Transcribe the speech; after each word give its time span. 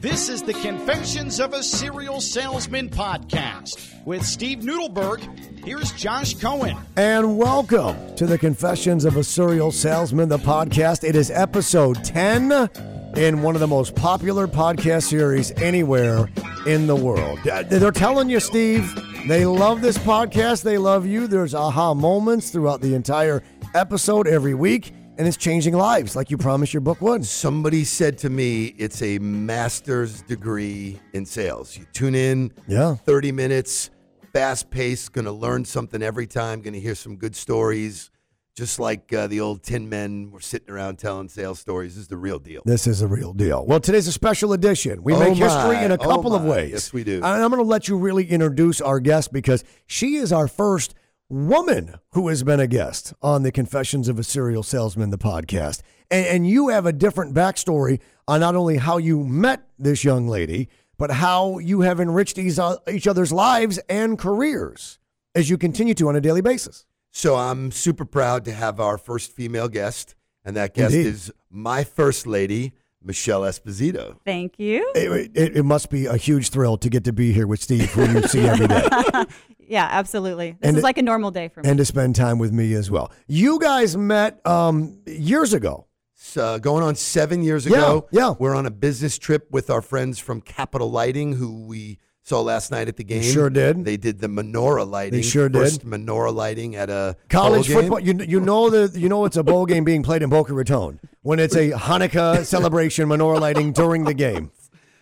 This 0.00 0.30
is 0.30 0.42
the 0.42 0.54
Confessions 0.54 1.40
of 1.40 1.52
a 1.52 1.62
Serial 1.62 2.20
Salesman 2.22 2.88
podcast 2.88 4.02
with 4.06 4.24
Steve 4.24 4.60
Nudelberg. 4.60 5.20
Here's 5.62 5.92
Josh 5.92 6.34
Cohen. 6.34 6.76
And 6.96 7.36
welcome 7.36 8.14
to 8.16 8.24
the 8.26 8.38
Confessions 8.38 9.04
of 9.04 9.16
a 9.18 9.24
Serial 9.24 9.70
Salesman, 9.70 10.30
the 10.30 10.38
podcast. 10.38 11.06
It 11.06 11.16
is 11.16 11.30
episode 11.30 12.02
10 12.02 12.70
in 13.16 13.42
one 13.42 13.54
of 13.54 13.60
the 13.60 13.66
most 13.66 13.94
popular 13.94 14.46
podcast 14.46 15.02
series 15.02 15.50
anywhere 15.60 16.30
in 16.66 16.86
the 16.86 16.96
world. 16.96 17.46
Uh, 17.46 17.62
They're 17.64 17.90
telling 17.90 18.30
you, 18.30 18.40
Steve, 18.40 18.90
they 19.28 19.44
love 19.44 19.82
this 19.82 19.98
podcast. 19.98 20.62
They 20.62 20.78
love 20.78 21.04
you. 21.04 21.26
There's 21.26 21.54
aha 21.54 21.92
moments 21.92 22.48
throughout 22.50 22.80
the 22.80 22.94
entire 22.94 23.42
episode 23.74 24.26
every 24.26 24.54
week, 24.54 24.94
and 25.20 25.28
it's 25.28 25.36
changing 25.36 25.74
lives 25.74 26.16
like 26.16 26.30
you 26.30 26.38
promised 26.38 26.72
your 26.72 26.80
book 26.80 27.02
would. 27.02 27.26
Somebody 27.26 27.84
said 27.84 28.16
to 28.18 28.30
me, 28.30 28.74
it's 28.78 29.02
a 29.02 29.18
master's 29.18 30.22
degree 30.22 30.98
in 31.12 31.26
sales. 31.26 31.76
You 31.76 31.84
tune 31.92 32.14
in, 32.14 32.50
Yeah. 32.66 32.94
30 32.94 33.30
minutes, 33.30 33.90
fast 34.32 34.70
paced, 34.70 35.12
going 35.12 35.26
to 35.26 35.32
learn 35.32 35.66
something 35.66 36.02
every 36.02 36.26
time, 36.26 36.62
going 36.62 36.72
to 36.72 36.80
hear 36.80 36.94
some 36.94 37.16
good 37.16 37.36
stories. 37.36 38.10
Just 38.56 38.78
like 38.78 39.12
uh, 39.12 39.26
the 39.26 39.40
old 39.40 39.62
Tin 39.62 39.90
Men 39.90 40.30
were 40.30 40.40
sitting 40.40 40.70
around 40.70 40.98
telling 40.98 41.28
sales 41.28 41.60
stories. 41.60 41.96
This 41.96 42.02
is 42.02 42.08
the 42.08 42.16
real 42.16 42.38
deal. 42.38 42.62
This 42.64 42.86
is 42.86 43.02
a 43.02 43.06
real 43.06 43.34
deal. 43.34 43.64
Well, 43.66 43.78
today's 43.80 44.08
a 44.08 44.12
special 44.12 44.54
edition. 44.54 45.02
We 45.02 45.12
Oh 45.12 45.18
make 45.20 45.36
history 45.36 45.84
in 45.84 45.90
a 45.92 45.94
Oh 45.94 45.98
couple 45.98 46.34
of 46.34 46.44
ways. 46.44 46.70
Yes, 46.72 46.92
we 46.94 47.04
do. 47.04 47.16
And 47.16 47.26
I'm 47.26 47.50
going 47.50 47.62
to 47.62 47.68
let 47.68 47.88
you 47.88 47.96
really 47.98 48.24
introduce 48.26 48.80
our 48.80 49.00
guest 49.00 49.32
because 49.34 49.64
she 49.86 50.16
is 50.16 50.32
our 50.32 50.48
first 50.48 50.94
woman 51.30 51.94
who 52.10 52.28
has 52.28 52.42
been 52.42 52.60
a 52.60 52.66
guest 52.66 53.14
on 53.22 53.44
the 53.44 53.52
Confessions 53.52 54.08
of 54.08 54.18
a 54.18 54.24
Serial 54.24 54.64
Salesman, 54.64 55.10
the 55.10 55.18
podcast. 55.18 55.80
And, 56.10 56.26
and 56.26 56.48
you 56.48 56.68
have 56.68 56.86
a 56.86 56.92
different 56.92 57.34
backstory 57.34 58.00
on 58.26 58.40
not 58.40 58.56
only 58.56 58.76
how 58.76 58.98
you 58.98 59.24
met 59.24 59.66
this 59.78 60.02
young 60.02 60.26
lady, 60.26 60.68
but 60.98 61.12
how 61.12 61.58
you 61.58 61.82
have 61.82 62.00
enriched 62.00 62.36
each, 62.36 62.58
each 62.90 63.06
other's 63.06 63.32
lives 63.32 63.78
and 63.88 64.18
careers 64.18 64.98
as 65.34 65.48
you 65.48 65.56
continue 65.56 65.94
to 65.94 66.08
on 66.08 66.16
a 66.16 66.20
daily 66.20 66.40
basis. 66.42 66.84
So 67.12 67.36
I'm 67.36 67.70
super 67.70 68.04
proud 68.04 68.44
to 68.44 68.52
have 68.52 68.80
our 68.80 68.98
first 68.98 69.32
female 69.32 69.68
guest, 69.68 70.14
and 70.44 70.56
that 70.56 70.74
guest 70.74 70.94
Indeed. 70.94 71.08
is 71.08 71.32
my 71.48 71.84
first 71.84 72.26
lady, 72.26 72.72
Michelle 73.02 73.42
Esposito. 73.42 74.16
Thank 74.24 74.58
you. 74.58 74.90
It, 74.94 75.30
it, 75.34 75.56
it 75.58 75.62
must 75.62 75.88
be 75.90 76.06
a 76.06 76.16
huge 76.16 76.50
thrill 76.50 76.76
to 76.78 76.88
get 76.90 77.04
to 77.04 77.12
be 77.12 77.32
here 77.32 77.46
with 77.46 77.60
Steve, 77.62 77.90
who 77.92 78.04
you 78.10 78.22
see 78.22 78.40
every 78.40 78.66
day. 78.68 78.86
Yeah, 79.70 79.86
absolutely. 79.88 80.50
This 80.50 80.58
And 80.62 80.76
is 80.78 80.82
it- 80.82 80.84
like 80.84 80.98
a 80.98 81.02
normal 81.02 81.30
day 81.30 81.46
for 81.46 81.62
me. 81.62 81.68
and 81.68 81.78
to 81.78 81.84
spend 81.84 82.16
time 82.16 82.40
with 82.40 82.50
me 82.52 82.74
as 82.74 82.90
well. 82.90 83.12
You 83.28 83.60
guys 83.60 83.96
met 83.96 84.44
um, 84.44 84.98
years 85.06 85.52
ago. 85.52 85.86
It's, 86.16 86.36
uh, 86.36 86.58
going 86.58 86.82
on 86.82 86.96
seven 86.96 87.44
years 87.44 87.66
ago. 87.66 88.08
yeah. 88.10 88.20
yeah. 88.30 88.34
We're 88.36 88.56
on 88.56 88.66
a 88.66 88.70
business 88.72 89.16
trip 89.16 89.46
with 89.52 89.70
our 89.70 89.80
friends 89.80 90.18
from 90.18 90.40
Capital 90.40 90.90
Lighting, 90.90 91.34
who 91.34 91.66
we 91.68 92.00
saw 92.22 92.40
last 92.40 92.72
night 92.72 92.88
at 92.88 92.96
the 92.96 93.04
game. 93.04 93.22
sure 93.22 93.48
did. 93.48 93.84
They 93.84 93.96
did 93.96 94.18
the 94.18 94.26
menorah 94.26 94.90
lighting. 94.90 95.12
They 95.20 95.22
sure 95.22 95.48
did. 95.48 95.58
First 95.60 95.86
menorah 95.86 96.34
lighting 96.34 96.74
at 96.74 96.90
a 96.90 97.16
College 97.28 97.68
bowl 97.68 97.80
game. 97.82 97.90
football. 97.90 98.00
You, 98.00 98.24
you 98.26 98.40
know 98.40 98.70
the 98.70 98.98
you 98.98 99.08
know 99.08 99.24
it's 99.24 99.36
a 99.36 99.44
bowl 99.44 99.66
game 99.66 99.84
being 99.84 100.02
played 100.02 100.22
in 100.22 100.30
Boca 100.30 100.52
Raton 100.52 100.98
when 101.22 101.38
it's 101.38 101.54
a 101.56 101.70
Hanukkah 101.88 102.44
celebration 102.44 103.08
menorah 103.08 103.40
lighting 103.40 103.72
during 103.72 104.04
the 104.04 104.14
game. 104.14 104.50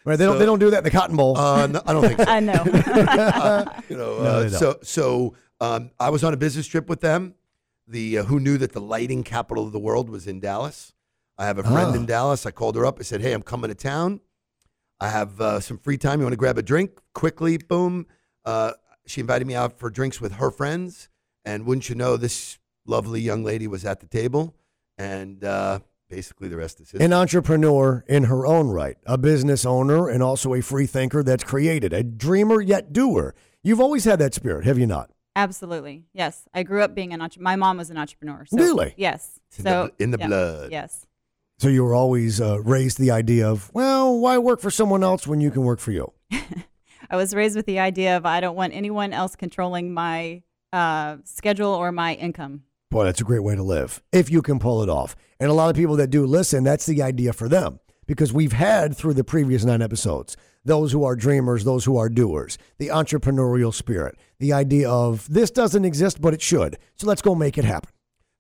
Right? 0.05 0.17
They 0.17 0.25
don't 0.25 0.39
they 0.39 0.47
don't 0.47 0.59
do 0.59 0.71
that 0.71 0.79
in 0.79 0.85
the 0.85 0.91
Cotton 0.91 1.17
Bowl. 1.17 1.37
Uh, 1.37 1.67
no, 1.67 1.83
I 1.87 1.93
don't 1.93 2.03
think 2.07 2.19
so. 2.21 2.25
I 2.29 2.41
know. 2.41 2.65
you 3.89 3.97
know, 3.97 4.23
No, 4.23 4.29
uh, 4.31 4.49
so 4.49 4.79
so 4.83 5.35
um, 5.61 5.91
I 6.01 6.09
was 6.11 6.25
on 6.25 6.33
a 6.33 6.37
business 6.37 6.67
trip 6.67 6.89
with 6.89 7.01
them. 7.01 7.35
The 7.87 8.19
uh, 8.19 8.25
who 8.25 8.41
knew 8.41 8.57
that 8.59 8.73
the 8.73 8.81
lighting 8.81 9.23
capital 9.23 9.67
of 9.67 9.73
the 9.73 9.79
world 9.79 10.09
was 10.09 10.27
in 10.27 10.41
Dallas. 10.41 10.93
I 11.37 11.47
have 11.47 11.59
a 11.59 11.63
friend 11.63 11.91
Ah. 11.93 11.95
in 11.95 12.07
Dallas. 12.07 12.47
I 12.47 12.51
called 12.51 12.75
her 12.77 12.87
up. 12.87 12.99
I 12.99 13.03
said, 13.03 13.21
"Hey, 13.21 13.33
I'm 13.33 13.43
coming 13.43 13.69
to 13.69 13.75
town. 13.75 14.21
I 15.01 15.09
have 15.11 15.41
uh, 15.41 15.61
some 15.61 15.79
free 15.79 15.99
time. 15.99 16.21
You 16.21 16.25
want 16.25 16.33
to 16.33 16.39
grab 16.39 16.59
a 16.59 16.63
drink 16.63 16.99
quickly?" 17.15 17.59
Boom. 17.59 18.07
Uh, 18.45 18.73
she 19.07 19.21
invited 19.21 19.47
me 19.47 19.55
out 19.55 19.79
for 19.79 19.91
drinks 19.91 20.21
with 20.21 20.33
her 20.33 20.51
friends, 20.51 21.09
and 21.45 21.67
wouldn't 21.67 21.89
you 21.89 21.95
know, 21.95 22.17
this 22.17 22.59
lovely 22.87 23.21
young 23.21 23.45
lady 23.45 23.67
was 23.67 23.85
at 23.85 24.01
the 24.01 24.07
table, 24.07 24.55
and 24.97 25.45
uh, 25.45 25.81
basically 26.09 26.49
the 26.49 26.57
rest 26.57 26.81
is 26.81 26.91
history. 26.91 27.05
An 27.05 27.13
entrepreneur 27.13 28.05
in 28.09 28.25
her 28.25 28.47
own 28.47 28.69
right, 28.69 28.97
a 29.07 29.19
business 29.19 29.65
owner, 29.67 30.09
and 30.09 30.23
also 30.23 30.55
a 30.55 30.61
free 30.63 30.87
thinker 30.87 31.23
that's 31.23 31.45
created, 31.45 31.93
a 31.93 32.03
dreamer 32.03 32.61
yet 32.61 32.93
doer. 32.93 33.35
You've 33.63 33.81
always 33.81 34.05
had 34.05 34.19
that 34.21 34.35
spirit, 34.35 34.65
have 34.65 34.79
you 34.79 34.87
not? 34.87 35.11
absolutely. 35.37 36.03
Yes. 36.13 36.49
I 36.53 36.65
grew 36.65 36.83
up 36.83 36.97
being 36.97 37.13
an 37.13 37.21
entrepreneur. 37.21 37.45
My 37.53 37.55
mom 37.57 37.77
was 37.77 37.91
an 37.91 37.97
entrepreneur. 37.97 38.45
So, 38.47 38.57
Really? 38.57 38.93
Yes. 38.97 39.39
It's 39.51 39.59
in 39.61 39.65
the 39.65 39.71
So 39.71 39.87
bl- 39.97 40.03
in 40.03 40.11
the 40.11 40.19
yeah, 40.19 40.27
blood. 40.27 40.73
Yes. 40.73 41.07
So 41.59 41.69
you 41.69 41.85
were 41.85 41.95
always 41.95 42.41
uh, 42.41 42.61
raised 42.63 42.99
the 42.99 43.13
idea 43.13 43.49
of, 43.49 43.71
well, 43.73 44.19
why 44.19 44.39
work 44.39 44.61
for 44.61 44.71
someone 44.73 45.05
else 45.05 45.29
when 45.29 45.41
you 45.41 45.53
can 45.53 45.63
work 45.63 45.79
for 45.79 45.93
you? 45.93 46.13
I 47.11 47.17
was 47.17 47.35
raised 47.37 47.55
with 47.55 47.67
the 47.67 47.79
idea 47.79 48.17
of 48.17 48.27
I 48.27 48.41
don't 48.41 48.57
want 48.57 48.73
anyone 48.75 49.13
else 49.13 49.37
controlling 49.37 49.95
my 49.95 50.43
uh, 50.73 51.19
schedule 51.25 51.71
or 51.73 51.93
my 51.93 52.15
income. 52.15 52.65
Boy, 52.91 53.05
that's 53.05 53.21
a 53.21 53.25
great 53.25 53.43
way 53.43 53.55
to 53.55 53.63
live 53.63 54.03
if 54.13 54.31
you 54.31 54.41
can 54.41 54.59
pull 54.59 54.83
it 54.83 54.89
off. 54.89 55.15
And 55.41 55.51
a 55.51 55.55
lot 55.55 55.71
of 55.71 55.77
people 55.77 55.97
that 55.97 56.09
do 56.09 56.25
listen, 56.27 56.65
that's 56.65 56.87
the 56.87 57.03
idea 57.03 57.33
for 57.33 57.49
them 57.49 57.81
because 58.07 58.33
we've 58.33 58.53
had 58.53 58.97
through 58.97 59.15
the 59.15 59.25
previous 59.25 59.65
nine 59.65 59.83
episodes 59.83 60.37
those 60.65 60.93
who 60.93 61.05
are 61.05 61.17
dreamers, 61.17 61.65
those 61.65 61.85
who 61.85 61.97
are 61.97 62.09
doers, 62.09 62.59
the 62.79 62.89
entrepreneurial 62.89 63.73
spirit, 63.73 64.17
the 64.39 64.53
idea 64.53 64.91
of 64.91 65.27
this 65.33 65.51
doesn't 65.51 65.85
exist, 65.85 66.21
but 66.21 66.35
it 66.35 66.43
should. 66.43 66.77
So 66.97 67.07
let's 67.07 67.23
go 67.23 67.35
make 67.35 67.57
it 67.57 67.65
happen. 67.65 67.91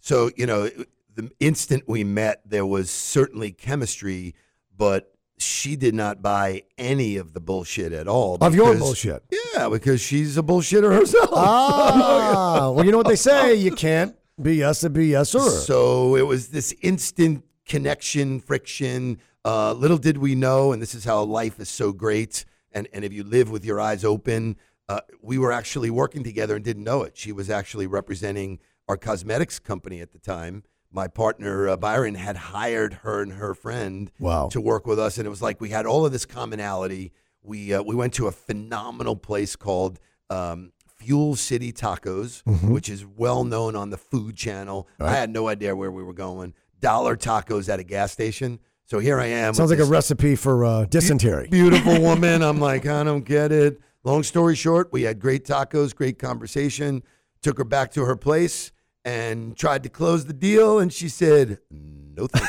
So, 0.00 0.30
you 0.36 0.44
know, 0.44 0.68
the 1.14 1.30
instant 1.40 1.84
we 1.86 2.04
met, 2.04 2.42
there 2.44 2.66
was 2.66 2.90
certainly 2.90 3.50
chemistry, 3.52 4.34
but 4.76 5.12
she 5.38 5.76
did 5.76 5.94
not 5.94 6.20
buy 6.20 6.64
any 6.76 7.16
of 7.16 7.32
the 7.32 7.40
bullshit 7.40 7.92
at 7.92 8.08
all. 8.08 8.36
Of 8.40 8.54
your 8.54 8.74
bullshit. 8.76 9.22
Yeah, 9.54 9.68
because 9.68 10.00
she's 10.00 10.36
a 10.36 10.42
bullshitter 10.42 10.92
herself. 10.92 11.30
Ah, 11.32 12.70
well, 12.74 12.84
you 12.84 12.90
know 12.90 12.98
what 12.98 13.08
they 13.08 13.16
say 13.16 13.54
you 13.54 13.72
can't 13.72 14.14
BS 14.40 14.84
a 14.84 14.90
BSer. 14.90 15.50
So 15.66 16.16
it 16.16 16.22
was 16.26 16.48
this 16.48 16.74
instant 16.82 17.44
connection, 17.66 18.40
friction. 18.40 19.18
Uh, 19.44 19.72
little 19.72 19.98
did 19.98 20.18
we 20.18 20.34
know, 20.34 20.72
and 20.72 20.80
this 20.82 20.94
is 20.94 21.04
how 21.04 21.22
life 21.22 21.58
is 21.60 21.68
so 21.68 21.92
great. 21.92 22.44
And, 22.72 22.88
and 22.92 23.04
if 23.04 23.12
you 23.12 23.24
live 23.24 23.50
with 23.50 23.64
your 23.64 23.80
eyes 23.80 24.04
open, 24.04 24.56
uh, 24.88 25.00
we 25.22 25.38
were 25.38 25.52
actually 25.52 25.90
working 25.90 26.22
together 26.22 26.56
and 26.56 26.64
didn't 26.64 26.84
know 26.84 27.02
it. 27.02 27.16
She 27.16 27.32
was 27.32 27.50
actually 27.50 27.86
representing 27.86 28.58
our 28.88 28.96
cosmetics 28.96 29.58
company 29.58 30.00
at 30.00 30.12
the 30.12 30.18
time. 30.18 30.62
My 30.90 31.08
partner, 31.08 31.68
uh, 31.68 31.76
Byron, 31.76 32.14
had 32.14 32.36
hired 32.36 32.94
her 32.94 33.20
and 33.22 33.32
her 33.32 33.54
friend 33.54 34.10
Wow. 34.18 34.48
to 34.48 34.60
work 34.60 34.86
with 34.86 34.98
us. 34.98 35.18
And 35.18 35.26
it 35.26 35.30
was 35.30 35.42
like 35.42 35.60
we 35.60 35.68
had 35.68 35.84
all 35.84 36.06
of 36.06 36.12
this 36.12 36.24
commonality. 36.24 37.12
We, 37.42 37.74
uh, 37.74 37.82
we 37.82 37.94
went 37.94 38.14
to 38.14 38.26
a 38.26 38.32
phenomenal 38.32 39.14
place 39.16 39.56
called 39.56 40.00
um, 40.30 40.72
Fuel 41.08 41.36
City 41.36 41.72
Tacos, 41.72 42.42
Mm-hmm. 42.42 42.70
which 42.70 42.90
is 42.90 43.06
well 43.06 43.42
known 43.42 43.74
on 43.74 43.88
the 43.88 43.96
Food 43.96 44.36
Channel. 44.36 44.86
I 45.00 45.14
had 45.14 45.30
no 45.30 45.48
idea 45.48 45.74
where 45.74 45.90
we 45.90 46.02
were 46.02 46.12
going. 46.12 46.52
Dollar 46.80 47.16
tacos 47.16 47.70
at 47.72 47.80
a 47.80 47.82
gas 47.82 48.12
station. 48.12 48.58
So 48.84 48.98
here 48.98 49.18
I 49.18 49.26
am. 49.26 49.54
Sounds 49.54 49.70
like 49.70 49.78
a 49.80 49.84
recipe 49.86 50.36
for 50.36 50.66
uh, 50.66 50.84
dysentery. 50.84 51.48
beautiful 51.48 51.98
woman. 52.02 52.42
I'm 52.42 52.60
like, 52.60 52.84
I 52.86 53.04
don't 53.04 53.24
get 53.24 53.52
it. 53.52 53.80
Long 54.04 54.22
story 54.22 54.54
short, 54.54 54.92
we 54.92 55.02
had 55.02 55.18
great 55.18 55.46
tacos, 55.46 55.94
great 55.94 56.18
conversation. 56.18 57.02
Took 57.40 57.56
her 57.56 57.64
back 57.64 57.90
to 57.92 58.04
her 58.04 58.14
place 58.16 58.70
and 59.04 59.56
tried 59.56 59.82
to 59.84 59.88
close 59.88 60.26
the 60.26 60.32
deal, 60.34 60.78
and 60.78 60.92
she 60.92 61.08
said, 61.08 61.58
"No, 61.70 62.26
thank 62.26 62.46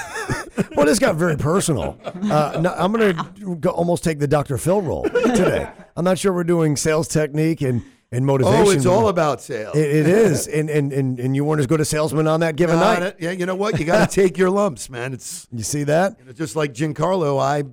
you." 0.57 0.63
well, 0.75 0.85
this 0.85 0.99
got 0.99 1.15
very 1.15 1.37
personal. 1.37 1.97
Uh, 2.03 2.59
no, 2.61 2.73
I'm 2.77 2.91
going 2.91 3.61
to 3.61 3.69
almost 3.69 4.03
take 4.03 4.19
the 4.19 4.27
Dr. 4.27 4.57
Phil 4.57 4.81
role 4.81 5.03
today. 5.03 5.69
I'm 5.95 6.03
not 6.03 6.17
sure 6.19 6.33
we're 6.33 6.43
doing 6.43 6.75
sales 6.75 7.07
technique 7.07 7.61
and, 7.61 7.81
and 8.11 8.25
motivation. 8.25 8.65
oh, 8.67 8.69
it's 8.71 8.85
all 8.85 9.07
about 9.07 9.41
sales. 9.41 9.75
It, 9.75 9.87
it 9.87 10.07
is, 10.07 10.47
and, 10.47 10.69
and 10.69 10.91
and 10.91 11.19
and 11.19 11.35
you 11.35 11.43
weren't 11.45 11.59
as 11.59 11.67
good 11.67 11.79
a 11.81 11.85
salesman 11.85 12.27
on 12.27 12.39
that 12.39 12.55
given 12.55 12.77
Uh, 12.77 12.99
night. 12.99 13.15
yeah, 13.19 13.31
you 13.31 13.45
know 13.45 13.55
what? 13.55 13.79
You 13.79 13.85
got 13.85 14.09
to 14.09 14.15
take 14.21 14.37
your 14.37 14.49
lumps, 14.49 14.89
man. 14.89 15.13
It's 15.13 15.47
You 15.51 15.63
see 15.63 15.83
that? 15.83 16.17
you 16.19 16.25
know, 16.25 16.31
just 16.33 16.55
like 16.55 16.73
Giancarlo. 16.73 17.39
I 17.39 17.63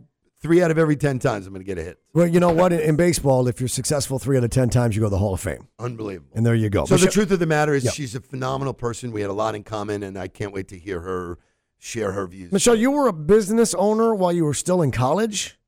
three 0.42 0.62
out 0.62 0.70
of 0.70 0.78
every 0.78 0.96
ten 0.96 1.18
times 1.18 1.46
I'm 1.46 1.52
going 1.54 1.64
to 1.64 1.66
get 1.66 1.78
a 1.78 1.82
hit. 1.82 1.98
Well, 2.12 2.26
you 2.26 2.38
know 2.40 2.52
what? 2.52 2.72
In, 2.72 2.80
in 2.80 2.96
baseball, 2.96 3.48
if 3.48 3.60
you're 3.60 3.68
successful 3.68 4.18
three 4.18 4.36
out 4.36 4.44
of 4.44 4.50
ten 4.50 4.68
times, 4.68 4.94
you 4.94 5.00
go 5.00 5.06
to 5.06 5.10
the 5.10 5.18
Hall 5.18 5.34
of 5.34 5.40
Fame, 5.40 5.68
Unbelievable. 5.78 6.30
and 6.34 6.44
there 6.44 6.54
you 6.54 6.68
go. 6.70 6.84
So 6.84 6.96
the 6.96 7.06
truth 7.10 7.30
of 7.30 7.38
the 7.38 7.46
matter 7.46 7.74
is, 7.74 7.84
Yeah. 7.84 7.90
she's 7.92 8.14
a 8.14 8.20
phenomenal 8.20 8.74
person. 8.74 9.12
We 9.12 9.22
had 9.22 9.30
a 9.30 9.34
lot 9.34 9.54
in 9.54 9.64
common, 9.64 10.02
and 10.02 10.18
I 10.18 10.28
can't 10.28 10.52
wait 10.52 10.68
to 10.68 10.78
hear 10.78 11.00
her 11.00 11.38
share 11.78 12.12
her 12.12 12.26
views. 12.26 12.52
Michelle, 12.52 12.74
you 12.76 12.90
were 12.90 13.06
a 13.08 13.12
business 13.12 13.74
owner 13.74 14.14
while 14.14 14.32
you 14.32 14.44
were 14.44 14.54
still 14.54 14.82
in 14.82 14.90
college. 14.92 15.58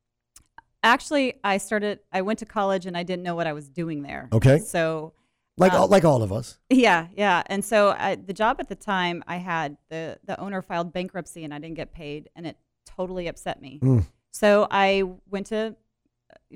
Actually, 0.82 1.34
I 1.42 1.58
started. 1.58 2.00
I 2.12 2.22
went 2.22 2.38
to 2.40 2.46
college 2.46 2.86
and 2.86 2.96
I 2.96 3.02
didn't 3.02 3.22
know 3.24 3.34
what 3.34 3.46
I 3.46 3.52
was 3.52 3.68
doing 3.68 4.02
there. 4.02 4.28
Okay. 4.32 4.58
So, 4.58 5.12
Like 5.56 5.72
Uh, 5.72 5.78
all, 5.78 5.88
like 5.88 6.04
all 6.04 6.22
of 6.22 6.32
us. 6.32 6.58
Yeah, 6.70 7.08
yeah. 7.16 7.42
And 7.46 7.64
so 7.64 7.90
I, 7.98 8.14
the 8.14 8.32
job 8.32 8.58
at 8.60 8.68
the 8.68 8.76
time 8.76 9.24
I 9.26 9.36
had, 9.38 9.76
the 9.90 10.18
the 10.24 10.38
owner 10.40 10.62
filed 10.62 10.92
bankruptcy 10.92 11.42
and 11.44 11.52
I 11.52 11.58
didn't 11.58 11.74
get 11.76 11.92
paid, 11.92 12.30
and 12.36 12.46
it 12.46 12.56
totally 12.86 13.26
upset 13.26 13.60
me. 13.60 13.80
Mm. 13.82 14.04
So 14.30 14.68
I 14.70 15.02
went 15.28 15.46
to 15.46 15.74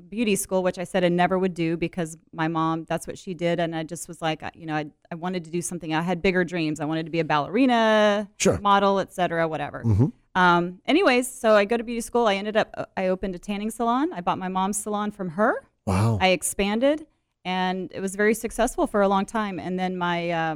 beauty 0.07 0.35
school, 0.37 0.63
which 0.63 0.79
I 0.79 0.85
said 0.85 1.03
I 1.03 1.09
never 1.09 1.37
would 1.37 1.53
do 1.53 1.75
because 1.75 2.17
my 2.31 2.47
mom, 2.47 2.85
that's 2.87 3.05
what 3.07 3.17
she 3.17 3.33
did, 3.33 3.59
and 3.59 3.75
I 3.75 3.83
just 3.83 4.07
was 4.07 4.21
like, 4.21 4.41
you 4.55 4.65
know, 4.65 4.75
I 4.75 4.85
I 5.11 5.15
wanted 5.15 5.43
to 5.45 5.51
do 5.51 5.61
something. 5.61 5.93
I 5.93 6.01
had 6.01 6.21
bigger 6.21 6.45
dreams. 6.45 6.79
I 6.79 6.85
wanted 6.85 7.05
to 7.05 7.11
be 7.11 7.19
a 7.19 7.25
ballerina, 7.25 8.29
Sure. 8.37 8.57
model, 8.59 8.99
etc., 8.99 9.47
whatever. 9.49 9.83
Mhm. 9.83 10.13
Um, 10.35 10.81
anyways, 10.85 11.27
so 11.27 11.53
I 11.55 11.65
go 11.65 11.77
to 11.77 11.83
beauty 11.83 12.01
school. 12.01 12.27
I 12.27 12.35
ended 12.35 12.57
up, 12.57 12.91
I 12.97 13.07
opened 13.07 13.35
a 13.35 13.39
tanning 13.39 13.69
salon. 13.69 14.11
I 14.13 14.21
bought 14.21 14.37
my 14.39 14.47
mom's 14.47 14.77
salon 14.77 15.11
from 15.11 15.29
her. 15.29 15.63
Wow. 15.85 16.17
I 16.21 16.29
expanded, 16.29 17.05
and 17.45 17.91
it 17.93 17.99
was 17.99 18.15
very 18.15 18.33
successful 18.33 18.87
for 18.87 19.01
a 19.01 19.07
long 19.07 19.25
time. 19.25 19.59
And 19.59 19.77
then 19.79 19.97
my 19.97 20.31
uh, 20.31 20.55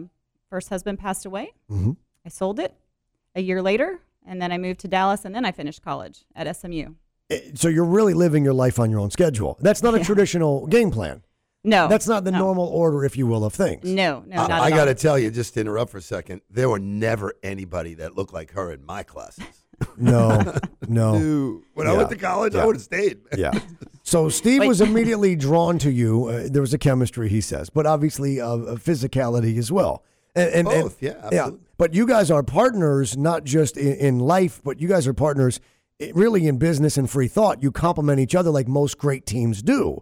first 0.50 0.70
husband 0.70 1.00
passed 1.00 1.26
away. 1.26 1.54
Mhm. 1.70 1.98
I 2.26 2.30
sold 2.30 2.60
it 2.60 2.74
a 3.36 3.42
year 3.42 3.62
later, 3.62 4.00
and 4.26 4.42
then 4.42 4.52
I 4.52 4.58
moved 4.58 4.80
to 4.82 4.88
Dallas, 4.88 5.26
and 5.26 5.36
then 5.36 5.46
I 5.46 5.52
finished 5.52 5.82
college 5.84 6.26
at 6.36 6.48
SMU. 6.48 6.94
Eh, 7.30 7.40
So 7.56 7.68
you're 7.68 7.86
really 7.86 8.14
living 8.14 8.44
your 8.44 8.54
life 8.54 8.80
on 8.80 8.90
your 8.90 9.00
own 9.00 9.12
schedule. 9.12 9.58
That's 9.62 9.84
not 9.84 9.94
a 9.96 10.00
traditional 10.04 10.66
game 10.68 10.90
plan. 10.92 11.24
No, 11.64 11.88
That's 11.90 12.08
not 12.08 12.24
the 12.24 12.32
no. 12.32 12.40
normal 12.40 12.68
order, 12.68 13.04
if 13.04 13.18
you 13.18 13.28
will, 13.28 13.44
of 13.44 13.54
things. 13.54 13.84
No, 13.84 14.24
no, 14.26 14.36
not 14.38 14.52
I, 14.52 14.56
at 14.56 14.62
I 14.62 14.72
all. 14.72 14.78
got 14.78 14.86
to 14.86 14.96
tell 14.96 15.20
you, 15.20 15.30
just 15.30 15.54
to 15.56 15.60
interrupt 15.62 15.92
for 15.92 15.98
a 15.98 16.02
second, 16.02 16.42
there 16.50 16.70
were 16.70 16.80
never 16.80 17.34
anybody 17.44 17.94
that 17.96 18.16
looked 18.16 18.34
like 18.34 18.52
her 18.54 18.72
in 18.72 18.86
my 18.86 19.04
classes. 19.04 19.44
No, 19.98 20.56
no. 20.88 21.18
Dude, 21.20 21.62
when 21.74 21.88
I 21.88 21.92
Yeah. 21.92 21.98
went 21.98 22.10
to 22.10 22.16
college, 22.16 22.54
Yeah. 22.56 22.64
I 22.64 22.66
would 22.66 22.76
have 22.76 22.84
stayed. 22.84 23.20
Yeah. 23.38 23.52
So 24.04 24.30
Steve 24.30 24.62
Wait. 24.62 24.70
was 24.70 24.80
immediately 24.80 25.36
drawn 25.36 25.78
to 25.80 25.92
you. 25.92 26.28
Uh, 26.28 26.48
there 26.50 26.62
was 26.62 26.74
a 26.74 26.78
chemistry, 26.78 27.28
he 27.28 27.42
says, 27.42 27.70
but 27.70 27.86
obviously 27.86 28.40
uh, 28.40 28.48
a 28.56 28.76
physicality 28.78 29.58
as 29.58 29.70
well. 29.70 30.02
And, 30.34 30.48
and, 30.52 30.68
and- 30.70 30.84
Both, 30.84 31.04
yeah, 31.04 31.16
absolutely. 31.22 31.60
But 31.78 31.94
you 31.94 32.08
guys 32.08 32.32
are 32.32 32.42
partners, 32.42 33.18
not 33.18 33.44
just 33.44 33.76
in, 33.76 33.96
in 33.96 34.20
life, 34.20 34.62
but 34.64 34.80
you 34.80 34.88
guys 34.88 35.08
are 35.08 35.14
partners 35.14 35.60
eh, 36.00 36.12
really 36.16 36.48
in 36.48 36.58
business 36.58 36.96
and 36.96 37.10
free 37.10 37.28
thought. 37.28 37.62
You 37.62 37.70
complement 37.70 38.22
each 38.22 38.34
other 38.34 38.50
like 38.50 38.70
most 38.70 38.98
great 38.98 39.26
teams 39.26 39.62
do. 39.62 40.02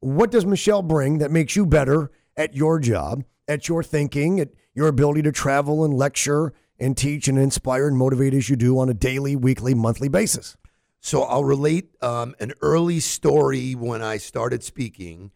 What 0.00 0.30
does 0.30 0.44
Michelle 0.44 0.82
bring 0.82 1.16
that 1.18 1.30
makes 1.30 1.56
you 1.56 1.64
better 1.64 2.10
at 2.36 2.54
your 2.54 2.78
job, 2.78 3.24
at 3.48 3.70
your 3.70 3.82
thinking, 3.82 4.38
at 4.38 4.50
your 4.74 4.86
ability 4.88 5.22
to 5.22 5.32
travel 5.32 5.82
and 5.82 5.94
lecture 5.94 6.52
and 6.78 6.96
teach 6.96 7.28
and 7.28 7.38
inspire 7.38 7.88
and 7.88 7.96
motivate 7.96 8.34
as 8.34 8.48
you 8.48 8.56
do 8.56 8.78
on 8.78 8.88
a 8.88 8.94
daily, 8.94 9.36
weekly, 9.36 9.74
monthly 9.74 10.08
basis? 10.08 10.56
So 11.00 11.22
I'll 11.22 11.44
relate 11.44 11.94
um, 12.02 12.34
an 12.40 12.52
early 12.60 13.00
story 13.00 13.74
when 13.74 14.02
I 14.02 14.16
started 14.16 14.64
speaking. 14.64 15.30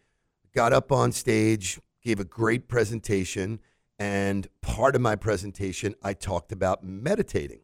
Got 0.55 0.73
up 0.73 0.91
on 0.91 1.13
stage, 1.13 1.81
gave 2.03 2.19
a 2.19 2.25
great 2.25 2.67
presentation, 2.69 3.61
and 3.99 4.49
part 4.63 4.97
of 4.97 5.03
my 5.03 5.15
presentation, 5.15 5.95
I 6.03 6.15
talked 6.15 6.53
about 6.53 6.83
meditating. 6.83 7.61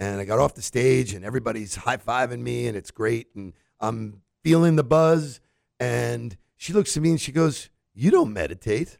And 0.00 0.20
I 0.20 0.24
got 0.24 0.38
off 0.38 0.54
the 0.54 0.62
stage, 0.62 1.14
and 1.14 1.24
everybody's 1.24 1.76
high 1.76 1.98
fiving 1.98 2.40
me, 2.40 2.66
and 2.66 2.76
it's 2.76 2.90
great, 2.90 3.28
and 3.34 3.52
I'm 3.78 4.22
feeling 4.42 4.76
the 4.76 4.84
buzz. 4.84 5.40
And 5.78 6.36
she 6.56 6.72
looks 6.72 6.96
at 6.96 7.02
me 7.02 7.10
and 7.10 7.20
she 7.20 7.32
goes, 7.32 7.70
"You 7.94 8.10
don't 8.10 8.32
meditate." 8.32 8.98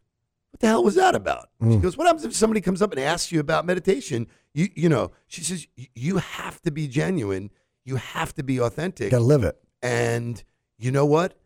What 0.56 0.60
the 0.62 0.68
hell 0.68 0.84
was 0.84 0.94
that 0.94 1.14
about? 1.14 1.50
She 1.60 1.66
mm. 1.66 1.82
goes, 1.82 1.98
"What 1.98 2.06
happens 2.06 2.24
if 2.24 2.34
somebody 2.34 2.62
comes 2.62 2.80
up 2.80 2.90
and 2.90 2.98
asks 2.98 3.30
you 3.30 3.40
about 3.40 3.66
meditation?" 3.66 4.26
You, 4.54 4.70
you 4.74 4.88
know, 4.88 5.10
she 5.26 5.42
says, 5.42 5.66
"You- 5.76 5.88
"You 5.94 6.16
have 6.16 6.62
to 6.62 6.70
be 6.70 6.88
genuine. 6.88 7.50
You 7.84 7.96
have 7.96 8.32
to 8.36 8.42
be 8.42 8.58
authentic." 8.58 9.10
Got 9.10 9.18
to 9.18 9.24
live 9.24 9.44
it. 9.44 9.62
And 9.82 10.42
you 10.78 10.90
know 10.90 11.04
what? 11.04 11.38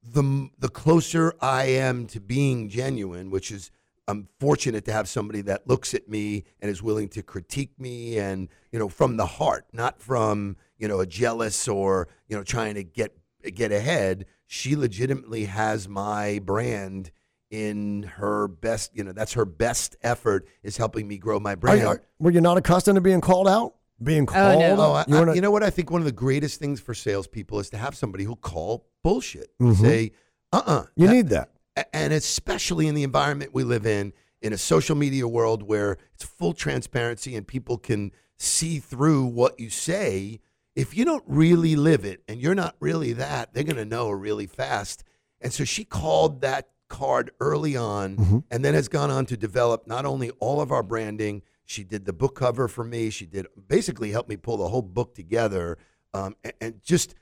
The 0.00 0.48
the 0.56 0.68
closer 0.68 1.34
I 1.40 1.64
am 1.64 2.06
to 2.06 2.20
being 2.20 2.68
genuine, 2.68 3.30
which 3.30 3.50
is 3.50 3.72
I'm 4.06 4.28
fortunate 4.38 4.84
to 4.84 4.92
have 4.92 5.08
somebody 5.08 5.40
that 5.40 5.66
looks 5.66 5.92
at 5.92 6.08
me 6.08 6.44
and 6.60 6.70
is 6.70 6.84
willing 6.84 7.08
to 7.08 7.22
critique 7.24 7.80
me 7.80 8.16
and 8.16 8.48
you 8.70 8.78
know 8.78 8.88
from 8.88 9.16
the 9.16 9.26
heart, 9.26 9.66
not 9.72 10.00
from 10.00 10.56
you 10.78 10.86
know 10.86 11.00
a 11.00 11.06
jealous 11.06 11.66
or 11.66 12.06
you 12.28 12.36
know 12.36 12.44
trying 12.44 12.74
to 12.76 12.84
get 12.84 13.18
get 13.56 13.72
ahead. 13.72 14.24
She 14.46 14.76
legitimately 14.76 15.46
has 15.46 15.88
my 15.88 16.38
brand 16.38 17.10
in 17.52 18.02
her 18.16 18.48
best. 18.48 18.90
You 18.96 19.04
know 19.04 19.12
that's 19.12 19.34
her 19.34 19.44
best 19.44 19.94
effort 20.02 20.48
is 20.64 20.76
helping 20.76 21.06
me 21.06 21.18
grow 21.18 21.38
my 21.38 21.52
Are 21.52 21.56
brand. 21.56 21.80
you, 21.82 21.98
were 22.18 22.30
you 22.32 22.40
not 22.40 22.56
accustomed 22.56 22.96
to 22.96 23.00
being 23.00 23.20
called 23.20 23.46
out? 23.46 23.74
Being 24.02 24.26
called? 24.26 24.58
no. 24.58 24.76
Oh, 24.80 24.92
I, 24.94 25.04
You 25.06 25.14
were 25.16 25.20
I- 25.22 25.24
not- 25.26 25.36
you 25.36 25.42
know 25.42 25.50
what? 25.52 25.62
I 25.62 25.70
think 25.70 25.90
one 25.92 26.00
of 26.00 26.06
the 26.06 26.10
greatest 26.12 26.58
things 26.58 26.80
for 26.80 26.94
salespeople 26.94 27.60
is 27.60 27.70
to 27.70 27.76
have 27.76 27.94
somebody 27.94 28.24
who'll 28.24 28.34
call 28.36 28.88
bullshit. 29.04 29.56
Mhm. 29.60 29.76
Say, 29.80 30.12
uh 30.52 30.62
uh 30.66 30.84
you 30.96 31.06
need 31.08 31.28
that. 31.28 31.50
And 31.92 32.12
especially 32.12 32.88
in 32.88 32.94
the 32.94 33.02
environment 33.04 33.52
we 33.54 33.62
live 33.64 33.86
in, 33.86 34.12
in 34.40 34.52
a 34.52 34.58
social 34.58 34.96
media 34.96 35.28
world 35.28 35.62
where 35.62 35.98
it's 36.14 36.24
full 36.24 36.52
transparency 36.54 37.36
and 37.36 37.46
people 37.46 37.78
can 37.78 38.10
see 38.38 38.78
through 38.80 39.26
what 39.26 39.60
you 39.60 39.70
say. 39.70 40.40
If 40.74 40.96
you 40.96 41.04
don't 41.04 41.22
really 41.26 41.76
live 41.76 42.04
it 42.04 42.22
and 42.26 42.40
you're 42.40 42.54
not 42.54 42.76
really 42.80 43.12
that, 43.12 43.52
they're 43.54 43.62
going 43.62 43.76
to 43.76 43.84
know 43.84 44.10
really 44.10 44.46
fast. 44.46 45.04
And 45.40 45.52
so 45.52 45.64
she 45.64 45.84
called 45.84 46.40
that 46.40 46.68
card 46.92 47.30
early 47.40 47.74
on 47.76 48.16
Mm-hmm. 48.16 48.38
and 48.50 48.64
then 48.64 48.74
has 48.74 48.88
gone 48.88 49.10
on 49.10 49.24
to 49.26 49.36
develop 49.36 49.86
not 49.86 50.04
only 50.04 50.30
all 50.38 50.60
of 50.60 50.70
our 50.70 50.82
branding, 50.82 51.42
she 51.64 51.82
did 51.84 52.04
the 52.04 52.12
book 52.12 52.34
cover 52.36 52.68
for 52.68 52.84
me. 52.84 53.10
She 53.10 53.26
did 53.26 53.46
basically 53.68 54.10
help 54.12 54.28
me 54.28 54.36
pull 54.36 54.58
the 54.58 54.68
whole 54.68 54.82
book 54.82 55.14
together 55.14 55.78
um, 56.12 56.36
and, 56.44 56.52
and 56.60 56.82
just 56.82 57.14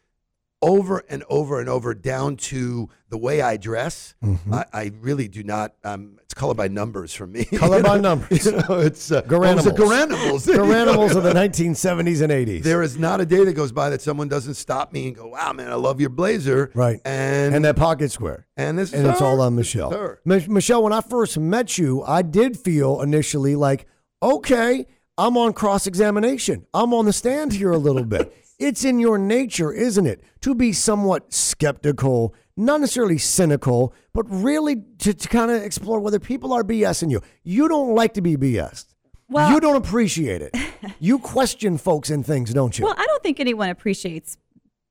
over 0.62 0.98
and 1.08 1.24
over 1.30 1.58
and 1.58 1.68
over 1.68 1.94
down 1.94 2.36
to 2.36 2.88
the 3.08 3.16
way 3.16 3.40
I 3.40 3.56
dress. 3.56 4.14
Mm-hmm. 4.22 4.52
I, 4.54 4.66
I 4.72 4.90
really 5.00 5.26
do 5.26 5.42
not. 5.42 5.74
Um, 5.84 6.18
it's 6.22 6.34
color 6.34 6.52
by 6.54 6.68
numbers 6.68 7.14
for 7.14 7.26
me. 7.26 7.44
Color 7.46 7.76
You 7.78 7.82
by 7.82 7.98
numbers. 7.98 8.44
You 8.44 8.52
know, 8.52 8.78
it's 8.80 9.10
uh, 9.10 9.22
Garanimals. 9.22 9.66
oh, 9.66 9.70
Garanimals. 9.74 10.46
Garanimals 10.46 11.16
of 11.16 11.22
the 11.22 11.32
1970s 11.32 12.20
and 12.22 12.30
80s. 12.30 12.62
There 12.62 12.82
is 12.82 12.98
not 12.98 13.20
a 13.20 13.26
day 13.26 13.44
that 13.44 13.54
goes 13.54 13.72
by 13.72 13.88
that 13.90 14.02
someone 14.02 14.28
doesn't 14.28 14.54
stop 14.54 14.92
me 14.92 15.08
and 15.08 15.16
go, 15.16 15.28
"Wow, 15.28 15.52
man, 15.54 15.70
I 15.70 15.76
love 15.76 16.00
your 16.00 16.10
blazer." 16.10 16.70
Right. 16.74 17.00
And 17.04 17.54
and 17.54 17.64
that 17.64 17.76
pocket 17.76 18.10
square. 18.12 18.46
and 18.56 18.78
this 18.78 18.92
And 18.92 19.06
it's 19.06 19.20
all 19.22 19.40
on 19.40 19.56
Michelle. 19.56 19.90
her. 19.90 20.20
Mi- 20.24 20.46
Michelle, 20.46 20.82
when 20.82 20.92
I 20.92 21.00
first 21.00 21.38
met 21.38 21.78
you, 21.78 22.02
I 22.02 22.22
did 22.22 22.58
feel 22.58 23.00
initially 23.00 23.56
like, 23.56 23.86
okay, 24.22 24.86
I'm 25.16 25.36
on 25.36 25.52
cross 25.54 25.86
examination. 25.86 26.66
I'm 26.74 26.92
on 26.94 27.06
the 27.06 27.12
stand 27.12 27.52
here 27.54 27.72
a 27.72 27.78
little 27.78 28.04
bit. 28.04 28.32
It's 28.60 28.84
in 28.84 28.98
your 29.00 29.16
nature, 29.18 29.72
isn't 29.72 30.06
it, 30.06 30.22
to 30.42 30.54
be 30.54 30.72
somewhat 30.72 31.32
skeptical, 31.32 32.34
not 32.56 32.80
necessarily 32.80 33.16
cynical, 33.18 33.94
but 34.12 34.24
really 34.28 34.76
to, 34.98 35.14
to 35.14 35.28
kind 35.28 35.50
of 35.50 35.62
explore 35.62 35.98
whether 35.98 36.20
people 36.20 36.52
are 36.52 36.62
BSing 36.62 37.10
you. 37.10 37.22
You 37.42 37.68
don't 37.68 37.94
like 37.94 38.14
to 38.14 38.20
be 38.20 38.36
BSed. 38.36 38.86
Well- 39.28 39.50
you 39.52 39.60
don't 39.60 39.76
appreciate 39.76 40.42
it. 40.42 40.54
you 41.00 41.18
question 41.18 41.78
folks 41.78 42.10
and 42.10 42.24
things, 42.24 42.52
don't 42.52 42.78
you? 42.78 42.84
Well, 42.84 42.94
I 42.98 43.06
don't 43.06 43.22
think 43.22 43.40
anyone 43.40 43.70
appreciates 43.70 44.36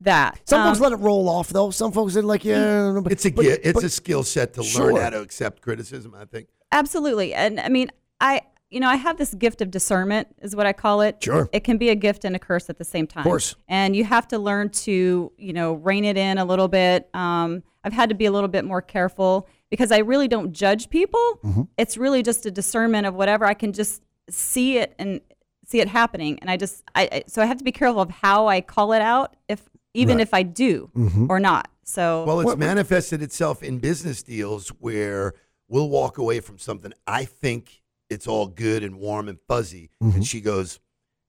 that. 0.02 0.40
Some 0.46 0.62
Um, 0.62 0.70
folks 0.70 0.80
let 0.80 0.92
it 0.94 0.96
roll 0.98 1.30
off, 1.30 1.50
though. 1.50 1.70
Some 1.72 1.92
folks 1.92 2.16
are 2.18 2.24
like, 2.24 2.44
yeah, 2.46 3.00
but- 3.04 3.12
It's 3.12 3.26
a 3.26 3.32
but- 3.32 3.46
it's 3.46 3.74
but- 3.74 3.84
a 3.84 3.90
skill 3.90 4.24
set 4.24 4.54
to 4.54 4.64
Sure. 4.64 4.94
learn 4.94 5.04
how 5.04 5.10
to 5.12 5.22
accept 5.22 5.62
criticism. 5.62 6.16
I 6.18 6.26
think. 6.26 6.48
Absolutely. 6.72 7.34
And 7.34 7.60
I 7.60 7.70
mean, 7.70 7.92
I 8.22 8.42
you 8.70 8.80
know, 8.80 8.88
I 8.88 8.96
have 8.98 9.18
this 9.18 9.34
gift 9.34 9.62
of 9.62 9.72
discernment 9.72 10.28
is 10.42 10.56
what 10.56 10.66
I 10.66 10.74
call 10.74 11.02
it. 11.02 11.24
Sure. 11.24 11.50
It 11.52 11.62
can 11.64 11.78
be 11.78 11.90
a 11.90 11.96
gift 11.96 12.24
and 12.26 12.36
a 12.36 12.40
curse 12.40 12.70
at 12.70 12.78
the 12.78 12.84
same 12.84 13.08
time. 13.08 13.22
Of 13.22 13.26
course. 13.26 13.56
And 13.68 13.96
you 13.96 14.04
have 14.06 14.28
to 14.30 14.38
learn 14.40 14.70
to, 14.70 15.32
you 15.38 15.54
know, 15.54 15.74
rein 15.74 16.06
it 16.06 16.18
in 16.18 16.38
a 16.38 16.46
little 16.46 16.68
bit. 16.68 17.10
Um, 17.14 17.64
I've 17.84 17.94
had 17.94 18.10
to 18.10 18.16
be 18.16 18.26
a 18.26 18.32
little 18.32 18.48
bit 18.50 18.66
more 18.66 18.82
careful 18.82 19.48
because 19.72 19.92
I 19.92 20.00
really 20.00 20.28
don't 20.28 20.52
judge 20.54 20.90
people. 20.90 21.40
Mm-hmm. 21.44 21.62
It's 21.78 21.98
really 21.98 22.22
just 22.22 22.46
a 22.46 22.52
discernment 22.52 23.08
of 23.08 23.16
whatever 23.16 23.46
I 23.46 23.54
can 23.56 23.74
just 23.74 24.04
see 24.30 24.78
it 24.78 24.94
and 25.00 25.22
see 25.66 25.80
it 25.80 25.88
happening. 25.88 26.38
And 26.40 26.50
I 26.52 26.58
just 26.58 26.84
I, 26.94 27.10
I 27.12 27.24
so 27.28 27.42
I 27.42 27.46
have 27.46 27.58
to 27.58 27.64
be 27.64 27.72
careful 27.72 28.02
of 28.02 28.10
how 28.10 28.48
I 28.48 28.62
call 28.62 28.94
it 28.94 29.02
out 29.02 29.36
if 29.48 29.62
even 29.96 30.18
Right. 30.18 30.22
if 30.22 30.34
I 30.34 30.44
do 30.44 30.92
Mm-hmm. 30.96 31.28
or 31.30 31.40
not. 31.40 31.70
So 31.84 32.24
Well, 32.26 32.42
it's 32.42 32.56
manifested 32.58 33.24
itself 33.24 33.64
in 33.64 33.80
business 33.80 34.22
deals 34.22 34.70
where 34.80 35.34
we'll 35.68 35.90
walk 35.90 36.18
away 36.20 36.40
from 36.40 36.60
something. 36.60 36.94
I 37.08 37.26
think 37.26 37.79
it's 38.10 38.28
all 38.28 38.48
good 38.48 38.84
and 38.84 39.00
warm 39.00 39.28
and 39.30 39.38
fuzzy, 39.48 39.90
Mm-hmm. 40.04 40.16
and 40.18 40.26
she 40.28 40.42
goes, 40.42 40.80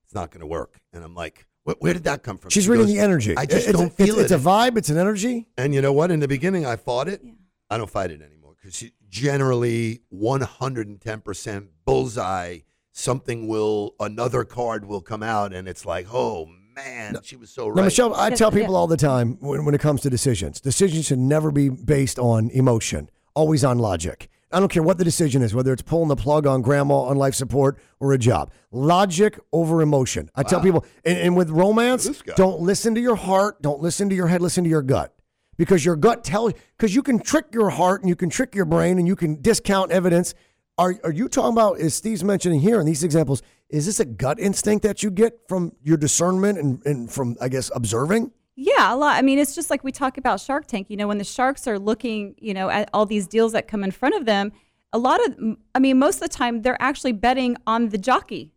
"It's 0.04 0.14
not 0.14 0.30
going 0.30 0.40
to 0.40 0.46
work." 0.46 0.80
And 0.92 1.04
I'm 1.04 1.14
like, 1.14 1.46
"Where, 1.64 1.76
where 1.80 1.92
did 1.94 2.04
that 2.04 2.22
come 2.22 2.38
from?" 2.38 2.50
She's 2.50 2.64
She 2.64 2.70
reading 2.70 2.86
goes, 2.86 2.94
the 2.94 3.00
energy. 3.00 3.36
I 3.36 3.46
just 3.46 3.68
It's- 3.68 3.72
don't 3.74 3.86
it's, 3.88 3.96
feel 3.96 4.18
it's, 4.18 4.30
it. 4.30 4.34
It's 4.34 4.44
a 4.44 4.48
vibe. 4.48 4.76
It's 4.76 4.88
an 4.90 4.98
energy. 4.98 5.46
and 5.58 5.74
you 5.74 5.82
know 5.82 5.92
what? 5.92 6.10
In 6.10 6.20
the 6.20 6.28
beginning, 6.28 6.64
I 6.66 6.76
fought 6.76 7.08
it. 7.08 7.20
Yeah. 7.24 7.32
I 7.70 7.78
don't 7.78 7.90
fight 7.90 8.10
it 8.10 8.20
anymore 8.22 8.54
because 8.60 8.84
generally 9.08 10.00
110 10.10 11.20
percent 11.20 11.68
bullseye. 11.84 12.58
Something 12.92 13.46
will 13.46 13.94
another 14.00 14.44
card 14.44 14.84
will 14.84 15.00
come 15.00 15.22
out, 15.22 15.52
and 15.54 15.68
it's 15.68 15.86
like, 15.86 16.06
"Oh 16.12 16.46
man, 16.74 17.16
she 17.22 17.36
was 17.36 17.48
so 17.50 17.68
right." 17.68 17.76
Now, 17.76 17.84
Michelle, 17.84 18.14
I 18.14 18.30
tell 18.30 18.50
people 18.50 18.74
all 18.74 18.88
the 18.88 18.96
time 18.96 19.36
when, 19.40 19.64
when 19.64 19.74
it 19.74 19.80
comes 19.80 20.00
to 20.02 20.10
decisions, 20.10 20.60
decisions 20.60 21.06
should 21.06 21.18
never 21.20 21.50
be 21.52 21.68
based 21.68 22.18
on 22.18 22.50
emotion, 22.50 23.08
always 23.34 23.64
on 23.64 23.78
logic. 23.78 24.28
I 24.52 24.58
don't 24.58 24.68
care 24.70 24.82
what 24.82 24.98
the 24.98 25.04
decision 25.04 25.42
is, 25.42 25.54
whether 25.54 25.72
it's 25.72 25.82
pulling 25.82 26.08
the 26.08 26.16
plug 26.16 26.46
on 26.46 26.60
grandma 26.62 27.02
on 27.02 27.16
life 27.16 27.34
support 27.34 27.78
or 28.00 28.12
a 28.12 28.18
job. 28.18 28.50
Logic 28.72 29.38
over 29.52 29.80
emotion. 29.80 30.28
I 30.34 30.42
tell 30.42 30.60
people, 30.60 30.84
and, 31.04 31.18
and 31.18 31.36
with 31.36 31.50
romance, 31.50 32.22
don't 32.36 32.60
listen 32.60 32.94
to 32.96 33.00
your 33.00 33.16
heart, 33.16 33.62
don't 33.62 33.80
listen 33.80 34.08
to 34.08 34.14
your 34.16 34.26
head, 34.26 34.40
listen 34.42 34.64
to 34.64 34.70
your 34.70 34.82
gut. 34.82 35.14
because 35.56 35.84
your 35.84 35.94
gut 35.94 36.24
tells 36.24 36.54
because 36.76 36.94
you 36.94 37.02
can 37.02 37.18
trick 37.20 37.46
your 37.52 37.68
heart 37.70 38.00
and 38.00 38.08
you 38.08 38.16
can 38.16 38.30
trick 38.30 38.54
your 38.54 38.64
brain 38.64 38.98
and 38.98 39.06
you 39.06 39.14
can 39.14 39.40
discount 39.42 39.92
evidence. 39.92 40.34
Are 40.78 40.94
are 41.04 41.12
you 41.12 41.28
talking 41.28 41.52
about? 41.52 41.78
Is 41.78 41.94
Steve's 41.94 42.24
mentioning 42.24 42.60
here 42.60 42.80
in 42.80 42.86
these 42.86 43.04
examples? 43.04 43.42
Is 43.68 43.84
this 43.84 44.00
a 44.00 44.06
gut 44.06 44.40
instinct 44.40 44.82
that 44.84 45.02
you 45.02 45.10
get 45.10 45.38
from 45.48 45.72
your 45.82 45.98
discernment 45.98 46.58
and, 46.58 46.82
and 46.86 47.12
from 47.12 47.36
I 47.40 47.48
guess 47.50 47.70
observing? 47.74 48.32
Yeah, 48.56 48.92
a 48.92 48.96
lot. 48.96 49.16
I 49.16 49.22
mean, 49.22 49.38
it's 49.38 49.54
just 49.54 49.70
like 49.70 49.82
we 49.84 49.92
talk 49.92 50.18
about 50.18 50.40
Shark 50.40 50.66
Tank. 50.66 50.88
You 50.90 50.96
know, 50.96 51.08
when 51.08 51.18
the 51.18 51.24
sharks 51.24 51.66
are 51.66 51.78
looking, 51.78 52.34
you 52.38 52.52
know, 52.52 52.68
at 52.68 52.90
all 52.92 53.06
these 53.06 53.26
deals 53.26 53.52
that 53.52 53.68
come 53.68 53.82
in 53.84 53.90
front 53.90 54.14
of 54.14 54.26
them, 54.26 54.52
a 54.92 54.98
lot 54.98 55.24
of, 55.24 55.56
I 55.74 55.78
mean, 55.78 55.98
most 55.98 56.16
of 56.16 56.22
the 56.22 56.28
time 56.28 56.62
they're 56.62 56.80
actually 56.82 57.12
betting 57.12 57.56
on 57.66 57.88
the 57.90 57.98
jockey, 57.98 58.52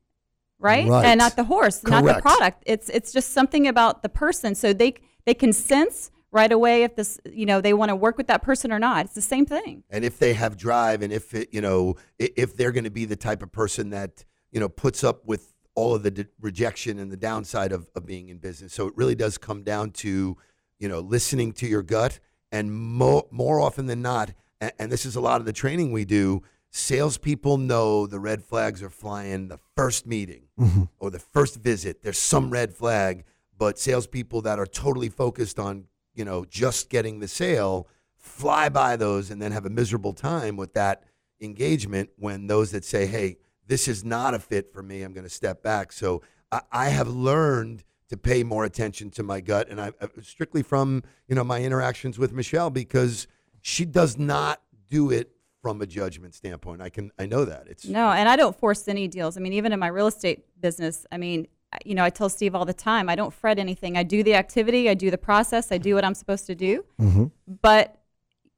right, 0.59 0.87
Right. 0.87 1.05
and 1.05 1.19
not 1.19 1.35
the 1.35 1.43
horse, 1.45 1.83
not 1.83 2.03
the 2.03 2.19
product. 2.21 2.63
It's 2.65 2.89
it's 2.89 3.13
just 3.13 3.31
something 3.31 3.67
about 3.67 4.01
the 4.01 4.09
person, 4.09 4.55
so 4.55 4.73
they 4.73 4.95
they 5.25 5.33
can 5.35 5.53
sense 5.53 6.09
right 6.31 6.51
away 6.51 6.81
if 6.83 6.95
this, 6.95 7.19
you 7.31 7.45
know, 7.45 7.61
they 7.61 7.73
want 7.73 7.89
to 7.89 7.95
work 7.95 8.17
with 8.17 8.25
that 8.27 8.41
person 8.41 8.71
or 8.73 8.79
not. 8.79 9.05
It's 9.05 9.13
the 9.13 9.21
same 9.21 9.45
thing. 9.45 9.83
and 9.91 10.03
if 10.03 10.17
they 10.17 10.33
have 10.33 10.57
drive 10.57 11.03
and 11.03 11.13
if 11.13 11.33
it, 11.35 11.49
you 11.53 11.61
know 11.61 11.95
if 12.17 12.57
they're 12.57 12.71
going 12.71 12.83
to 12.85 12.89
be 12.91 13.05
the 13.05 13.15
type 13.15 13.43
of 13.43 13.51
person 13.51 13.91
that 13.91 14.25
you 14.51 14.59
know 14.59 14.67
puts 14.67 15.03
up 15.03 15.23
with 15.25 15.52
all 15.75 15.95
of 15.95 16.03
the 16.03 16.11
de- 16.11 16.27
rejection 16.39 16.99
and 16.99 17.11
the 17.11 17.17
downside 17.17 17.71
of, 17.71 17.89
of 17.95 18.05
being 18.05 18.29
in 18.29 18.37
business. 18.37 18.73
So 18.73 18.87
it 18.87 18.93
really 18.95 19.15
does 19.15 19.37
come 19.37 19.63
down 19.63 19.91
to 19.91 20.37
you 20.79 20.89
know 20.89 20.99
listening 20.99 21.53
to 21.53 21.67
your 21.67 21.83
gut 21.83 22.19
and 22.51 22.73
more 22.73 23.25
more 23.31 23.59
often 23.59 23.85
than 23.85 24.01
not 24.01 24.33
and, 24.59 24.71
and 24.79 24.91
this 24.91 25.05
is 25.05 25.15
a 25.15 25.21
lot 25.21 25.39
of 25.39 25.45
the 25.45 25.53
training 25.53 25.91
we 25.91 26.05
do 26.05 26.43
salespeople 26.71 27.57
know 27.57 28.07
the 28.07 28.19
red 28.19 28.43
flags 28.43 28.81
are 28.81 28.89
flying 28.89 29.47
the 29.47 29.59
first 29.77 30.07
meeting 30.07 30.47
mm-hmm. 30.59 30.83
or 30.99 31.11
the 31.11 31.19
first 31.19 31.57
visit. 31.61 32.01
There's 32.01 32.17
some 32.17 32.49
red 32.49 32.73
flag 32.73 33.25
but 33.57 33.77
salespeople 33.77 34.41
that 34.41 34.57
are 34.59 34.65
totally 34.65 35.09
focused 35.09 35.59
on 35.59 35.85
you 36.15 36.25
know 36.25 36.45
just 36.45 36.89
getting 36.89 37.19
the 37.19 37.27
sale 37.27 37.87
fly 38.17 38.69
by 38.69 38.95
those 38.95 39.29
and 39.29 39.41
then 39.41 39.51
have 39.51 39.65
a 39.65 39.69
miserable 39.69 40.13
time 40.13 40.57
with 40.57 40.73
that 40.73 41.03
engagement 41.41 42.09
when 42.17 42.47
those 42.47 42.71
that 42.71 42.83
say 42.83 43.05
hey 43.05 43.37
this 43.67 43.87
is 43.87 44.03
not 44.03 44.33
a 44.33 44.39
fit 44.39 44.73
for 44.73 44.83
me 44.83 45.01
i'm 45.03 45.13
going 45.13 45.23
to 45.23 45.29
step 45.29 45.63
back 45.63 45.91
so 45.91 46.21
I, 46.51 46.61
I 46.71 46.89
have 46.89 47.07
learned 47.07 47.83
to 48.09 48.17
pay 48.17 48.43
more 48.43 48.63
attention 48.65 49.09
to 49.11 49.23
my 49.23 49.41
gut 49.41 49.69
and 49.69 49.79
i 49.81 49.91
I- 50.01 50.21
strictly 50.21 50.63
from 50.63 51.03
you 51.27 51.35
know 51.35 51.43
my 51.43 51.61
interactions 51.61 52.17
with 52.19 52.33
michelle 52.33 52.69
because 52.69 53.27
she 53.61 53.85
does 53.85 54.17
not 54.17 54.61
do 54.89 55.09
it 55.11 55.31
from 55.61 55.81
a 55.81 55.85
judgment 55.87 56.35
standpoint 56.35 56.81
i 56.81 56.89
can 56.89 57.11
i 57.17 57.25
know 57.25 57.45
that 57.45 57.67
it's 57.67 57.85
No, 57.85 58.09
and 58.11 58.27
I 58.27 58.35
don't 58.35 58.57
force 58.57 58.87
any 58.87 59.07
deals. 59.07 59.37
I 59.37 59.39
mean, 59.39 59.53
even 59.53 59.71
in 59.71 59.79
my 59.79 59.87
real 59.87 60.07
estate 60.07 60.45
business, 60.59 61.05
I 61.11 61.17
mean, 61.17 61.47
you 61.85 61.95
know, 61.95 62.03
I 62.03 62.09
tell 62.09 62.27
Steve 62.29 62.53
all 62.53 62.65
the 62.65 62.73
time, 62.73 63.07
I 63.09 63.15
don't 63.15 63.33
fret 63.33 63.57
anything. 63.57 63.97
I 63.97 64.03
do 64.03 64.23
the 64.23 64.35
activity, 64.35 64.89
I 64.89 64.93
do 64.93 65.09
the 65.09 65.17
process, 65.17 65.71
I 65.71 65.77
do 65.77 65.95
what 65.95 66.03
I'm 66.03 66.13
supposed 66.15 66.45
to 66.47 66.55
do. 66.55 66.83
Mm-hmm. 66.99 67.25
But 67.61 67.97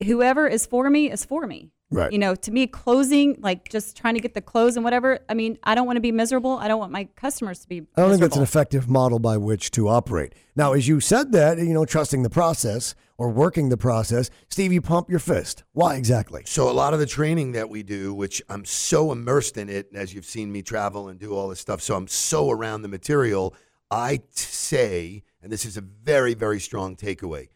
whoever 0.03 0.47
is 0.47 0.65
for 0.65 0.89
me 0.89 1.11
is 1.11 1.25
for 1.25 1.47
me. 1.47 1.71
Right. 1.91 2.11
You 2.11 2.17
know, 2.17 2.33
to 2.33 2.51
me, 2.51 2.65
closing, 2.65 3.37
like 3.39 3.69
just 3.69 3.95
trying 3.95 4.15
to 4.15 4.19
get 4.19 4.33
the 4.33 4.41
close 4.41 4.75
and 4.75 4.83
whatever. 4.83 5.19
I 5.29 5.35
mean, 5.35 5.59
I 5.63 5.75
don't 5.75 5.85
want 5.85 5.97
to 5.97 6.01
be 6.01 6.11
miserable. 6.11 6.57
I 6.57 6.67
don't 6.67 6.79
want 6.79 6.91
my 6.91 7.07
customers 7.15 7.59
to 7.59 7.67
be. 7.67 7.85
I 7.95 8.01
don't 8.01 8.09
think 8.09 8.21
that's 8.21 8.35
an 8.35 8.43
effective 8.43 8.89
model 8.89 9.19
by 9.19 9.37
which 9.37 9.69
to 9.71 9.87
operate. 9.87 10.33
Now, 10.55 10.73
as 10.73 10.87
you 10.87 10.99
said 10.99 11.31
that, 11.33 11.59
you 11.59 11.73
know, 11.73 11.85
trusting 11.85 12.23
the 12.23 12.29
process 12.29 12.95
or 13.17 13.29
working 13.29 13.69
the 13.69 13.77
process, 13.77 14.31
Steve, 14.49 14.73
you 14.73 14.81
pump 14.81 15.11
your 15.11 15.19
fist. 15.19 15.63
Why 15.73 15.95
exactly? 15.95 16.41
So 16.45 16.69
a 16.69 16.73
lot 16.73 16.93
of 16.93 16.99
the 16.99 17.05
training 17.05 17.51
that 17.51 17.69
we 17.69 17.83
do, 17.83 18.13
which 18.15 18.41
I'm 18.49 18.65
so 18.65 19.11
immersed 19.11 19.55
in 19.55 19.69
it, 19.69 19.89
as 19.93 20.13
you've 20.13 20.25
seen 20.25 20.51
me 20.51 20.63
travel 20.63 21.07
and 21.07 21.19
do 21.19 21.35
all 21.35 21.49
this 21.49 21.59
stuff, 21.59 21.81
so 21.81 21.95
I'm 21.95 22.07
so 22.07 22.49
around 22.49 22.81
the 22.81 22.87
material. 22.87 23.55
I 23.91 24.17
t- 24.17 24.23
say, 24.33 25.23
and 25.43 25.51
this 25.51 25.65
is 25.65 25.77
a 25.77 25.81
very, 25.81 26.33
very 26.33 26.59
strong 26.59 26.95
takeaway: 26.95 27.49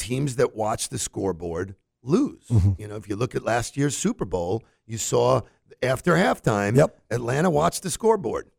teams 0.00 0.36
that 0.36 0.56
watch 0.56 0.88
the 0.88 0.98
scoreboard 0.98 1.74
lose. 2.02 2.46
Mm-hmm. 2.50 2.80
You 2.80 2.88
know, 2.88 2.96
if 2.96 3.08
you 3.08 3.16
look 3.16 3.34
at 3.34 3.44
last 3.44 3.76
year's 3.76 3.96
Super 3.96 4.24
Bowl, 4.24 4.64
you 4.86 4.98
saw 4.98 5.42
after 5.82 6.14
halftime, 6.14 6.76
Yep. 6.76 6.98
Atlanta 7.10 7.50
watched 7.50 7.82
the 7.82 7.90
scoreboard. 7.90 8.50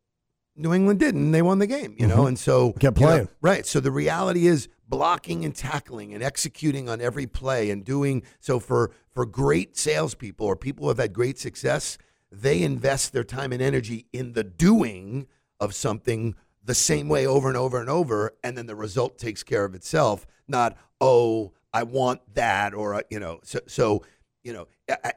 New 0.56 0.74
England 0.74 1.00
didn't. 1.00 1.32
They 1.32 1.42
won 1.42 1.60
the 1.60 1.68
game, 1.68 1.96
you 1.98 2.08
know, 2.08 2.18
mm-hmm. 2.18 2.28
and 2.28 2.40
so 2.40 2.74
Kept 2.74 3.00
you 3.00 3.06
know, 3.06 3.12
playing. 3.12 3.28
right. 3.42 3.66
So 3.66 3.80
the 3.80 3.92
reality 3.92 4.48
is 4.48 4.68
blocking 4.88 5.46
and 5.46 5.56
tackling 5.56 6.14
and 6.14 6.22
executing 6.22 6.90
on 6.90 7.00
every 7.02 7.26
play 7.26 7.72
and 7.72 7.84
doing 7.86 8.24
so 8.40 8.60
for 8.60 8.92
for 9.10 9.26
great 9.26 9.78
salespeople 9.78 10.46
or 10.46 10.56
people 10.56 10.86
who 10.86 10.90
have 10.90 10.98
had 11.00 11.14
great 11.14 11.40
success, 11.40 11.98
they 12.32 12.62
invest 12.62 13.12
their 13.14 13.24
time 13.24 13.52
and 13.54 13.62
energy 13.62 14.06
in 14.14 14.34
the 14.34 14.44
doing 14.44 15.28
of 15.60 15.74
something 15.74 16.36
the 16.72 16.76
same 16.76 17.10
way 17.10 17.28
over 17.28 17.50
and 17.50 17.58
over 17.58 17.82
and 17.82 17.90
over, 17.90 18.32
and 18.46 18.58
then 18.58 18.66
the 18.66 18.76
result 18.78 19.18
takes 19.18 19.44
care 19.44 19.66
of 19.66 19.76
itself. 19.76 20.26
Not 20.48 20.78
oh, 21.02 21.52
I 21.74 21.84
want 21.84 22.22
that, 22.36 22.74
or 22.74 22.96
uh, 22.96 23.02
you 23.10 23.20
know, 23.20 23.42
so 23.44 23.60
so 23.68 24.04
you 24.42 24.54
know, 24.54 24.68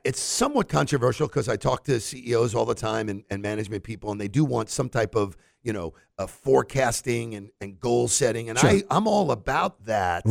it's 0.04 0.20
somewhat 0.20 0.68
controversial 0.68 1.28
because 1.28 1.48
I 1.48 1.56
talk 1.56 1.84
to 1.84 2.00
CEOs 2.00 2.56
all 2.56 2.64
the 2.64 2.74
time 2.74 3.08
and, 3.08 3.22
and 3.30 3.40
management 3.40 3.84
people, 3.84 4.10
and 4.10 4.20
they 4.20 4.28
do 4.28 4.44
want 4.44 4.68
some 4.68 4.88
type 4.88 5.14
of, 5.14 5.36
you 5.62 5.72
know, 5.72 5.94
uh, 6.18 6.26
forecasting 6.26 7.34
and, 7.34 7.50
and 7.60 7.78
goal 7.80 8.08
setting. 8.08 8.50
And 8.50 8.58
I, 8.58 8.82
I'm 8.90 9.06
all 9.06 9.30
about 9.30 9.86
that, 9.86 10.26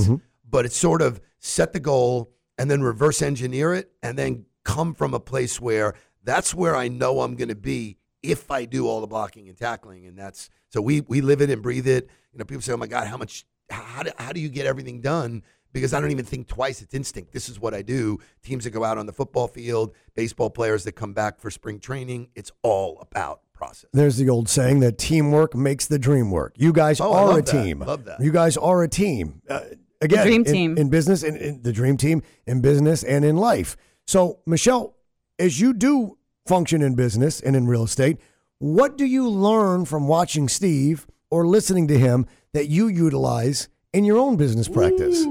but 0.48 0.66
it's 0.66 0.78
sort 0.78 1.02
of 1.02 1.22
set 1.40 1.74
the 1.74 1.80
goal 1.80 2.32
and 2.58 2.70
then 2.70 2.84
reverse 2.84 3.22
engineer 3.24 3.74
it 3.74 3.92
and 4.04 4.18
then 4.18 4.46
come 4.64 4.94
from 4.94 5.14
a 5.16 5.20
place 5.20 5.60
where 5.60 5.96
that's 6.24 6.54
where 6.54 6.76
I 6.76 6.88
know 6.88 7.22
I'm 7.22 7.36
going 7.36 7.50
to 7.50 7.56
be 7.56 7.98
if 8.24 8.50
I 8.50 8.66
do 8.66 8.88
all 8.88 9.02
the 9.02 9.08
blocking 9.08 9.48
and 9.50 9.58
tackling. 9.58 10.06
And 10.08 10.18
that's 10.18 10.50
so 10.70 10.82
we, 10.82 11.02
we 11.02 11.22
live 11.22 11.42
it 11.42 11.50
and 11.50 11.62
breathe 11.62 11.88
it. 11.88 12.10
You 12.32 12.40
know, 12.40 12.46
people 12.46 12.62
say, 12.62 12.74
oh 12.74 12.78
my 12.78 12.88
God, 12.88 13.08
how 13.08 13.18
much, 13.18 13.46
how 13.70 14.04
do, 14.04 14.12
how 14.18 14.32
do 14.32 14.40
you 14.40 14.50
get 14.50 14.66
everything 14.66 15.02
done? 15.02 15.44
because 15.72 15.92
I 15.92 16.00
don't 16.00 16.12
even 16.12 16.24
think 16.26 16.48
twice. 16.48 16.84
It's 16.84 16.94
instinct. 16.94 17.32
This 17.32 17.50
is 17.50 17.60
what 17.60 17.74
I 17.74 17.82
do. 17.82 18.20
Teams 18.44 18.64
that 18.66 18.70
go 18.70 18.84
out 18.84 19.00
on 19.00 19.08
the 19.08 19.12
football 19.12 19.48
field, 19.48 19.96
baseball 20.14 20.52
players 20.52 20.84
that 20.84 20.92
come 20.92 21.14
back 21.14 21.40
for 21.40 21.50
spring 21.50 21.80
training. 21.80 22.28
It's 22.36 22.52
all 22.62 23.00
about 23.02 23.42
process. 23.54 23.90
There's 23.92 24.18
the 24.18 24.30
old 24.30 24.48
saying 24.48 24.82
that 24.82 25.00
teamwork 25.00 25.56
makes 25.56 25.88
the 25.88 25.98
dream 25.98 26.30
work. 26.30 26.54
You 26.58 26.74
guys 26.74 27.02
Oh, 27.02 27.12
I 27.12 27.18
are 27.22 27.26
love 27.30 27.38
a 27.38 27.42
that. 27.42 27.52
team. 27.64 27.80
Love 27.80 28.06
that. 28.06 28.22
You 28.22 28.32
guys 28.32 28.56
are 28.56 28.84
a 28.84 28.88
team. 28.88 29.42
Uh, 29.50 29.62
again, 30.00 30.28
dream 30.28 30.42
in- 30.46 30.54
team. 30.54 30.78
in, 30.78 30.90
business, 30.92 31.24
in, 31.24 31.38
in 31.38 31.64
the 31.64 31.74
dream 31.74 31.98
team 31.98 32.22
in 32.46 32.62
business 32.62 33.02
and 33.04 33.26
in 33.26 33.36
life. 33.38 33.76
So, 34.06 34.42
Michelle, 34.46 34.94
as 35.40 35.60
you 35.60 35.74
do 35.74 36.20
function 36.46 36.82
in 36.82 36.96
business 36.96 37.40
and 37.40 37.56
in 37.56 37.68
real 37.68 37.84
estate, 37.84 38.18
what 38.60 38.98
do 38.98 39.06
you 39.06 39.28
learn 39.30 39.86
from 39.86 40.08
watching 40.08 40.48
Steve 40.48 41.08
or 41.30 41.48
listening 41.48 41.88
to 41.88 41.98
him 41.98 42.26
that 42.54 42.68
you 42.68 42.88
utilize 42.88 43.70
in 43.94 44.06
your 44.06 44.18
own 44.18 44.38
business 44.38 44.68
practice? 44.68 45.26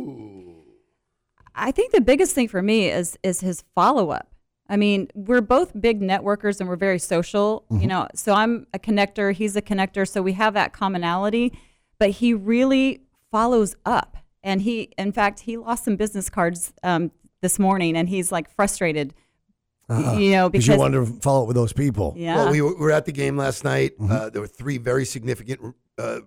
I 1.54 1.70
think 1.70 1.92
the 1.92 2.00
biggest 2.00 2.34
thing 2.34 2.48
for 2.48 2.62
me 2.62 2.88
is 2.88 3.18
is 3.22 3.40
his 3.40 3.62
follow 3.74 4.10
up. 4.10 4.28
I 4.68 4.76
mean, 4.76 5.08
we're 5.14 5.42
both 5.42 5.78
big 5.78 6.00
networkers 6.00 6.60
and 6.60 6.68
we're 6.68 6.76
very 6.76 6.98
social, 6.98 7.66
you 7.70 7.86
know. 7.86 8.08
So 8.14 8.32
I'm 8.32 8.66
a 8.72 8.78
connector, 8.78 9.32
he's 9.32 9.54
a 9.54 9.62
connector, 9.62 10.08
so 10.08 10.22
we 10.22 10.32
have 10.32 10.54
that 10.54 10.72
commonality. 10.72 11.52
But 11.98 12.10
he 12.10 12.32
really 12.32 13.02
follows 13.30 13.76
up, 13.84 14.16
and 14.42 14.62
he, 14.62 14.92
in 14.98 15.12
fact, 15.12 15.40
he 15.40 15.56
lost 15.56 15.84
some 15.84 15.96
business 15.96 16.30
cards 16.30 16.72
um, 16.82 17.12
this 17.42 17.58
morning, 17.58 17.96
and 17.96 18.08
he's 18.08 18.32
like 18.32 18.50
frustrated, 18.50 19.14
you 20.18 20.32
know, 20.32 20.48
Because 20.48 20.64
because 20.66 20.74
you 20.74 20.78
wanted 20.80 21.06
to 21.06 21.20
follow 21.20 21.42
up 21.42 21.48
with 21.48 21.56
those 21.56 21.72
people. 21.72 22.14
yeah, 22.16 22.36
Well, 22.36 22.50
we 22.52 22.60
were, 22.62 22.74
we 22.74 22.80
were 22.80 22.92
at 22.92 23.04
the 23.06 23.12
game 23.12 23.36
last 23.36 23.64
night. 23.64 23.92
Uh, 24.00 24.30
there 24.30 24.40
were 24.40 24.46
three 24.48 24.78
very 24.78 25.04
significant 25.04 25.74
uh, 25.98 26.20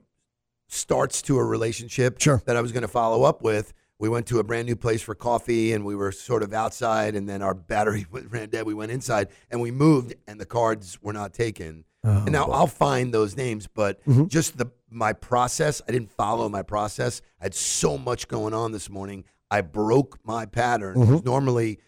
starts 0.67 1.21
to 1.23 1.37
a 1.37 1.43
relationship 1.43 2.19
Sure. 2.19 2.41
that 2.45 2.55
I 2.57 2.61
was 2.61 2.71
going 2.71 2.81
to 2.81 2.87
follow 2.87 3.23
up 3.23 3.41
with. 3.41 3.73
We 3.99 4.09
went 4.09 4.25
to 4.27 4.39
a 4.39 4.43
brand 4.43 4.67
new 4.67 4.75
place 4.75 5.01
for 5.01 5.15
coffee, 5.15 5.71
and 5.73 5.85
we 5.85 5.95
were 5.95 6.11
sort 6.11 6.43
of 6.43 6.53
outside. 6.53 7.15
And 7.15 7.29
then 7.29 7.41
our 7.41 7.53
battery 7.53 8.05
ran 8.11 8.49
dead. 8.49 8.65
We 8.65 8.73
went 8.73 8.91
inside, 8.91 9.29
and 9.49 9.61
we 9.61 9.71
moved, 9.71 10.15
and 10.27 10.39
the 10.39 10.45
cards 10.45 11.01
were 11.01 11.13
not 11.13 11.33
taken. 11.33 11.85
and 12.03 12.31
now 12.31 12.45
I'll 12.51 12.67
find 12.67 13.11
those 13.13 13.35
names, 13.35 13.67
but 13.67 13.99
just 14.27 14.57
the 14.57 14.69
my 14.91 15.11
process. 15.13 15.81
I 15.87 15.91
didn't 15.91 16.11
follow 16.11 16.47
my 16.49 16.61
process. 16.61 17.21
I 17.41 17.45
had 17.45 17.55
so 17.55 17.97
much 17.97 18.27
going 18.27 18.53
on 18.53 18.71
this 18.73 18.89
morning. 18.89 19.23
I 19.49 19.61
broke 19.61 20.19
my 20.23 20.45
pattern. 20.45 20.93
'Cause 20.95 21.23
Normally, 21.23 21.79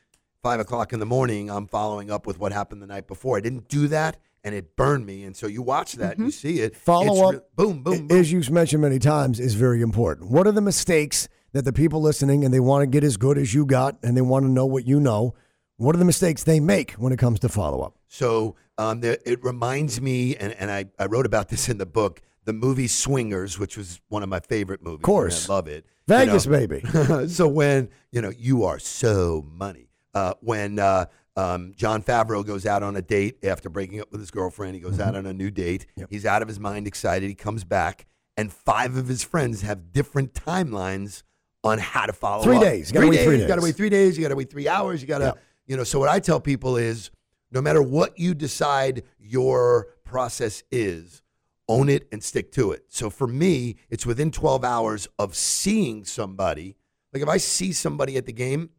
five 0.47 0.59
o'clock 0.61 0.93
in 0.93 0.99
the 1.01 1.05
morning, 1.05 1.51
I'm 1.51 1.67
following 1.67 2.09
up 2.09 2.25
with 2.25 2.39
what 2.39 2.53
happened 2.53 2.81
the 2.81 2.87
night 2.87 3.05
before. 3.05 3.35
I 3.35 3.41
didn't 3.41 3.67
do 3.67 3.89
that, 3.89 4.15
and 4.45 4.55
it 4.55 4.77
burned 4.77 5.05
me. 5.05 5.25
And 5.25 5.35
so 5.35 5.45
you 5.45 5.61
watch 5.61 5.91
that, 5.95 6.15
and 6.15 6.25
you 6.27 6.31
see 6.31 6.61
it. 6.61 6.73
Follow 6.73 7.11
It's 7.11 7.21
up, 7.21 7.33
re- 7.33 7.39
boom, 7.65 7.83
boom, 7.83 8.07
boom. 8.07 8.17
as 8.17 8.31
you've 8.31 8.49
mentioned 8.49 8.81
many 8.81 8.97
times, 8.97 9.41
is 9.41 9.55
very 9.55 9.81
important. 9.81 10.31
What 10.31 10.47
are 10.47 10.53
the 10.53 10.61
mistakes 10.61 11.27
that 11.51 11.65
the 11.65 11.73
people 11.73 12.01
listening 12.01 12.45
and 12.45 12.53
they 12.53 12.61
want 12.61 12.83
to 12.83 12.87
get 12.87 13.03
as 13.03 13.17
good 13.17 13.37
as 13.37 13.53
you 13.53 13.65
got 13.65 13.97
and 14.03 14.15
they 14.15 14.21
want 14.21 14.45
to 14.45 14.49
know 14.49 14.65
what 14.65 14.87
you 14.87 15.01
know? 15.01 15.35
What 15.75 15.95
are 15.95 15.99
the 15.99 16.05
mistakes 16.05 16.45
they 16.45 16.61
make 16.61 16.91
when 16.93 17.11
it 17.11 17.19
comes 17.19 17.41
to 17.41 17.49
follow 17.49 17.81
up? 17.81 17.97
So 18.07 18.55
um, 18.77 19.01
there, 19.01 19.17
it 19.25 19.43
reminds 19.43 19.99
me, 19.99 20.37
and, 20.37 20.53
and 20.53 20.71
I, 20.71 20.85
I 20.97 21.07
wrote 21.07 21.25
about 21.25 21.49
this 21.49 21.67
in 21.67 21.77
the 21.77 21.85
book, 21.85 22.21
the 22.45 22.53
movie 22.53 22.87
Swingers, 22.87 23.59
which 23.59 23.75
was 23.75 23.99
one 24.07 24.23
of 24.23 24.29
my 24.29 24.39
favorite 24.39 24.81
movies. 24.81 24.99
Of 24.99 25.01
course. 25.03 25.49
I 25.49 25.53
love 25.53 25.67
it. 25.67 25.83
You 26.07 26.15
Vegas, 26.15 26.47
know, 26.47 26.51
baby. 26.53 27.27
so 27.27 27.49
when 27.49 27.89
you 28.13 28.21
know 28.21 28.29
you 28.29 28.63
are 28.63 28.79
so 28.79 29.45
money, 29.51 29.86
uh, 30.17 30.33
when 30.41 30.79
uh, 30.79 31.05
um, 31.35 31.73
Jon 31.75 32.01
Favreau 32.01 32.45
goes 32.45 32.65
out 32.65 32.81
on 32.83 32.95
a 32.95 33.01
date 33.01 33.43
after 33.43 33.69
breaking 33.69 34.01
up 34.01 34.11
with 34.11 34.19
his 34.19 34.31
girlfriend, 34.31 34.75
he 34.75 34.81
goes 34.81 34.99
out 34.99 35.15
on 35.15 35.25
a 35.25 35.33
new 35.33 35.51
date. 35.51 35.85
He's 36.09 36.25
out 36.25 36.41
of 36.41 36.47
his 36.47 36.59
mind, 36.59 36.87
excited. 36.87 37.27
He 37.27 37.35
comes 37.35 37.63
back, 37.63 38.05
and 38.35 38.51
five 38.51 38.95
of 38.97 39.07
his 39.07 39.23
friends 39.23 39.61
have 39.61 39.91
different 39.91 40.33
timelines 40.33 41.23
on 41.63 41.79
how 41.79 42.05
to 42.05 42.13
follow 42.13 42.43
Three 42.43 42.57
up. 42.57 42.63
days. 42.63 42.89
You 42.89 42.93
gotta 42.95 43.07
wait 43.07 43.23
three 43.23 43.41
You 43.41 43.47
got 43.47 43.55
to 43.55 43.61
wait 43.61 43.75
three 43.75 43.89
days. 43.89 44.17
You 44.17 44.23
got 44.23 44.29
to 44.29 44.35
wait 44.35 44.49
three 44.49 44.67
hours. 44.67 45.01
You 45.01 45.07
got 45.07 45.17
to, 45.19 45.25
Yeah. 45.25 45.41
you 45.67 45.77
know. 45.77 45.83
So 45.83 45.99
what 45.99 46.09
I 46.09 46.19
tell 46.19 46.39
people 46.39 46.77
is, 46.77 47.09
no 47.51 47.61
matter 47.61 47.81
what 47.81 48.17
you 48.17 48.33
decide 48.33 49.03
your 49.19 49.87
process 50.03 50.63
is, 50.71 51.21
own 51.67 51.89
it 51.89 52.07
and 52.11 52.23
stick 52.23 52.51
to 52.53 52.71
it. 52.71 52.85
So 52.87 53.09
for 53.09 53.27
me, 53.27 53.75
it's 53.89 54.05
within 54.05 54.31
12 54.31 54.63
hours 54.63 55.07
of 55.19 55.35
seeing 55.35 56.05
somebody. 56.05 56.77
Like 57.13 57.21
if 57.23 57.29
I 57.29 57.37
see 57.37 57.73
somebody 57.73 58.15
at 58.17 58.25
the 58.25 58.33
game, 58.33 58.69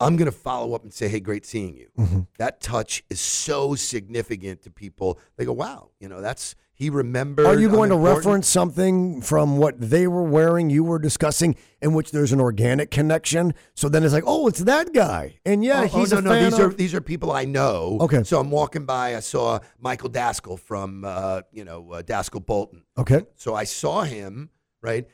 I'm 0.00 0.16
going 0.16 0.26
to 0.30 0.36
follow 0.36 0.74
up 0.74 0.82
and 0.82 0.92
say, 0.92 1.08
"Hey, 1.08 1.20
great 1.20 1.44
seeing 1.44 1.76
you." 1.76 1.88
Mm-hmm. 1.98 2.20
That 2.38 2.60
touch 2.60 3.04
is 3.10 3.20
so 3.20 3.74
significant 3.74 4.62
to 4.62 4.70
people. 4.70 5.18
They 5.36 5.44
go, 5.44 5.52
"Wow, 5.52 5.90
you 6.00 6.08
know, 6.08 6.20
that's 6.20 6.54
he 6.72 6.88
remembered." 6.88 7.44
Are 7.46 7.58
you 7.58 7.68
going 7.68 7.90
to 7.90 7.96
important." 7.96 8.16
reference 8.24 8.48
something 8.48 9.20
from 9.20 9.58
what 9.58 9.78
they 9.78 10.06
were 10.06 10.22
wearing, 10.22 10.70
you 10.70 10.82
were 10.84 10.98
discussing, 10.98 11.54
in 11.82 11.92
which 11.92 12.10
there's 12.12 12.32
an 12.32 12.40
organic 12.40 12.90
connection? 12.90 13.52
So 13.74 13.88
then 13.90 14.02
it's 14.02 14.14
like, 14.14 14.24
oh, 14.26 14.48
it's 14.48 14.60
that 14.60 14.92
guy, 14.94 15.38
and 15.44 15.62
yeah, 15.62 15.82
Oh, 15.82 15.90
oh, 15.92 15.98
he's 16.00 16.12
no, 16.12 16.18
a 16.18 16.22
no. 16.22 16.30
fan 16.30 16.44
These 16.50 16.58
are 16.60 16.68
these 16.72 16.94
are 16.94 17.00
people 17.02 17.30
I 17.32 17.44
know. 17.44 17.98
Okay. 18.00 18.22
So 18.24 18.40
I'm 18.40 18.50
walking 18.50 18.86
by. 18.86 19.16
I 19.16 19.20
saw 19.20 19.58
Michael 19.78 20.08
Daszkal 20.10 20.58
from 20.58 21.04
uh, 21.04 21.42
you 21.52 21.64
know 21.64 21.92
uh, 21.92 22.02
Daszkal 22.02 22.44
Bolton. 22.44 22.84
okay. 22.96 23.22
So 23.36 23.54
I 23.54 23.64
saw 23.64 24.02
him. 24.02 24.50
Right. 24.82 25.06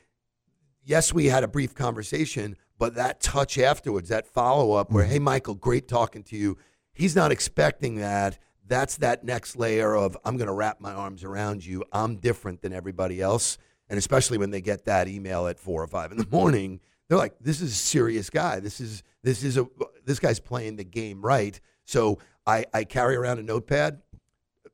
Yes, 0.84 1.12
we 1.12 1.26
had 1.26 1.42
a 1.42 1.48
brief 1.48 1.74
conversation, 1.74 2.56
but 2.78 2.94
that 2.94 3.20
touch 3.20 3.58
afterwards, 3.58 4.08
that 4.08 4.26
follow 4.26 4.72
up, 4.72 4.90
where 4.90 5.04
hey, 5.04 5.16
mm-hmm. 5.16 5.24
Michael, 5.24 5.54
great 5.54 5.88
talking 5.88 6.22
to 6.24 6.36
you. 6.36 6.58
He's 6.92 7.16
not 7.16 7.32
expecting 7.32 7.96
that. 7.96 8.38
That's 8.66 8.96
that 8.98 9.24
next 9.24 9.56
layer 9.56 9.96
of 9.96 10.16
I'm 10.24 10.36
going 10.36 10.48
to 10.48 10.52
wrap 10.52 10.80
my 10.80 10.92
arms 10.92 11.24
around 11.24 11.64
you. 11.64 11.84
I'm 11.92 12.16
different 12.16 12.62
than 12.62 12.72
everybody 12.72 13.20
else, 13.20 13.58
and 13.88 13.98
especially 13.98 14.38
when 14.38 14.50
they 14.50 14.60
get 14.60 14.84
that 14.86 15.08
email 15.08 15.46
at 15.46 15.58
four 15.58 15.82
or 15.82 15.86
five 15.86 16.10
in 16.10 16.18
the 16.18 16.26
morning, 16.30 16.80
they're 17.08 17.18
like, 17.18 17.34
"This 17.40 17.60
is 17.60 17.72
a 17.72 17.76
serious 17.76 18.30
guy. 18.30 18.60
This 18.60 18.80
is 18.80 19.02
this 19.22 19.42
is 19.42 19.56
a 19.56 19.66
this 20.04 20.18
guy's 20.18 20.40
playing 20.40 20.76
the 20.76 20.84
game 20.84 21.22
right." 21.22 21.58
So 21.84 22.18
I, 22.46 22.66
I 22.74 22.84
carry 22.84 23.16
around 23.16 23.38
a 23.38 23.42
notepad, 23.42 24.02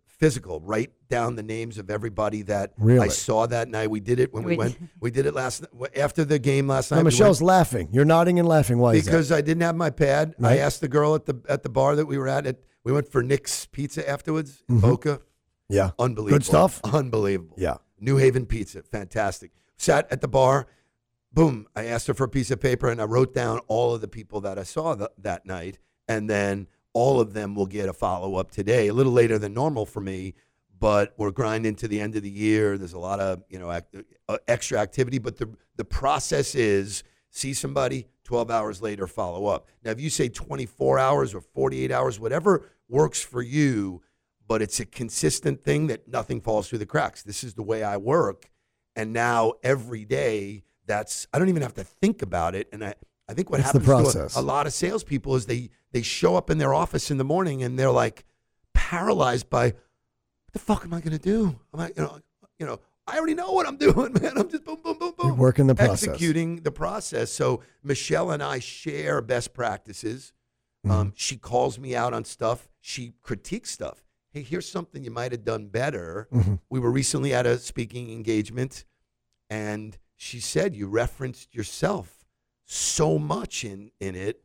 physical, 0.06 0.60
write 0.60 0.92
down 1.12 1.36
the 1.36 1.42
names 1.42 1.76
of 1.78 1.90
everybody 1.90 2.40
that 2.42 2.72
Really? 2.78 3.04
I 3.06 3.08
saw 3.08 3.44
that 3.46 3.68
night. 3.68 3.90
We 3.90 4.00
did 4.00 4.18
it 4.18 4.32
when 4.32 4.42
we, 4.44 4.52
We- 4.52 4.56
went. 4.56 4.78
We 4.98 5.10
did 5.10 5.26
it 5.26 5.34
last 5.34 5.64
after 5.94 6.24
the 6.24 6.38
game 6.38 6.66
last 6.66 6.90
night. 6.90 6.96
Now 6.96 7.00
we 7.02 7.04
went- 7.04 7.14
Michelle's 7.14 7.42
laughing. 7.42 7.88
You're 7.92 8.06
nodding 8.06 8.38
and 8.38 8.48
laughing. 8.48 8.78
Why 8.78 8.94
is 8.94 9.04
that? 9.04 9.10
because 9.10 9.30
I 9.30 9.42
didn't 9.42 9.62
have 9.62 9.76
my 9.76 9.90
pad. 9.90 10.34
Right. 10.38 10.54
I 10.54 10.56
asked 10.58 10.80
the 10.80 10.88
girl 10.88 11.14
at 11.14 11.26
the 11.26 11.40
at 11.48 11.62
the 11.62 11.68
bar 11.68 11.94
that 11.96 12.06
we 12.06 12.16
were 12.18 12.28
at. 12.28 12.46
It 12.46 12.64
we 12.82 12.92
went 12.92 13.12
for 13.12 13.22
Nick's 13.22 13.66
Pizza 13.66 14.08
afterwards 14.08 14.62
in 14.68 14.80
Boca. 14.80 15.20
Yeah. 15.68 15.90
Unbelievable. 15.98 16.24
Mm-hmm. 16.24 16.34
Good 16.34 16.44
stuff? 16.44 16.80
Unbelievable. 16.84 17.56
Yeah. 17.58 17.76
New 18.00 18.16
Haven 18.16 18.46
Pizza, 18.46 18.82
fantastic. 18.82 19.52
Sat 19.76 20.10
at 20.10 20.20
the 20.22 20.28
bar. 20.28 20.66
Boom. 21.32 21.66
I 21.76 21.84
asked 21.86 22.08
her 22.08 22.14
for 22.14 22.24
a 22.24 22.28
piece 22.28 22.50
of 22.50 22.60
paper 22.60 22.90
and 22.90 23.00
I 23.00 23.04
wrote 23.04 23.32
down 23.32 23.60
all 23.68 23.94
of 23.94 24.00
the 24.00 24.08
people 24.08 24.40
that 24.42 24.58
I 24.58 24.64
saw 24.64 24.94
th- 24.94 25.10
that 25.18 25.46
night, 25.46 25.78
and 26.08 26.28
then 26.28 26.66
all 26.92 27.20
of 27.20 27.32
them 27.32 27.54
will 27.54 27.66
get 27.66 27.88
a 27.88 27.92
follow 27.94 28.34
up 28.36 28.50
today. 28.50 28.88
A 28.88 28.92
little 28.92 29.12
later 29.12 29.38
than 29.38 29.54
normal 29.54 29.86
for 29.86 30.00
me, 30.00 30.34
but 30.82 31.14
we're 31.16 31.30
grinding 31.30 31.76
to 31.76 31.86
the 31.86 32.00
end 32.00 32.16
of 32.16 32.24
the 32.24 32.28
year. 32.28 32.76
There's 32.76 32.92
a 32.92 32.98
lot 32.98 33.20
of 33.20 33.44
you 33.48 33.60
know 33.60 33.70
act- 33.70 33.94
uh, 34.28 34.38
extra 34.48 34.80
activity, 34.80 35.18
but 35.18 35.38
the 35.38 35.48
the 35.76 35.84
process 35.84 36.56
is 36.56 37.04
see 37.30 37.54
somebody 37.54 38.08
12 38.24 38.50
hours 38.50 38.82
later 38.82 39.06
follow 39.06 39.46
up. 39.46 39.68
Now, 39.84 39.92
if 39.92 40.00
you 40.00 40.10
say 40.10 40.28
24 40.28 40.98
hours 40.98 41.34
or 41.34 41.40
48 41.40 41.92
hours, 41.92 42.18
whatever 42.18 42.68
works 42.88 43.22
for 43.22 43.42
you, 43.42 44.02
but 44.46 44.60
it's 44.60 44.80
a 44.80 44.84
consistent 44.84 45.62
thing 45.62 45.86
that 45.86 46.08
nothing 46.08 46.40
falls 46.40 46.68
through 46.68 46.80
the 46.80 46.86
cracks. 46.86 47.22
This 47.22 47.44
is 47.44 47.54
the 47.54 47.62
way 47.62 47.84
I 47.84 47.96
work, 47.96 48.50
and 48.96 49.12
now 49.12 49.52
every 49.62 50.04
day 50.04 50.64
that's 50.84 51.28
I 51.32 51.38
don't 51.38 51.48
even 51.48 51.62
have 51.62 51.74
to 51.74 51.84
think 51.84 52.22
about 52.22 52.56
it, 52.56 52.68
and 52.72 52.84
I. 52.84 52.94
I 53.28 53.34
think 53.34 53.50
what 53.50 53.60
It's 53.60 53.70
happens 53.70 53.86
to 54.32 54.38
a, 54.38 54.40
a 54.40 54.42
lot 54.42 54.66
of 54.66 54.74
salespeople 54.74 55.36
is 55.36 55.46
they 55.46 55.70
they 55.92 56.02
show 56.02 56.34
up 56.34 56.50
in 56.50 56.58
their 56.58 56.74
office 56.74 57.10
in 57.10 57.18
the 57.18 57.24
morning 57.24 57.62
and 57.62 57.78
they're 57.78 57.92
like 57.92 58.24
paralyzed 58.74 59.48
by 59.48 59.74
the 60.52 60.58
fuck 60.58 60.84
am 60.84 60.94
I 60.94 61.00
going 61.00 61.16
to 61.16 61.22
do? 61.22 61.58
Am 61.74 61.80
I, 61.80 61.88
you 61.88 62.02
know, 62.02 62.18
you 62.58 62.66
know, 62.66 62.80
I 63.06 63.18
already 63.18 63.34
know 63.34 63.52
what 63.52 63.66
I'm 63.66 63.76
doing, 63.88 64.12
man. 64.20 64.36
I'm 64.36 64.48
just 64.48 64.64
boom, 64.64 64.78
boom, 64.82 64.98
boom, 64.98 65.12
boom. 65.16 65.26
You're 65.28 65.34
working 65.34 65.66
the 65.66 65.74
process. 65.74 66.08
Executing 66.08 66.56
the 66.62 66.70
process. 66.70 67.32
So 67.32 67.62
Michelle 67.82 68.30
and 68.30 68.42
I 68.42 68.58
share 68.58 69.20
best 69.20 69.54
practices. 69.54 70.32
Mm-hmm. 70.86 70.96
Um, 70.96 71.12
she 71.16 71.36
calls 71.36 71.78
me 71.78 71.94
out 71.94 72.12
on 72.12 72.24
stuff. 72.24 72.68
She 72.80 73.14
critiques 73.22 73.70
stuff. 73.70 74.04
Hey, 74.30 74.42
here's 74.42 74.68
something 74.68 75.04
you 75.04 75.10
might 75.10 75.32
have 75.32 75.44
done 75.44 75.68
better. 75.68 76.28
Mm-hmm. 76.32 76.54
We 76.70 76.80
were 76.80 76.90
recently 76.90 77.34
at 77.34 77.46
a 77.46 77.58
speaking 77.58 78.10
engagement, 78.10 78.84
and 79.50 79.98
she 80.16 80.40
said 80.40 80.74
you 80.74 80.86
referenced 80.86 81.54
yourself 81.54 82.24
so 82.64 83.18
much 83.18 83.64
in 83.64 83.90
in 84.00 84.14
it 84.14 84.42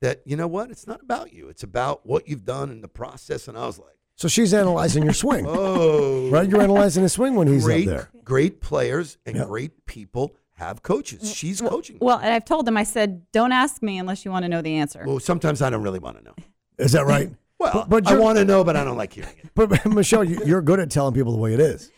that 0.00 0.22
you 0.24 0.36
know 0.36 0.48
what? 0.48 0.70
It's 0.70 0.86
not 0.86 1.02
about 1.02 1.32
you. 1.32 1.48
It's 1.48 1.62
about 1.62 2.06
what 2.06 2.28
you've 2.28 2.44
done 2.44 2.70
in 2.70 2.80
the 2.80 2.88
process. 2.88 3.48
And 3.48 3.56
I 3.56 3.66
was 3.66 3.78
like, 3.78 3.97
So 4.18 4.26
she's 4.28 4.52
analyzing 4.52 5.04
your 5.04 5.12
swing, 5.12 5.44
oh, 5.48 6.28
right? 6.30 6.48
You're 6.48 6.60
analyzing 6.60 7.04
his 7.04 7.12
swing 7.12 7.36
when 7.36 7.46
he's 7.46 7.64
great, 7.64 7.86
up 7.88 7.94
there. 7.94 8.08
great 8.24 8.60
players 8.60 9.16
and 9.24 9.36
Yeah. 9.36 9.44
great 9.44 9.86
people 9.86 10.34
have 10.56 10.82
coaches. 10.82 11.22
Mm, 11.22 11.34
she's 11.36 11.60
coaching. 11.60 11.98
Well, 12.00 12.18
and 12.18 12.34
I've 12.34 12.44
told 12.44 12.66
them, 12.66 12.76
I 12.76 12.82
said, 12.82 13.22
don't 13.30 13.52
ask 13.52 13.80
me 13.80 13.96
unless 13.96 14.24
you 14.24 14.32
want 14.32 14.42
to 14.42 14.48
know 14.48 14.60
the 14.60 14.74
answer. 14.74 15.04
Well, 15.06 15.20
sometimes 15.20 15.62
I 15.62 15.70
don't 15.70 15.82
really 15.84 16.00
want 16.00 16.18
to 16.18 16.24
know. 16.24 16.34
Is 16.78 16.92
that 16.92 17.06
right? 17.06 17.30
Well, 17.60 17.72
But- 17.72 17.88
but 17.88 18.06
I 18.06 18.10
you're- 18.12 18.22
want 18.22 18.38
to 18.38 18.44
know, 18.44 18.62
but 18.62 18.76
I 18.76 18.84
don't 18.84 18.96
like 18.96 19.12
hearing 19.12 19.34
it. 19.42 19.50
But 19.56 19.84
Michelle, 19.86 20.22
you- 20.22 20.40
you're 20.46 20.62
good 20.62 20.78
at 20.78 20.90
telling 20.92 21.12
people 21.12 21.32
the 21.32 21.38
way 21.38 21.54
it 21.54 21.58
is. 21.60 21.90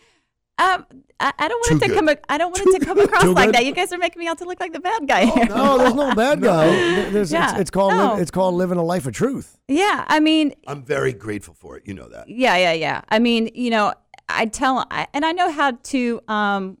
Um, 0.61 0.85
I, 1.19 1.33
I 1.39 1.47
don't 1.47 1.59
want 1.59 1.71
it 1.83 1.87
to 1.87 1.93
good. 1.93 2.05
come. 2.05 2.15
I 2.29 2.37
don't 2.37 2.51
want 2.51 2.67
it 2.75 2.79
to 2.79 2.85
come 2.85 2.99
across 2.99 3.23
like 3.25 3.47
good? 3.47 3.55
that. 3.55 3.65
You 3.65 3.73
guys 3.73 3.91
are 3.91 3.97
making 3.97 4.19
me 4.19 4.27
out 4.27 4.37
to 4.39 4.45
look 4.45 4.59
like 4.59 4.73
the 4.73 4.79
bad 4.79 5.07
guy 5.07 5.25
here. 5.25 5.45
No, 5.45 5.77
there's 5.77 5.93
no 5.95 6.13
bad 6.13 6.41
guy. 6.51 6.65
There's, 7.09 7.31
Yeah. 7.31 7.51
it's, 7.51 7.61
it's 7.61 7.71
called 7.71 7.93
No. 7.93 8.15
li- 8.15 8.21
it's 8.21 8.31
called 8.31 8.55
living 8.55 8.77
a 8.77 8.83
life 8.83 9.05
of 9.07 9.13
truth. 9.13 9.57
Yeah, 9.67 10.05
I 10.07 10.19
mean, 10.19 10.53
I'm 10.67 10.83
very 10.83 11.13
grateful 11.13 11.53
for 11.53 11.77
it. 11.77 11.83
You 11.87 11.93
know 11.95 12.07
that. 12.09 12.29
yeah, 12.29 12.57
yeah, 12.57 12.73
yeah. 12.73 13.01
I 13.09 13.19
mean, 13.19 13.49
you 13.55 13.69
know, 13.71 13.93
I 14.29 14.45
tell, 14.45 14.85
I, 14.91 15.07
and 15.13 15.25
I 15.25 15.31
know 15.31 15.51
how 15.51 15.71
to, 15.71 16.21
um, 16.27 16.77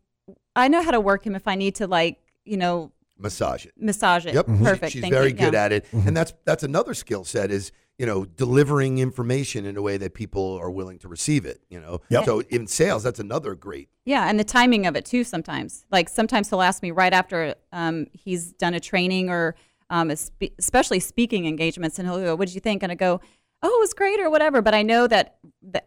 I 0.55 0.67
know 0.67 0.83
how 0.83 0.91
to 0.91 0.99
work 0.99 1.25
him 1.25 1.35
if 1.35 1.47
I 1.47 1.55
need 1.55 1.75
to, 1.75 1.87
like, 1.87 2.19
you 2.45 2.57
know, 2.57 2.91
Massage 3.17 3.65
it. 3.65 3.73
massage 3.77 4.25
it. 4.25 4.33
Yep. 4.33 4.45
She- 4.47 4.63
Perfect. 4.63 4.91
she's 4.93 5.01
Thank 5.01 5.13
very 5.13 5.27
you. 5.27 5.33
good 5.33 5.53
yeah. 5.53 5.63
at 5.65 5.71
it. 5.71 5.85
And 5.93 6.17
that's 6.17 6.33
that's 6.45 6.63
another 6.63 6.93
skill 6.95 7.23
set 7.23 7.51
is, 7.51 7.71
you 8.01 8.07
know, 8.07 8.25
delivering 8.25 8.97
information 8.97 9.63
in 9.63 9.77
a 9.77 9.81
way 9.83 9.95
that 9.95 10.15
people 10.15 10.57
are 10.59 10.71
willing 10.71 10.97
to 10.97 11.07
receive 11.07 11.45
it, 11.45 11.61
you 11.69 11.79
know. 11.79 12.01
Yep. 12.09 12.25
So 12.25 12.39
in 12.49 12.65
sales, 12.65 13.03
that's 13.03 13.19
another 13.19 13.53
great. 13.53 13.89
Yeah, 14.05 14.27
and 14.27 14.39
the 14.39 14.43
timing 14.43 14.87
of 14.87 14.95
it 14.95 15.05
too. 15.05 15.23
Sometimes, 15.23 15.85
like 15.91 16.09
sometimes 16.09 16.49
he'll 16.49 16.63
ask 16.63 16.81
me 16.81 16.89
right 16.89 17.13
after 17.13 17.53
um, 17.71 18.07
he's 18.11 18.53
done 18.53 18.73
a 18.73 18.79
training 18.79 19.29
or 19.29 19.53
um, 19.91 20.15
spe- 20.15 20.55
especially 20.57 20.99
speaking 20.99 21.45
engagements, 21.45 21.99
and 21.99 22.07
he'll 22.07 22.19
go, 22.19 22.35
"What 22.35 22.47
did 22.47 22.55
you 22.55 22.59
think?" 22.59 22.81
And 22.81 22.91
I 22.91 22.95
go, 22.95 23.21
"Oh, 23.63 23.67
it 23.67 23.79
was 23.79 23.93
great," 23.93 24.19
or 24.19 24.29
whatever. 24.29 24.61
But 24.61 24.73
I 24.73 24.81
know 24.81 25.07
that, 25.07 25.37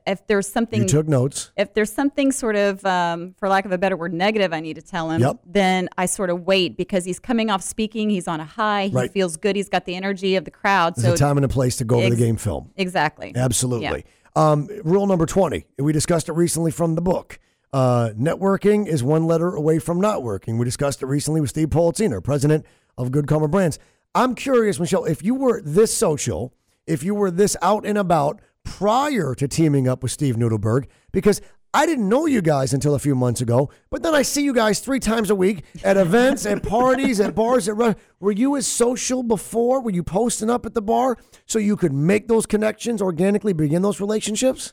if 0.07 0.27
there's 0.27 0.47
something, 0.49 0.83
You 0.83 0.89
took 0.89 1.09
notes. 1.09 1.51
if 1.57 1.75
there's 1.75 1.93
something 1.93 2.31
sort 2.33 2.57
of, 2.57 2.85
um, 2.87 3.35
for 3.39 3.49
lack 3.49 3.65
of 3.65 3.73
a 3.73 3.79
better 3.79 3.97
word, 3.97 4.13
negative, 4.13 4.53
I 4.53 4.61
need 4.61 4.75
to 4.75 4.83
tell 4.83 5.11
him. 5.11 5.21
Yep. 5.21 5.41
Then 5.47 5.89
I 5.99 6.07
sort 6.07 6.31
of 6.31 6.43
wait 6.47 6.77
because 6.77 7.05
he's 7.05 7.19
coming 7.19 7.51
off 7.51 7.63
speaking. 7.63 8.11
He's 8.11 8.29
on 8.29 8.41
a 8.41 8.45
high. 8.45 8.87
He 8.87 8.95
Right. 8.95 9.13
feels 9.13 9.37
good. 9.37 9.57
He's 9.57 9.69
got 9.69 9.85
the 9.87 9.95
energy 9.95 10.37
of 10.37 10.45
the 10.45 10.51
crowd. 10.51 10.95
There's 10.97 11.07
So 11.07 11.13
a 11.15 11.17
time 11.17 11.37
and 11.37 11.45
a 11.45 11.49
place 11.49 11.77
to 11.79 11.85
go 11.85 11.97
over 12.01 12.11
the 12.11 12.17
game 12.17 12.37
film. 12.37 12.71
exactly. 12.77 13.33
Absolutely. 13.35 14.05
Um, 14.37 14.69
rule 14.85 15.07
number 15.07 15.27
20. 15.27 15.65
We 15.79 15.93
discussed 15.93 16.29
it 16.29 16.33
recently 16.33 16.71
from 16.73 16.95
the 16.97 17.03
book. 17.03 17.39
Uh, 17.73 18.11
networking 18.17 18.87
is 18.87 19.03
one 19.03 19.27
letter 19.27 19.55
away 19.55 19.79
from 19.81 20.01
not 20.01 20.23
working. 20.23 20.59
We 20.59 20.65
discussed 20.65 21.03
it 21.03 21.07
recently 21.07 21.41
with 21.41 21.51
Steve 21.51 21.71
Politziner, 21.71 22.23
president 22.23 22.65
of 22.97 23.11
Good 23.11 23.27
Karma 23.27 23.49
Brands. 23.49 23.79
I'm 24.15 24.35
curious, 24.37 24.79
Michelle, 24.79 25.05
if 25.05 25.25
you 25.25 25.35
were 25.35 25.61
this 25.61 25.93
social, 25.97 26.53
if 26.87 27.03
you 27.03 27.14
were 27.14 27.31
this 27.31 27.57
out 27.62 27.87
and 27.87 27.99
about 27.99 28.40
prior 28.64 29.35
to 29.35 29.49
teaming 29.49 29.88
up 29.88 30.03
with 30.03 30.12
Steve 30.12 30.37
Nudelberg, 30.37 30.87
because 31.12 31.40
I 31.75 31.87
didn't 31.87 32.09
know 32.09 32.27
you 32.27 32.40
guys 32.40 32.73
until 32.73 32.94
a 32.94 33.01
few 33.01 33.16
months 33.16 33.40
ago, 33.40 33.68
but 33.90 34.05
then 34.05 34.14
I 34.14 34.23
see 34.23 34.44
you 34.44 34.55
guys 34.55 34.79
three 34.79 35.01
times 35.01 35.29
a 35.29 35.35
week 35.35 35.64
at 35.83 35.97
events, 35.97 36.47
at 36.47 36.62
parties, 36.68 37.18
at 37.18 37.35
bars. 37.35 37.68
At 37.68 37.77
re- 37.77 37.97
were 38.20 38.31
you 38.31 38.57
as 38.57 38.64
social 38.64 39.25
before? 39.25 39.81
Were 39.83 39.90
you 39.90 40.05
posting 40.05 40.49
up 40.49 40.64
at 40.66 40.75
the 40.75 40.81
bar 40.81 41.18
so 41.47 41.59
you 41.59 41.77
could 41.77 41.92
make 41.92 42.29
those 42.29 42.47
connections 42.47 43.03
organically, 43.03 43.53
begin 43.53 43.83
those 43.83 43.99
relationships? 43.99 44.73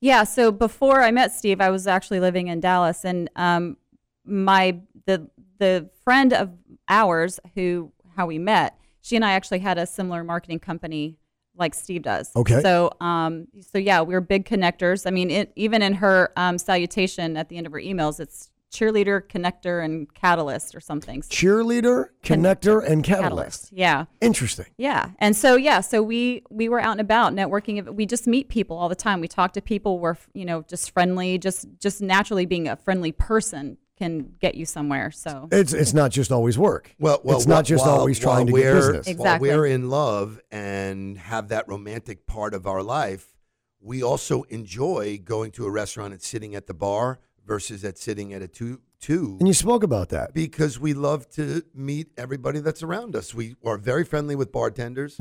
Yeah. 0.00 0.22
So 0.22 0.52
before 0.52 1.02
I 1.02 1.10
met 1.10 1.32
Steve, 1.32 1.60
I 1.60 1.70
was 1.70 1.88
actually 1.88 2.20
living 2.20 2.46
in 2.46 2.60
Dallas, 2.60 3.04
and 3.04 3.28
um, 3.34 3.76
my 4.24 4.78
the 5.06 5.28
the 5.58 5.90
friend 6.04 6.32
of 6.32 6.52
ours 6.88 7.40
who 7.56 7.90
how 8.14 8.26
we 8.26 8.38
met, 8.38 8.78
she 9.00 9.16
and 9.16 9.24
I 9.24 9.32
actually 9.32 9.58
had 9.58 9.76
a 9.76 9.86
similar 9.86 10.22
marketing 10.22 10.60
company 10.60 11.18
like 11.58 11.74
Steve 11.74 12.02
does. 12.02 12.30
Okay. 12.34 12.60
So 12.60 12.90
um, 13.00 13.48
so 13.60 13.78
yeah, 13.78 14.00
we're 14.00 14.20
big 14.20 14.44
connectors. 14.46 15.06
I 15.06 15.10
mean, 15.10 15.30
it, 15.30 15.52
even 15.56 15.82
in 15.82 15.94
her 15.94 16.32
um, 16.36 16.58
salutation 16.58 17.36
at 17.36 17.48
the 17.48 17.56
end 17.56 17.66
of 17.66 17.72
her 17.72 17.80
emails, 17.80 18.20
it's 18.20 18.50
cheerleader, 18.72 19.22
connector, 19.22 19.82
and 19.84 20.12
catalyst 20.14 20.74
or 20.74 20.80
something. 20.80 21.22
Cheerleader, 21.22 22.08
connector, 22.22 22.86
and 22.86 23.02
catalyst. 23.02 23.70
Yeah. 23.72 24.04
Interesting. 24.20 24.66
Yeah. 24.76 25.10
And 25.18 25.36
so 25.36 25.56
yeah, 25.56 25.80
so 25.80 26.02
we 26.02 26.42
we 26.50 26.68
were 26.68 26.80
out 26.80 26.92
and 26.92 27.00
about 27.00 27.34
networking. 27.34 27.94
We 27.94 28.06
just 28.06 28.26
meet 28.26 28.48
people 28.48 28.76
all 28.76 28.88
the 28.88 28.94
time. 28.94 29.20
We 29.20 29.28
talk 29.28 29.52
to 29.54 29.62
people. 29.62 29.98
We're 29.98 30.16
you 30.34 30.44
know 30.44 30.62
just 30.62 30.90
friendly, 30.92 31.38
just 31.38 31.66
just 31.80 32.00
naturally 32.00 32.46
being 32.46 32.68
a 32.68 32.76
friendly 32.76 33.12
person 33.12 33.78
can 33.98 34.34
get 34.40 34.54
you 34.54 34.64
somewhere. 34.66 35.10
So 35.10 35.48
It's 35.50 35.72
it's 35.72 35.92
not 35.94 36.10
just 36.10 36.30
always 36.32 36.56
work. 36.56 36.94
Well, 36.98 37.20
well, 37.24 37.36
it's 37.36 37.46
not 37.46 37.64
just 37.64 37.84
while- 37.84 37.98
always 37.98 38.24
while 38.24 38.34
trying 38.36 38.46
to 38.46 38.52
get 38.52 38.58
we're- 38.64 38.74
business. 38.74 39.06
Exactly. 39.06 39.48
While 39.50 39.58
we're 39.58 39.66
in 39.66 39.88
love 39.90 40.40
and 40.50 41.18
have 41.18 41.48
that 41.48 41.68
romantic 41.68 42.26
part 42.26 42.54
of 42.54 42.66
our 42.66 42.82
life, 42.82 43.34
we 43.80 44.02
also 44.02 44.42
enjoy 44.44 45.18
going 45.24 45.50
to 45.52 45.64
a 45.66 45.70
restaurant 45.70 46.12
and 46.12 46.22
sitting 46.22 46.54
at 46.54 46.66
the 46.66 46.74
bar 46.74 47.18
versus 47.46 47.84
at 47.84 47.96
sitting 47.98 48.32
at 48.32 48.42
a 48.42 48.48
two 48.48 48.80
two 49.00 49.36
And 49.38 49.46
you 49.46 49.54
spoke 49.54 49.84
about 49.84 50.08
that. 50.08 50.34
because 50.34 50.80
we 50.80 50.92
love 50.92 51.28
to 51.30 51.62
meet 51.72 52.08
everybody 52.16 52.58
that's 52.60 52.82
around 52.82 53.14
us. 53.14 53.32
We 53.32 53.54
are 53.64 53.78
very 53.78 54.04
friendly 54.04 54.34
with 54.34 54.50
bartenders, 54.50 55.16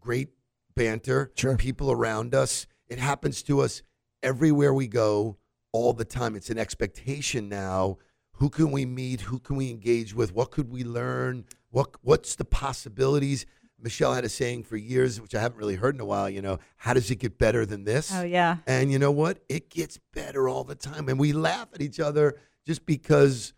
great 0.00 0.28
banter, 0.76 1.26
Mm-hmm. 1.26 1.40
Sure. 1.40 1.56
people 1.56 1.90
around 1.90 2.34
us. 2.34 2.66
It 2.88 2.98
happens 2.98 3.42
to 3.44 3.60
us 3.60 3.82
everywhere 4.22 4.74
we 4.74 4.86
go 4.86 5.38
all 5.72 5.92
the 5.92 6.04
time. 6.04 6.36
It's 6.36 6.50
an 6.50 6.58
expectation 6.58 7.48
now. 7.48 7.98
Who 8.34 8.48
can 8.48 8.70
we 8.70 8.86
meet? 8.86 9.22
Who 9.22 9.38
can 9.38 9.56
we 9.56 9.70
engage 9.70 10.14
with? 10.14 10.34
What 10.34 10.50
could 10.50 10.70
we 10.70 10.84
learn? 10.84 11.44
What 11.70 11.90
what's 12.02 12.36
the 12.36 12.44
possibilities? 12.44 13.46
Michelle 13.82 14.14
had 14.14 14.24
a 14.24 14.28
saying 14.28 14.64
for 14.64 14.76
years, 14.76 15.20
which 15.20 15.34
I 15.34 15.40
haven't 15.40 15.58
really 15.58 15.76
heard 15.76 15.94
in 15.94 16.00
a 16.00 16.04
while, 16.04 16.28
you 16.28 16.42
know, 16.42 16.58
how 16.76 16.92
does 16.92 17.10
it 17.10 17.16
get 17.16 17.38
better 17.38 17.64
than 17.64 17.84
this? 17.84 18.12
oh 18.14 18.22
yeah. 18.22 18.58
And 18.66 18.92
you 18.92 18.98
know 18.98 19.10
what? 19.10 19.38
It 19.48 19.70
gets 19.70 19.98
better 20.12 20.48
all 20.48 20.64
the 20.64 20.74
time. 20.74 21.08
And 21.08 21.18
we 21.18 21.32
laugh 21.32 21.68
at 21.74 21.80
each 21.80 22.00
other 22.00 22.38
just 22.66 22.84
because, 22.84 23.54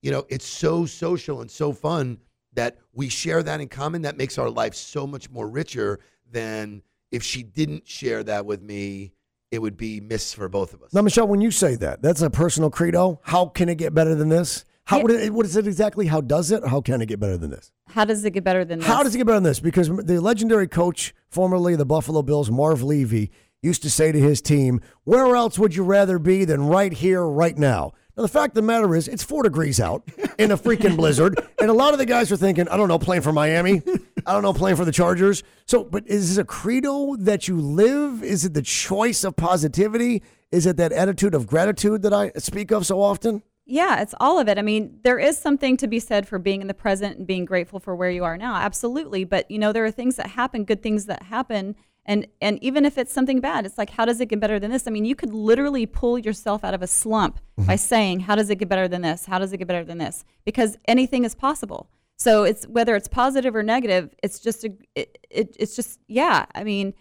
you 0.00 0.10
know, 0.10 0.24
it's 0.28 0.46
so 0.46 0.86
social 0.86 1.40
and 1.40 1.50
so 1.50 1.72
fun 1.72 2.18
that 2.52 2.78
we 2.92 3.08
share 3.08 3.42
that 3.42 3.60
in 3.60 3.68
common. 3.68 4.02
That 4.02 4.16
makes 4.16 4.38
our 4.38 4.50
life 4.50 4.74
so 4.74 5.06
much 5.06 5.28
more 5.30 5.48
richer 5.48 5.98
than 6.30 6.82
if 7.10 7.22
she 7.22 7.42
didn't 7.42 7.86
share 7.88 8.22
that 8.24 8.46
with 8.46 8.62
me, 8.62 9.12
it 9.54 9.62
would 9.62 9.76
be 9.76 10.00
miss 10.00 10.34
for 10.34 10.48
both 10.48 10.74
of 10.74 10.82
us. 10.82 10.92
Now, 10.92 11.02
Michelle, 11.02 11.26
when 11.26 11.40
you 11.40 11.50
say 11.50 11.76
that, 11.76 12.02
that's 12.02 12.20
a 12.22 12.28
personal 12.30 12.70
credo. 12.70 13.20
How 13.22 13.46
can 13.46 13.68
it 13.68 13.76
get 13.76 13.94
better 13.94 14.14
than 14.14 14.28
this? 14.28 14.64
How 14.86 14.98
Yeah. 14.98 15.02
would 15.04 15.10
it, 15.12 15.32
what 15.32 15.46
is 15.46 15.56
it 15.56 15.66
exactly? 15.66 16.06
How 16.06 16.20
does 16.20 16.50
it? 16.50 16.66
How 16.66 16.80
can 16.82 17.00
it 17.00 17.06
get 17.06 17.18
better 17.20 17.38
than 17.38 17.50
this? 17.50 17.72
How 17.88 18.04
does 18.04 18.24
it 18.24 18.32
get 18.32 18.44
better 18.44 18.64
than 18.64 18.80
this? 18.80 18.88
How 18.88 19.02
does 19.02 19.14
it 19.14 19.18
get 19.18 19.26
better 19.26 19.36
than 19.38 19.44
this? 19.44 19.60
Because 19.60 19.88
the 19.88 20.20
legendary 20.20 20.68
coach, 20.68 21.14
formerly 21.30 21.74
the 21.76 21.86
Buffalo 21.86 22.20
Bills, 22.22 22.50
Marv 22.50 22.82
Levy, 22.82 23.30
used 23.62 23.80
to 23.82 23.88
say 23.90 24.12
to 24.12 24.18
his 24.20 24.42
team, 24.42 24.80
Where 25.04 25.34
else 25.36 25.58
would 25.58 25.74
you 25.74 25.84
rather 25.84 26.18
be 26.18 26.44
than 26.44 26.66
right 26.66 26.92
here, 26.92 27.24
right 27.24 27.56
now? 27.56 27.92
Now, 28.16 28.22
the 28.22 28.28
fact 28.28 28.50
of 28.50 28.54
the 28.56 28.62
matter 28.62 28.94
is, 28.94 29.08
it's 29.08 29.24
four 29.24 29.42
degrees 29.42 29.80
out 29.80 30.06
in 30.38 30.50
a 30.52 30.56
freaking 30.58 30.96
blizzard. 30.96 31.40
And 31.60 31.68
a 31.70 31.72
lot 31.72 31.94
of 31.94 31.98
the 31.98 32.06
guys 32.06 32.30
are 32.30 32.36
thinking, 32.36 32.68
I 32.68 32.76
don't 32.76 32.88
know, 32.88 32.98
playing 32.98 33.22
for 33.22 33.32
Miami. 33.32 33.82
I 34.26 34.32
don't 34.32 34.42
know, 34.42 34.52
playing 34.52 34.76
for 34.76 34.84
the 34.84 34.92
Chargers. 34.92 35.42
So, 35.66 35.84
but 35.84 36.06
is 36.06 36.28
this 36.28 36.38
a 36.38 36.44
credo 36.44 37.16
that 37.16 37.48
you 37.48 37.60
live? 37.60 38.22
Is 38.22 38.44
it 38.44 38.54
the 38.54 38.62
choice 38.62 39.24
of 39.24 39.36
positivity? 39.36 40.22
Is 40.50 40.66
it 40.66 40.76
that 40.76 40.92
attitude 40.92 41.34
of 41.34 41.46
gratitude 41.46 42.02
that 42.02 42.12
I 42.12 42.30
speak 42.38 42.70
of 42.70 42.86
so 42.86 43.00
often? 43.00 43.42
Yeah, 43.66 44.02
it's 44.02 44.14
all 44.20 44.38
of 44.38 44.46
it. 44.46 44.58
I 44.58 44.62
mean, 44.62 44.98
there 45.04 45.18
is 45.18 45.38
something 45.38 45.76
to 45.78 45.86
be 45.86 45.98
said 45.98 46.28
for 46.28 46.38
being 46.38 46.60
in 46.60 46.66
the 46.66 46.74
present 46.74 47.16
and 47.16 47.26
being 47.26 47.46
grateful 47.46 47.80
for 47.80 47.96
where 47.96 48.10
you 48.10 48.22
are 48.22 48.36
now. 48.36 48.56
Absolutely. 48.56 49.24
But, 49.24 49.50
you 49.50 49.58
know, 49.58 49.72
there 49.72 49.84
are 49.86 49.90
things 49.90 50.16
that 50.16 50.28
happen, 50.28 50.64
good 50.64 50.82
things 50.82 51.06
that 51.06 51.22
happen. 51.24 51.74
And, 52.04 52.26
and 52.42 52.62
even 52.62 52.84
if 52.84 52.98
it's 52.98 53.12
something 53.12 53.40
bad, 53.40 53.64
it's 53.64 53.78
like, 53.78 53.88
how 53.88 54.04
does 54.04 54.20
it 54.20 54.26
get 54.26 54.38
better 54.38 54.60
than 54.60 54.70
this? 54.70 54.86
I 54.86 54.90
mean, 54.90 55.06
you 55.06 55.14
could 55.14 55.32
literally 55.32 55.86
pull 55.86 56.18
yourself 56.18 56.62
out 56.62 56.74
of 56.74 56.82
a 56.82 56.86
slump 56.86 57.40
mm-hmm. 57.58 57.66
by 57.66 57.76
saying, 57.76 58.20
how 58.20 58.36
does 58.36 58.50
it 58.50 58.56
get 58.56 58.68
better 58.68 58.86
than 58.86 59.00
this? 59.00 59.24
How 59.24 59.38
does 59.38 59.54
it 59.54 59.56
get 59.56 59.66
better 59.66 59.84
than 59.84 59.96
this? 59.96 60.24
Because 60.44 60.76
anything 60.84 61.24
is 61.24 61.34
possible. 61.34 61.88
So 62.16 62.44
it's 62.44 62.64
whether 62.66 62.94
it's 62.96 63.08
positive 63.08 63.56
or 63.56 63.62
negative, 63.62 64.14
it's 64.22 64.38
just 64.40 64.64
a, 64.64 64.72
it, 64.94 65.18
it, 65.30 65.56
it's 65.58 65.74
just, 65.76 65.98
yeah. 66.06 66.46
I 66.54 66.62
mean, 66.64 66.94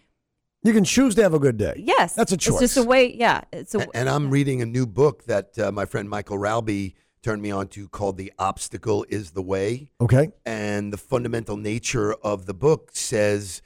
You 0.63 0.73
can 0.73 0.83
choose 0.83 1.15
to 1.15 1.21
have 1.23 1.33
a 1.33 1.39
good 1.39 1.57
day. 1.57 1.75
yes. 1.77 2.15
That's 2.15 2.31
a 2.31 2.37
choice. 2.37 2.61
It's 2.61 2.73
just 2.75 2.85
a 2.85 2.87
way, 2.87 3.13
yeah. 3.15 3.41
It's 3.51 3.75
a, 3.75 3.79
A- 3.79 3.87
And 3.93 4.09
I'm 4.09 4.29
reading 4.29 4.61
a 4.61 4.65
new 4.65 4.85
book 4.87 5.25
that 5.25 5.57
uh, 5.59 5.71
my 5.71 5.85
friend 5.85 6.09
Michael 6.09 6.37
Ralby 6.37 6.93
turned 7.21 7.41
me 7.41 7.51
on 7.51 7.67
to 7.69 7.87
called 7.89 8.17
The 8.17 8.33
Obstacle 8.39 9.05
is 9.07 9.31
the 9.31 9.41
Way. 9.41 9.91
Okay. 10.01 10.31
and 10.45 10.91
the 10.91 10.97
fundamental 10.97 11.57
nature 11.57 12.13
of 12.15 12.45
the 12.47 12.53
book 12.53 12.91
says 12.93 13.61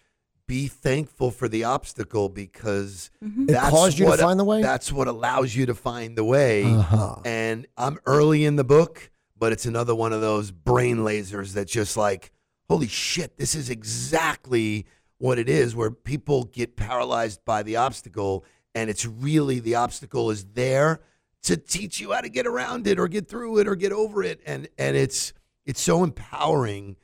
be 0.48 0.68
thankful 0.68 1.30
for 1.30 1.50
the 1.50 1.64
obstacle 1.66 2.30
because 2.30 3.10
It 3.22 3.48
that's 3.48 3.70
caused 3.70 4.00
you 4.00 4.06
to 4.06 4.12
what, 4.12 4.20
find 4.22 4.40
the 4.40 4.46
way? 4.46 4.62
That's 4.62 4.94
what 4.94 5.08
allows 5.10 5.54
you 5.56 5.66
to 5.66 5.76
find 5.76 6.18
the 6.18 6.24
way. 6.24 6.64
Uh-huh. 6.64 7.16
And 7.26 7.68
I'm 7.76 8.00
early 8.06 8.46
in 8.46 8.56
the 8.56 8.64
book, 8.64 9.10
but 9.38 9.52
it's 9.52 9.66
another 9.66 9.94
one 9.96 10.14
of 10.14 10.22
those 10.22 10.52
brain 10.52 10.98
lasers 10.98 11.54
that 11.54 11.68
just 11.68 11.96
like, 11.98 12.32
holy 12.70 12.88
shit, 12.88 13.38
this 13.38 13.56
is 13.56 13.70
exactly 13.70 14.86
what 15.20 15.40
it 15.40 15.50
is 15.50 15.76
where 15.76 15.92
people 15.92 16.44
get 16.46 16.76
paralyzed 16.76 17.44
by 17.46 17.64
the 17.64 17.76
obstacle 17.76 18.44
and 18.76 18.90
it's 18.90 19.06
really 19.06 19.60
the 19.60 19.74
obstacle 19.76 20.30
is 20.30 20.46
there 20.54 21.00
to 21.42 21.58
teach 21.58 22.00
you 22.00 22.12
how 22.12 22.22
to 22.22 22.30
get 22.30 22.46
around 22.46 22.86
it 22.86 23.00
or 23.00 23.08
get 23.08 23.28
through 23.28 23.58
it 23.58 23.68
or 23.68 23.76
get 23.76 23.92
over 23.92 24.22
it 24.22 24.40
and 24.46 24.68
and 24.78 24.96
it's 24.96 25.34
it's 25.66 25.82
so 25.82 26.04
empowering 26.04 26.96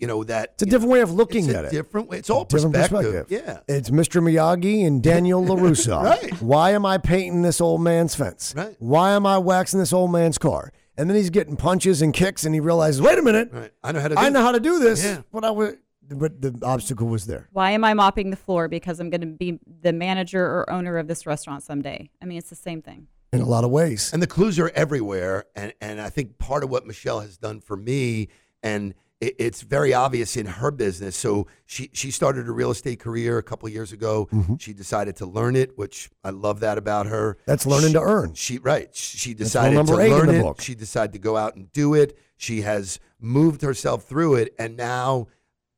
you 0.00 0.06
know 0.06 0.24
that 0.24 0.48
Mm-hmm. 0.48 0.52
It's 0.54 0.62
a 0.62 0.66
different 0.66 0.92
way 0.92 1.00
of 1.02 1.12
looking 1.12 1.44
it's 1.44 1.54
at 1.54 1.64
a 1.64 1.68
it. 1.68 1.72
different 1.72 2.08
way 2.08 2.18
it's 2.18 2.30
all 2.30 2.44
Different 2.44 2.74
perspective, 2.74 3.26
yeah 3.28 3.60
It's 3.68 3.90
Mr. 3.90 4.22
Miyagi 4.22 4.86
and 4.86 5.02
Daniel 5.02 5.42
LaRusso. 5.44 6.02
Right. 6.02 6.40
Why 6.40 6.70
am 6.70 6.86
I 6.86 6.96
painting 6.98 7.42
this 7.42 7.60
old 7.60 7.82
man's 7.82 8.14
fence? 8.14 8.54
Right. 8.56 8.76
Why 8.78 9.10
am 9.12 9.26
I 9.26 9.36
waxing 9.38 9.78
this 9.78 9.92
old 9.92 10.10
man's 10.10 10.38
car? 10.38 10.72
And 10.98 11.08
then 11.08 11.16
he's 11.16 11.30
getting 11.30 11.56
punches 11.56 12.02
and 12.02 12.12
kicks 12.12 12.44
and 12.44 12.54
he 12.54 12.60
realizes, 12.60 13.00
wait 13.00 13.18
a 13.18 13.22
minute, 13.22 13.50
right 13.52 13.72
i 13.82 13.92
know 13.92 14.00
how 14.00 14.08
to 14.08 14.14
do 14.14 14.20
I 14.20 14.28
know 14.28 14.40
it. 14.40 14.42
how 14.42 14.52
to 14.52 14.60
do 14.60 14.78
this. 14.80 15.04
Yeah. 15.04 15.22
But 15.32 15.44
I 15.44 15.50
was 15.50 15.76
but 16.10 16.40
the 16.40 16.58
obstacle 16.62 17.06
was 17.06 17.26
there. 17.26 17.48
Why 17.52 17.72
am 17.72 17.84
I 17.84 17.94
mopping 17.94 18.30
the 18.30 18.36
floor? 18.36 18.68
Because 18.68 19.00
I'm 19.00 19.10
going 19.10 19.20
to 19.20 19.26
be 19.26 19.58
the 19.82 19.92
manager 19.92 20.44
or 20.44 20.70
owner 20.70 20.96
of 20.98 21.06
this 21.06 21.26
restaurant 21.26 21.62
someday. 21.62 22.10
I 22.22 22.24
mean, 22.24 22.38
it's 22.38 22.50
the 22.50 22.56
same 22.56 22.82
thing. 22.82 23.08
In 23.32 23.40
a 23.40 23.46
lot 23.46 23.64
of 23.64 23.70
ways. 23.70 24.10
And 24.12 24.22
the 24.22 24.26
clues 24.26 24.58
are 24.58 24.70
everywhere. 24.70 25.44
And, 25.54 25.74
and 25.80 26.00
I 26.00 26.08
think 26.08 26.38
part 26.38 26.64
of 26.64 26.70
what 26.70 26.86
Michelle 26.86 27.20
has 27.20 27.36
done 27.36 27.60
for 27.60 27.76
me, 27.76 28.28
and 28.62 28.92
it, 28.92 28.96
it's 29.20 29.62
very 29.62 29.92
obvious 29.92 30.36
in 30.36 30.46
her 30.46 30.70
business. 30.70 31.16
So 31.16 31.48
she, 31.66 31.90
she 31.92 32.10
started 32.12 32.46
a 32.48 32.52
real 32.52 32.70
estate 32.70 33.00
career 33.00 33.38
a 33.38 33.42
couple 33.42 33.66
of 33.66 33.72
years 33.72 33.92
ago. 33.92 34.28
She 34.60 34.72
decided 34.72 35.16
to 35.16 35.26
learn 35.26 35.56
it, 35.56 35.76
which 35.76 36.08
I 36.22 36.30
love 36.30 36.60
that 36.60 36.78
about 36.78 37.06
her. 37.06 37.34
Mm-hmm. 37.34 37.42
That's 37.46 37.66
learning 37.66 37.88
She- 37.88 37.92
to 37.94 38.00
earn. 38.00 38.34
She 38.34 38.58
right. 38.58 38.94
She 38.94 39.34
decided 39.34 39.70
to 39.70 39.74
number 39.76 40.00
eight 40.00 40.12
in 40.12 40.18
learn 40.18 40.30
it. 40.30 40.42
book. 40.42 40.60
She 40.60 40.74
decided 40.76 41.12
to 41.14 41.18
go 41.18 41.36
out 41.36 41.56
and 41.56 41.72
do 41.72 41.94
it. 41.94 42.16
She 42.36 42.60
has 42.60 43.00
moved 43.20 43.62
herself 43.62 44.04
through 44.04 44.36
it, 44.36 44.54
and 44.56 44.76
now, 44.76 45.26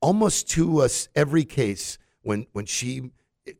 almost 0.03 0.51
to 0.51 0.81
us 0.83 1.09
every 1.15 1.45
case, 1.45 1.97
when 2.21 2.47
when 2.53 2.67
she 2.67 3.13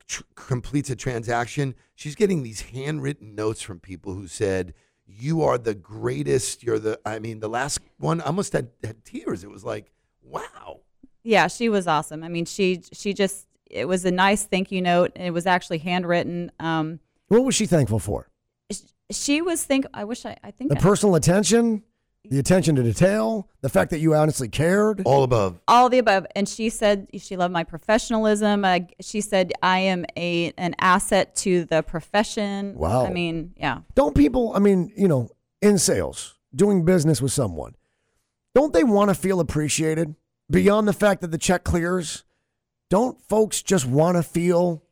tr- 0.07 0.23
completes 0.35 0.91
a 0.91 0.97
transaction, 0.97 1.75
she's 1.95 2.15
getting 2.15 2.43
these 2.43 2.61
handwritten 2.61 3.35
notes 3.35 3.63
from 3.63 3.81
people 3.81 4.13
who 4.13 4.27
said, 4.27 4.75
"You 5.19 5.43
are 5.43 5.59
the 5.59 5.75
greatest. 5.75 6.63
You're 6.63 6.79
the." 6.79 6.99
I 7.05 7.19
mean, 7.19 7.41
the 7.41 7.49
last 7.49 7.81
one 7.99 8.21
I 8.21 8.25
almost 8.27 8.53
had, 8.53 8.69
had 8.85 9.05
tears. 9.05 9.45
It 9.45 9.51
was 9.51 9.65
like, 9.65 9.91
wow. 10.23 10.81
Yeah, 11.23 11.49
she 11.49 11.69
was 11.69 11.87
awesome. 11.87 12.23
I 12.25 12.29
mean, 12.29 12.45
she 12.47 12.83
she 12.93 13.13
just 13.13 13.47
it 13.71 13.87
was 13.87 14.05
a 14.05 14.11
nice 14.11 14.45
thank 14.45 14.73
you 14.73 14.81
note. 14.83 15.13
and 15.17 15.27
It 15.27 15.31
was 15.33 15.47
actually 15.47 15.79
handwritten. 15.79 16.51
Um, 16.59 17.01
What 17.29 17.45
was 17.45 17.55
she 17.55 17.67
thankful 17.67 17.99
for? 17.99 18.29
she 19.11 19.43
was 19.43 19.65
think. 19.65 19.87
I 19.93 20.05
wish 20.05 20.25
I. 20.25 20.37
I 20.45 20.51
think 20.51 20.71
The 20.71 20.79
I- 20.79 20.81
personal 20.81 21.15
attention, 21.17 21.83
the 22.29 22.39
attention 22.39 22.77
to 22.77 22.83
detail, 22.83 23.49
the 23.63 23.69
fact 23.69 23.91
that 23.91 23.99
you 23.99 24.15
honestly 24.15 24.49
cared. 24.49 25.03
All 25.05 25.23
above. 25.23 25.59
all 25.67 25.89
the 25.89 25.99
above. 25.99 26.27
And 26.37 26.49
she 26.49 26.69
said 26.69 27.09
she 27.19 27.37
loved 27.37 27.53
my 27.53 27.65
professionalism. 27.65 28.65
Uh, 28.65 28.81
she 29.01 29.21
said 29.21 29.53
I 29.63 29.79
am 29.81 30.05
a 30.17 30.53
an 30.59 30.75
asset 30.79 31.35
to 31.37 31.65
the 31.65 31.83
profession. 31.83 32.75
Wow. 32.77 33.07
I 33.07 33.11
mean, 33.11 33.55
yeah. 33.57 33.81
Don't 33.95 34.15
people, 34.15 34.53
I 34.55 34.59
mean, 34.59 34.93
you 34.97 35.09
know, 35.09 35.31
in 35.63 35.79
sales, 35.79 36.37
doing 36.55 36.85
business 36.85 37.23
with 37.23 37.33
someone, 37.33 37.75
don't 38.55 38.73
they 38.73 38.85
want 38.85 39.09
to 39.11 39.15
feel 39.15 39.41
appreciated 39.41 40.15
beyond 40.51 40.89
the 40.89 40.93
fact 40.93 41.23
that 41.23 41.31
the 41.31 41.39
check 41.39 41.65
clears? 41.65 42.25
Don't 42.91 43.21
folks 43.29 43.63
just 43.63 43.87
want 43.87 44.17
to 44.17 44.23
feel 44.23 44.83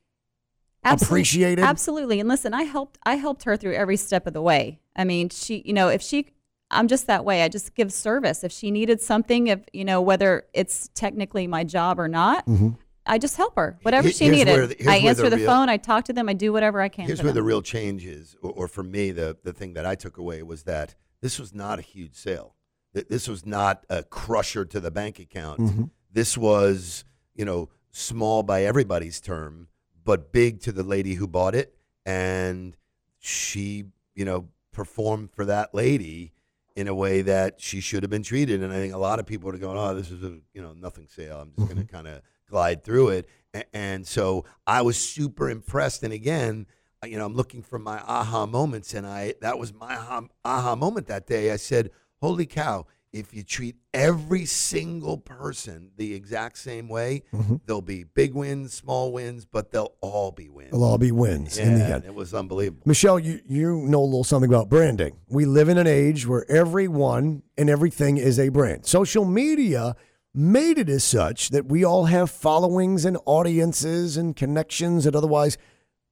Absol- 0.85 1.03
appreciated? 1.03 1.63
Absolutely. 1.65 2.21
And 2.21 2.29
listen, 2.29 2.55
I 2.55 2.63
helped 2.63 2.99
I 3.05 3.17
helped 3.17 3.45
her 3.45 3.57
through 3.57 3.75
every 3.75 3.97
step 3.97 4.27
of 4.27 4.33
the 4.33 4.43
way. 4.43 4.81
I 4.97 5.05
mean, 5.05 5.29
she, 5.29 5.63
you 5.65 5.73
know, 5.73 5.89
if 5.89 6.01
she 6.01 6.33
I'm 6.71 6.89
just 6.89 7.07
that 7.07 7.25
way. 7.25 7.43
I 7.43 7.49
just 7.49 7.75
give 7.75 7.93
service. 7.93 8.45
If 8.45 8.53
she 8.53 8.71
needed 8.71 9.01
something, 9.01 9.47
if 9.47 9.61
you 9.73 9.85
know 9.85 10.01
whether 10.01 10.45
it's 10.53 10.91
technically 10.95 11.47
my 11.47 11.65
job 11.65 11.99
or 11.99 12.09
not, 12.09 12.47
mm-hmm. 12.47 12.71
I 13.07 13.19
just 13.19 13.37
help 13.37 13.57
her. 13.57 13.79
Whatever 13.83 14.11
she 14.11 14.27
here's 14.27 14.37
needed. 14.37 14.79
the- 14.79 14.89
I 14.89 14.97
answer 14.97 15.31
the 15.31 15.37
real- 15.39 15.47
phone, 15.47 15.69
I 15.71 15.79
talk 15.79 16.05
to 16.07 16.13
them, 16.13 16.29
I 16.29 16.35
do 16.35 16.53
whatever 16.53 16.81
I 16.81 16.89
can. 16.89 17.07
Here's 17.07 17.23
where 17.23 17.33
the 17.33 17.43
real 17.43 17.63
change 17.63 18.05
is, 18.05 18.37
or, 18.43 18.53
or 18.53 18.69
for 18.69 18.83
me, 18.83 19.11
the 19.13 19.37
the 19.43 19.53
thing 19.53 19.75
that 19.75 19.87
I 19.87 19.95
took 19.95 20.19
away 20.19 20.43
was 20.43 20.65
that 20.65 20.95
this 21.23 21.39
was 21.39 21.55
not 21.55 21.79
a 21.79 21.83
huge 21.83 22.15
sale. 22.15 22.55
Th- 22.95 23.09
This 23.09 23.29
was 23.29 23.47
not 23.47 23.85
a 23.89 24.03
crusher 24.03 24.65
to 24.67 24.81
the 24.81 24.91
bank 24.91 25.19
account. 25.19 25.61
Mm-hmm. 25.61 25.85
This 26.13 26.37
was, 26.37 27.05
you 27.35 27.45
know, 27.45 27.71
small 27.93 28.43
by 28.43 28.65
everybody's 28.65 29.21
term, 29.21 29.69
but 30.05 30.33
big 30.33 30.61
to 30.61 30.73
the 30.73 30.83
lady 30.83 31.15
who 31.15 31.27
bought 31.27 31.55
it, 31.55 31.75
and 32.05 32.77
she, 33.19 33.85
you 34.15 34.25
know, 34.25 34.49
performed 34.73 35.31
for 35.33 35.45
that 35.47 35.75
lady 35.75 36.33
in 36.79 36.87
a 36.87 36.95
way 36.95 37.23
that 37.23 37.61
she 37.61 37.81
should 37.81 38.05
have 38.05 38.11
been 38.11 38.23
treated. 38.23 38.63
And 38.63 38.73
I 38.73 38.77
think 38.77 38.95
a 38.95 38.99
lot 38.99 39.19
of 39.19 39.27
people 39.27 39.51
are 39.51 39.59
going, 39.59 39.77
"Oh, 39.77 39.95
this 39.97 40.13
is 40.13 40.23
a 40.23 40.39
you 40.55 40.63
know 40.63 40.73
nothing 40.75 41.09
sale. 41.09 41.41
I'm 41.41 41.51
just 41.51 41.69
going 41.69 41.77
to 41.77 41.83
mm-hmm. 41.83 41.97
kind 41.97 42.07
of 42.07 42.23
glide 42.49 42.85
through 42.85 43.09
it." 43.09 43.29
A- 43.53 43.77
And 43.77 44.07
so 44.07 44.45
I 44.65 44.83
was 44.83 44.97
super 44.97 45.51
impressed. 45.51 46.05
And 46.05 46.13
again, 46.13 46.67
you 47.05 47.19
know, 47.19 47.27
I'm 47.27 47.35
looking 47.35 47.63
for 47.63 47.81
my 47.81 47.99
aha 48.07 48.47
moments, 48.47 48.95
and 48.95 49.05
I 49.09 49.35
that 49.41 49.59
was 49.59 49.75
my 49.75 49.97
aha, 49.97 50.23
aha 50.45 50.77
moment 50.77 51.09
that 51.09 51.27
day. 51.27 51.51
I 51.51 51.57
said, 51.57 51.91
"Holy 52.23 52.47
cow! 52.47 52.87
If 53.13 53.33
you 53.33 53.43
treat 53.43 53.77
every 53.95 54.45
single 54.45 55.17
person 55.17 55.91
the 55.97 56.13
exact 56.15 56.59
same 56.59 56.89
way, 56.89 57.23
Mm-hmm. 57.33 57.57
there'll 57.67 57.81
be 57.81 58.05
big 58.05 58.35
wins, 58.35 58.75
small 58.75 59.13
wins, 59.13 59.47
but 59.47 59.71
they'll 59.73 59.95
all 60.03 60.31
be 60.31 60.49
wins." 60.51 60.73
They'll 60.73 60.85
all 60.85 60.99
be 60.99 61.11
wins 61.13 61.57
in 61.57 61.75
the 61.79 61.85
end. 61.85 62.05
it 62.05 62.15
was 62.15 62.35
unbelievable. 62.35 62.83
Michelle, 62.85 63.19
you, 63.19 63.41
you 63.49 63.77
know 63.87 64.01
a 64.01 64.05
little 64.05 64.25
something 64.25 64.51
about 64.51 64.69
branding. 64.69 65.17
We 65.29 65.47
live 65.47 65.69
in 65.71 65.79
an 65.79 65.87
age 65.87 66.27
where 66.27 66.45
everyone 66.51 67.43
and 67.57 67.71
everything 67.71 68.19
is 68.19 68.39
a 68.39 68.51
brand. 68.51 68.85
Social 68.85 69.25
media 69.25 69.97
made 70.35 70.77
it 70.79 70.91
as 70.91 71.03
such 71.03 71.49
that 71.49 71.67
we 71.67 71.83
all 71.85 72.05
have 72.05 72.31
followings 72.31 73.05
and 73.07 73.17
audiences 73.25 74.17
and 74.19 74.37
connections 74.37 75.05
that 75.05 75.17
otherwise 75.17 75.57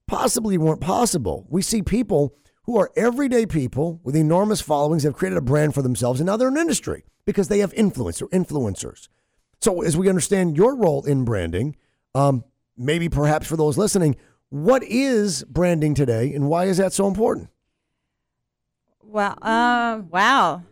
possibly 0.08 0.56
weren't 0.56 0.80
possible. 0.80 1.46
We 1.50 1.60
see 1.62 1.82
people 1.82 2.34
who 2.66 2.76
are 2.76 2.90
everyday 2.96 3.46
people 3.46 4.00
with 4.02 4.16
enormous 4.16 4.60
followings 4.60 5.04
have 5.04 5.14
created 5.14 5.38
a 5.38 5.42
brand 5.42 5.72
for 5.72 5.82
themselves 5.82 6.20
and 6.20 6.26
now 6.26 6.36
they're 6.36 6.48
an 6.48 6.56
industry 6.56 7.04
because 7.24 7.48
they 7.48 7.60
have 7.60 7.72
influence 7.74 8.20
or 8.20 8.28
influencers. 8.28 9.08
So 9.60 9.82
as 9.82 9.96
we 9.96 10.08
understand 10.08 10.56
your 10.56 10.76
role 10.76 11.04
in 11.04 11.24
branding, 11.24 11.76
um, 12.14 12.44
maybe 12.76 13.08
perhaps 13.08 13.46
for 13.46 13.56
those 13.56 13.78
listening, 13.78 14.16
what 14.48 14.82
is 14.82 15.44
branding 15.44 15.94
today 15.94 16.34
and 16.34 16.48
why 16.48 16.64
is 16.64 16.76
that 16.76 16.92
so 16.92 17.06
important? 17.06 17.48
Well, 19.02 19.38
Uh, 19.40 20.02
wow. 20.10 20.62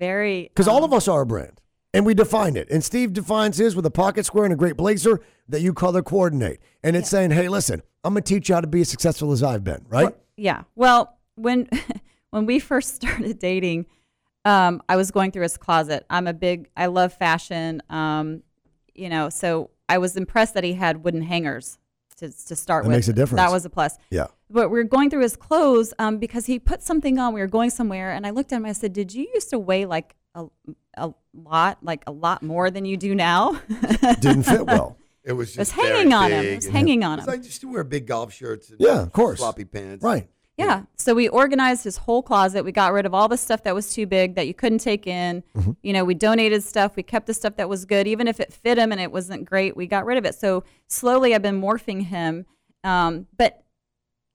Very. 0.00 0.42
Because 0.48 0.68
all 0.68 0.78
um, 0.78 0.84
of 0.84 0.92
us 0.92 1.06
are 1.06 1.22
a 1.22 1.26
brand 1.26 1.60
and 1.92 2.04
we 2.04 2.12
define 2.12 2.56
it. 2.56 2.68
And 2.70 2.82
Steve 2.82 3.12
defines 3.12 3.56
his 3.56 3.76
with 3.76 3.86
a 3.86 3.90
pocket 3.90 4.26
square 4.26 4.44
and 4.44 4.52
a 4.52 4.56
great 4.56 4.76
blazer 4.76 5.20
that 5.48 5.60
you 5.60 5.72
color 5.72 6.02
coordinate. 6.02 6.58
And 6.82 6.96
it's 6.96 7.08
saying, 7.08 7.30
hey, 7.30 7.48
listen, 7.48 7.82
I'm 8.02 8.14
going 8.14 8.24
to 8.24 8.34
teach 8.34 8.48
you 8.48 8.56
how 8.56 8.60
to 8.60 8.66
be 8.66 8.80
as 8.80 8.88
successful 8.88 9.30
as 9.30 9.42
I've 9.44 9.62
been, 9.62 9.86
right? 9.88 10.14
Yeah. 10.36 10.62
Well, 10.74 11.16
when 11.36 11.68
when 12.30 12.46
we 12.46 12.58
first 12.58 12.94
started 12.96 13.38
dating, 13.38 13.86
um, 14.44 14.82
I 14.88 14.96
was 14.96 15.10
going 15.10 15.30
through 15.30 15.42
his 15.42 15.56
closet. 15.56 16.04
I'm 16.10 16.26
a 16.26 16.32
big. 16.34 16.68
I 16.76 16.86
love 16.86 17.12
fashion. 17.14 17.82
Um, 17.90 18.42
you 18.94 19.08
know, 19.08 19.28
so 19.28 19.70
I 19.88 19.98
was 19.98 20.16
impressed 20.16 20.54
that 20.54 20.64
he 20.64 20.74
had 20.74 21.04
wooden 21.04 21.22
hangers 21.22 21.78
to 22.16 22.30
to 22.46 22.56
start 22.56 22.84
That 22.84 22.88
with. 22.88 22.96
makes 22.96 23.08
a 23.08 23.12
difference. 23.12 23.40
That 23.42 23.50
was 23.50 23.64
a 23.64 23.70
plus. 23.70 23.96
Yeah. 24.10 24.26
But 24.50 24.68
we 24.70 24.78
were 24.78 24.84
going 24.84 25.10
through 25.10 25.22
his 25.22 25.34
clothes 25.36 25.92
um, 25.98 26.18
because 26.18 26.46
he 26.46 26.58
put 26.60 26.80
something 26.82 27.18
on. 27.18 27.34
We 27.34 27.40
were 27.40 27.48
going 27.48 27.70
somewhere, 27.70 28.12
and 28.12 28.24
I 28.26 28.30
looked 28.30 28.52
at 28.52 28.56
him. 28.56 28.66
I 28.66 28.72
said, 28.72 28.92
"Did 28.92 29.12
you 29.12 29.28
used 29.34 29.50
to 29.50 29.58
weigh 29.58 29.84
like 29.86 30.14
a 30.34 30.46
a 30.96 31.12
lot, 31.32 31.78
like 31.82 32.04
a 32.06 32.12
lot 32.12 32.42
more 32.42 32.70
than 32.70 32.84
you 32.84 32.96
do 32.96 33.14
now?" 33.14 33.60
Didn't 34.20 34.44
fit 34.44 34.66
well. 34.66 34.96
It 35.24 35.32
was 35.32 35.54
It 35.56 35.58
was 35.58 35.68
just 35.68 35.72
hanging 35.72 36.12
on 36.12 36.30
him. 36.30 36.44
It 36.44 36.56
was 36.56 36.64
and- 36.66 36.74
hanging 36.74 37.04
on 37.04 37.18
him. 37.20 37.28
I 37.28 37.34
used 37.34 37.60
to 37.62 37.72
wear 37.72 37.82
big 37.84 38.06
golf 38.06 38.32
shirts. 38.32 38.70
And 38.70 38.80
Yeah, 38.80 39.02
of 39.02 39.12
course. 39.12 39.38
floppy 39.38 39.64
pants. 39.64 40.04
Right. 40.04 40.28
Yeah. 40.56 40.82
So 40.96 41.14
we 41.14 41.28
organized 41.28 41.82
his 41.82 41.96
whole 41.96 42.22
closet. 42.22 42.62
We 42.64 42.70
got 42.70 42.92
rid 42.92 43.06
of 43.06 43.14
all 43.14 43.26
the 43.26 43.36
stuff 43.36 43.64
that 43.64 43.74
was 43.74 43.92
too 43.92 44.06
big 44.06 44.36
that 44.36 44.46
you 44.46 44.54
couldn't 44.54 44.78
take 44.78 45.06
in. 45.06 45.42
Mm-hmm. 45.56 45.72
You 45.82 45.92
know, 45.92 46.04
we 46.04 46.14
donated 46.14 46.62
stuff. 46.62 46.94
We 46.94 47.02
kept 47.02 47.26
the 47.26 47.34
stuff 47.34 47.56
that 47.56 47.68
was 47.68 47.84
good, 47.84 48.06
even 48.06 48.28
if 48.28 48.38
it 48.38 48.52
fit 48.52 48.78
him 48.78 48.92
and 48.92 49.00
it 49.00 49.10
wasn't 49.10 49.46
great. 49.46 49.76
We 49.76 49.86
got 49.88 50.04
rid 50.06 50.16
of 50.18 50.24
it. 50.24 50.34
So 50.36 50.62
slowly, 50.86 51.34
I've 51.34 51.42
been 51.42 51.60
morphing 51.60 52.02
him. 52.04 52.46
Um, 52.84 53.26
but 53.36 53.64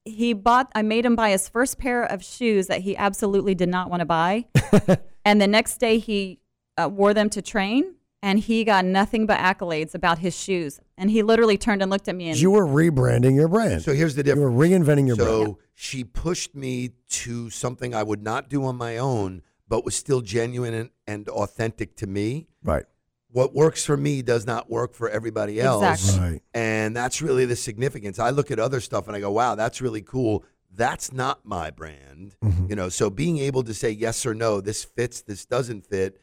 he 0.04 0.34
bought. 0.34 0.71
I 0.75 0.82
made 0.82 1.06
him 1.06 1.15
buy 1.15 1.30
his 1.30 1.47
first 1.47 1.78
pair 1.78 2.04
of 2.04 2.21
shoes 2.23 2.67
that 2.67 2.82
he 2.82 2.97
absolutely 2.97 3.56
did 3.56 3.69
not 3.69 3.89
want 3.89 4.02
to 4.02 4.06
buy. 4.06 4.45
and 5.23 5.39
the 5.39 5.47
next 5.47 5.78
day, 5.78 5.99
he 5.99 6.39
uh, 6.78 6.89
wore 6.91 7.13
them 7.13 7.30
to 7.30 7.41
train. 7.41 7.95
And 8.21 8.39
he 8.39 8.63
got 8.65 8.84
nothing 8.84 9.25
but 9.25 9.39
accolades 9.39 9.95
about 9.95 10.19
his 10.19 10.38
shoes. 10.38 10.79
And 10.97 11.10
he 11.10 11.23
literally 11.23 11.58
turned 11.58 11.82
and 11.82 11.89
looked 11.89 12.10
at 12.10 12.15
me 12.15 12.29
and 12.29 12.39
You 12.39 12.51
were 12.51 12.65
rebranding 12.65 13.36
your 13.36 13.47
brand. 13.47 13.82
So 13.82 13.93
here's 13.93 14.15
the 14.15 14.23
difference. 14.23 14.41
you 14.41 14.58
were 14.58 14.67
reinventing 14.67 15.08
your 15.08 15.15
so 15.15 15.43
brand. 15.43 15.55
she 15.73 16.03
pushed 16.03 16.53
me 16.53 16.91
to 17.10 17.49
something 17.49 17.95
I 17.95 18.03
would 18.03 18.21
not 18.21 18.49
do 18.49 18.65
on 18.65 18.75
my 18.75 18.97
own, 18.97 19.41
but 19.69 19.86
was 19.86 19.95
still 19.95 20.19
genuine 20.21 20.73
and, 20.73 20.89
and 21.08 21.29
authentic 21.29 21.95
to 21.97 22.08
me. 22.08 22.47
Right. 22.62 22.84
What 23.32 23.53
works 23.53 23.86
for 23.86 23.95
me 23.95 24.21
does 24.21 24.45
not 24.45 24.69
work 24.69 24.95
for 24.95 25.08
everybody 25.08 25.62
else. 25.62 26.01
Exactly. 26.01 26.32
Right. 26.32 26.41
And 26.53 26.95
that's 26.95 27.21
really 27.21 27.45
the 27.45 27.55
significance. 27.55 28.19
I 28.19 28.32
look 28.32 28.51
at 28.51 28.60
other 28.60 28.82
stuff 28.82 29.08
and 29.08 29.15
I 29.15 29.19
go, 29.21 29.32
wow, 29.32 29.55
that's 29.55 29.82
really 29.82 30.01
cool. 30.01 30.43
That's 30.75 31.13
not 31.13 31.45
my 31.45 31.71
brand. 31.71 32.36
Mm-hmm. 32.43 32.67
You 32.69 32.75
know, 32.75 32.89
so 32.89 33.10
being 33.10 33.38
able 33.38 33.63
to 33.63 33.73
say 33.73 33.91
yes 33.91 34.25
or 34.25 34.34
no, 34.34 34.62
this 34.62 34.84
fits, 34.84 35.21
this 35.21 35.45
doesn't 35.45 35.86
fit. 35.86 36.19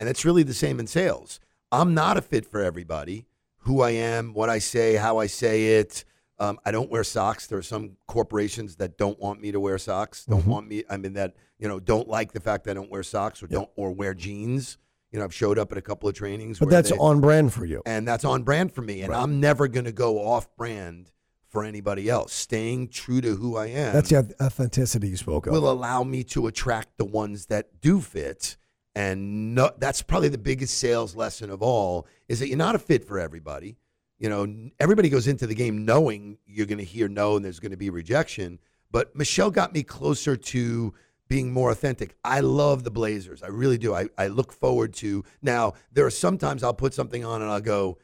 And 0.00 0.08
it's 0.08 0.24
really 0.24 0.42
the 0.42 0.54
same 0.54 0.78
in 0.80 0.86
sales. 0.86 1.40
I'm 1.72 1.94
not 1.94 2.16
a 2.16 2.22
fit 2.22 2.46
for 2.46 2.60
everybody. 2.62 3.26
Who 3.60 3.80
I 3.82 3.90
am, 3.90 4.32
what 4.34 4.48
I 4.48 4.58
say, 4.58 4.94
how 4.94 5.18
I 5.18 5.26
say 5.26 5.78
it. 5.78 6.04
Um, 6.38 6.58
I 6.66 6.70
don't 6.70 6.90
wear 6.90 7.02
socks. 7.02 7.46
There 7.46 7.58
are 7.58 7.62
some 7.62 7.96
corporations 8.06 8.76
that 8.76 8.98
don't 8.98 9.18
want 9.18 9.40
me 9.40 9.52
to 9.52 9.58
wear 9.60 9.78
socks. 9.78 10.24
Don't 10.26 10.40
Mm-hmm. 10.42 10.50
want 10.50 10.68
me. 10.68 10.84
I 10.90 10.96
mean, 10.98 11.14
that 11.14 11.34
you 11.58 11.66
know, 11.66 11.80
don't 11.80 12.06
like 12.08 12.32
the 12.32 12.40
fact 12.40 12.64
that 12.64 12.72
I 12.72 12.74
don't 12.74 12.90
wear 12.90 13.02
socks 13.02 13.42
or 13.42 13.46
don't 13.46 13.70
or 13.74 13.90
wear 13.92 14.12
jeans. 14.12 14.76
You 15.10 15.18
know, 15.18 15.24
I've 15.24 15.32
showed 15.34 15.58
up 15.58 15.72
at 15.72 15.78
a 15.78 15.82
couple 15.82 16.08
of 16.08 16.14
trainings, 16.14 16.58
But 16.58 16.66
where 16.66 16.72
that's 16.74 16.90
they- 16.90 16.98
on 16.98 17.20
brand 17.22 17.54
for 17.54 17.64
you. 17.64 17.80
and 17.86 18.06
that's 18.06 18.24
on 18.26 18.42
brand 18.42 18.72
for 18.72 18.82
me. 18.82 19.00
And 19.00 19.14
I'm 19.14 19.40
never 19.40 19.66
going 19.66 19.86
to 19.86 19.92
go 19.92 20.18
off 20.18 20.54
brand 20.56 21.10
for 21.48 21.64
anybody 21.64 22.10
else. 22.10 22.34
Staying 22.34 22.88
true 22.88 23.22
to 23.22 23.36
who 23.36 23.56
I 23.56 23.68
am 23.68 23.94
That's 23.94 24.10
the 24.10 24.34
authenticity 24.42 25.08
you 25.08 25.16
spoke 25.16 25.46
of. 25.46 25.52
will 25.54 25.70
allow 25.70 26.02
me 26.04 26.22
to 26.24 26.46
attract 26.48 26.98
the 26.98 27.04
ones 27.06 27.46
that 27.46 27.80
do 27.80 28.00
fit. 28.02 28.58
And 28.96 29.54
no, 29.54 29.72
that's 29.76 30.00
probably 30.00 30.30
the 30.30 30.38
biggest 30.38 30.78
sales 30.78 31.14
lesson 31.14 31.50
of 31.50 31.60
all 31.60 32.06
is 32.28 32.40
that 32.40 32.48
you're 32.48 32.56
not 32.56 32.74
a 32.74 32.78
fit 32.78 33.04
for 33.04 33.20
everybody. 33.20 33.76
You 34.18 34.30
know, 34.30 34.70
everybody 34.80 35.10
goes 35.10 35.28
into 35.28 35.46
the 35.46 35.54
game 35.54 35.84
knowing 35.84 36.38
you're 36.46 36.64
going 36.64 36.78
to 36.78 36.84
hear 36.84 37.06
no 37.06 37.36
and 37.36 37.44
there's 37.44 37.60
going 37.60 37.72
to 37.72 37.76
be 37.76 37.90
rejection. 37.90 38.58
But 38.90 39.14
Michelle 39.14 39.50
got 39.50 39.74
me 39.74 39.82
closer 39.82 40.34
to 40.34 40.94
being 41.28 41.52
more 41.52 41.70
authentic. 41.70 42.16
I 42.24 42.40
love 42.40 42.84
the 42.84 42.90
Blazers. 42.90 43.42
I 43.42 43.48
really 43.48 43.76
do. 43.76 43.94
I, 43.94 44.08
I 44.16 44.28
look 44.28 44.50
forward 44.50 44.94
to 44.94 45.24
now. 45.42 45.74
There 45.92 46.06
are 46.06 46.10
sometimes 46.10 46.62
I'll 46.62 46.72
put 46.72 46.94
something 46.94 47.22
on 47.22 47.42
and 47.42 47.50
I'll 47.50 47.60
go, 47.60 47.98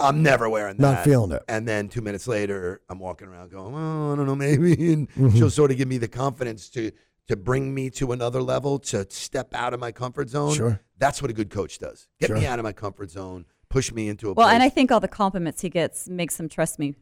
I'm 0.00 0.24
never 0.24 0.48
wearing 0.48 0.78
that. 0.78 0.82
Not 0.82 1.04
feeling 1.04 1.30
it. 1.30 1.44
And 1.48 1.66
then 1.66 1.88
two 1.88 2.00
minutes 2.00 2.26
later, 2.26 2.80
I'm 2.88 2.98
walking 2.98 3.28
around 3.28 3.52
going, 3.52 3.72
oh, 3.72 4.12
I 4.12 4.16
don't 4.16 4.26
know, 4.26 4.34
maybe. 4.34 4.92
And 4.92 5.08
mm-hmm. 5.10 5.36
she'll 5.36 5.50
sort 5.50 5.70
of 5.70 5.76
give 5.76 5.86
me 5.86 5.98
the 5.98 6.08
confidence 6.08 6.68
to 6.70 6.90
to 7.28 7.36
bring 7.36 7.74
me 7.74 7.90
to 7.90 8.12
another 8.12 8.42
level, 8.42 8.78
to 8.78 9.06
step 9.10 9.54
out 9.54 9.72
of 9.74 9.80
my 9.80 9.92
comfort 9.92 10.30
zone. 10.30 10.54
Sure. 10.54 10.80
That's 10.98 11.22
what 11.22 11.30
a 11.30 11.34
good 11.34 11.50
coach 11.50 11.78
does. 11.78 12.08
Get 12.20 12.30
me 12.30 12.46
out 12.46 12.58
of 12.58 12.64
my 12.64 12.72
comfort 12.72 13.10
zone, 13.10 13.44
push 13.68 13.92
me 13.92 14.08
into 14.08 14.30
a 14.30 14.32
well, 14.32 14.46
place. 14.46 14.54
and 14.54 14.62
I 14.62 14.68
think 14.68 14.90
all 14.90 15.00
the 15.00 15.08
compliments 15.08 15.60
he 15.62 15.68
gets 15.68 16.08
makes 16.08 16.38
him 16.38 16.48
trust 16.48 16.78
me 16.78 16.94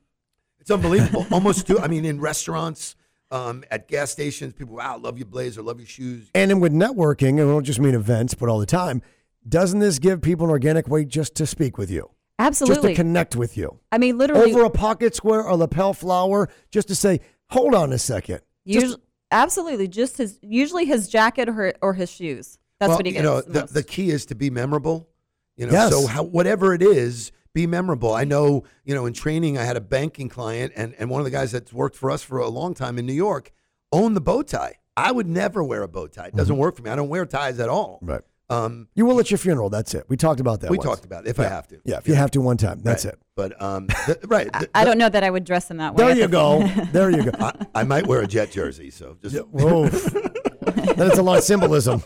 it's 0.67 0.71
unbelievable. 0.73 1.25
Almost 1.33 1.69
do. 1.69 1.79
I 1.79 1.87
mean, 1.87 2.05
in 2.05 2.21
restaurants, 2.21 2.97
um, 3.31 3.63
at 3.71 3.87
gas 3.87 4.11
stations, 4.11 4.53
people, 4.53 4.75
wow, 4.75 4.99
love 4.99 5.17
your 5.17 5.27
blazer, 5.27 5.63
love 5.63 5.79
your 5.79 5.87
shoes. 5.87 6.29
And 6.35 6.51
then 6.51 6.59
with 6.59 6.73
networking, 6.73 7.39
and 7.39 7.47
we 7.47 7.53
don't 7.53 7.63
just 7.63 7.79
mean 7.79 7.95
events, 7.95 8.35
but 8.35 8.49
all 8.49 8.59
the 8.59 8.67
time, 8.67 9.01
doesn't 9.49 9.79
this 9.79 10.01
give 10.01 10.21
people 10.23 10.47
an 10.47 10.51
organic 10.51 10.89
way 10.89 11.05
just 11.05 11.37
to 11.37 11.47
speak 11.47 11.79
with 11.79 11.89
you? 11.89 12.11
Absolutely. 12.41 12.75
Just 12.75 12.89
to 12.89 12.95
connect 12.95 13.37
with 13.37 13.57
you? 13.57 13.79
I 13.93 13.99
mean, 13.99 14.19
literally, 14.19 14.53
Over 14.53 14.65
a 14.65 14.71
pocket 14.71 15.15
square 15.15 15.43
a 15.43 15.55
lapel 15.55 15.95
flower, 15.95 16.49
just 16.73 16.89
to 16.89 16.97
say, 16.97 17.21
hold 17.51 17.73
on 17.73 17.93
a 17.93 17.99
second. 17.99 18.41
Just- 18.67 18.83
usually, 18.83 19.03
absolutely, 19.31 19.89
just 19.89 20.17
his 20.19 20.39
usually 20.43 20.85
his 20.85 21.09
jacket 21.09 21.49
or 21.49 21.75
or 21.83 21.95
his 21.95 22.11
shoes. 22.11 22.59
That's 22.79 22.91
well, 22.91 22.99
what 22.99 23.07
he 23.07 23.13
gets. 23.13 23.23
you 23.23 23.29
know, 23.29 23.41
the 23.41 23.51
the, 23.53 23.61
most. 23.61 23.75
the 23.75 23.83
key 23.83 24.11
is 24.11 24.27
to 24.27 24.35
be 24.35 24.51
memorable. 24.51 25.09
You 25.57 25.67
know, 25.67 25.73
Yes. 25.73 25.91
so 25.91 26.07
how, 26.07 26.23
whatever 26.23 26.75
it 26.75 26.83
is, 26.83 27.33
be 27.55 27.67
memorable. 27.67 28.13
I 28.13 28.25
know, 28.25 28.65
you 28.85 28.95
know, 28.95 29.07
in 29.07 29.15
training, 29.15 29.57
I 29.57 29.65
had 29.65 29.77
a 29.77 29.81
banking 29.81 30.29
client, 30.29 30.75
and, 30.77 30.95
and 30.99 31.09
one 31.09 31.21
of 31.21 31.25
the 31.25 31.31
guys 31.31 31.53
that's 31.53 31.73
worked 31.73 31.97
for 31.97 32.11
us 32.11 32.23
for 32.23 32.39
a 32.39 32.49
long 32.49 32.75
time 32.75 32.99
in 32.99 33.07
New 33.07 33.15
York 33.15 33.53
owned 33.91 34.15
the 34.15 34.21
bow 34.21 34.43
tie. 34.43 34.75
I 34.99 35.13
would 35.13 35.27
never 35.27 35.65
wear 35.65 35.83
a 35.83 35.89
bow 35.89 36.07
tie. 36.09 36.27
It 36.27 36.37
doesn't 36.37 36.57
work 36.59 36.77
for 36.77 36.83
me. 36.83 36.91
I 36.91 36.97
don't 36.97 37.09
wear 37.09 37.25
ties 37.25 37.59
at 37.59 37.71
all. 37.71 37.97
Mm-hmm. 38.03 38.11
Right. 38.11 38.21
Um, 38.49 38.87
You 38.95 39.07
will 39.07 39.19
at 39.19 39.31
your 39.31 39.39
funeral. 39.39 39.71
That's 39.71 39.93
it. 39.95 40.05
We 40.09 40.17
talked 40.17 40.39
about 40.41 40.61
that. 40.61 40.71
we 40.71 40.79
once. 40.79 40.89
talked 40.89 41.05
about 41.05 41.27
it 41.27 41.31
if 41.31 41.41
I 41.41 41.45
have 41.45 41.67
to. 41.69 41.81
Yeah, 41.85 41.99
if 41.99 42.07
you 42.07 42.15
have 42.15 42.31
to 42.33 42.41
one 42.41 42.57
time, 42.57 42.81
that's 42.83 43.05
Right. 43.05 43.15
it. 43.15 43.21
But 43.35 43.61
um, 43.61 43.89
th- 44.07 44.19
right, 44.29 44.53
th- 44.53 44.71
I 44.75 44.85
don't 44.85 44.99
know 44.99 45.09
that 45.09 45.25
I 45.25 45.31
would 45.31 45.45
dress 45.45 45.71
him 45.71 45.79
that 45.79 45.95
way. 45.95 46.05
There 46.07 46.17
you 46.17 46.29
go. 46.29 46.65
There 46.93 47.11
you 47.11 47.25
go. 47.25 47.33
I, 47.41 47.67
I 47.75 47.83
might 47.83 48.07
wear 48.07 48.21
a 48.23 48.27
jet 48.27 48.51
jersey. 48.53 48.91
So 48.91 49.17
just 49.21 49.37
Whoa. 49.49 49.89
that 49.89 51.11
is 51.13 51.19
a 51.19 51.23
lot 51.23 51.39
of 51.39 51.45
symbolism. 51.45 52.03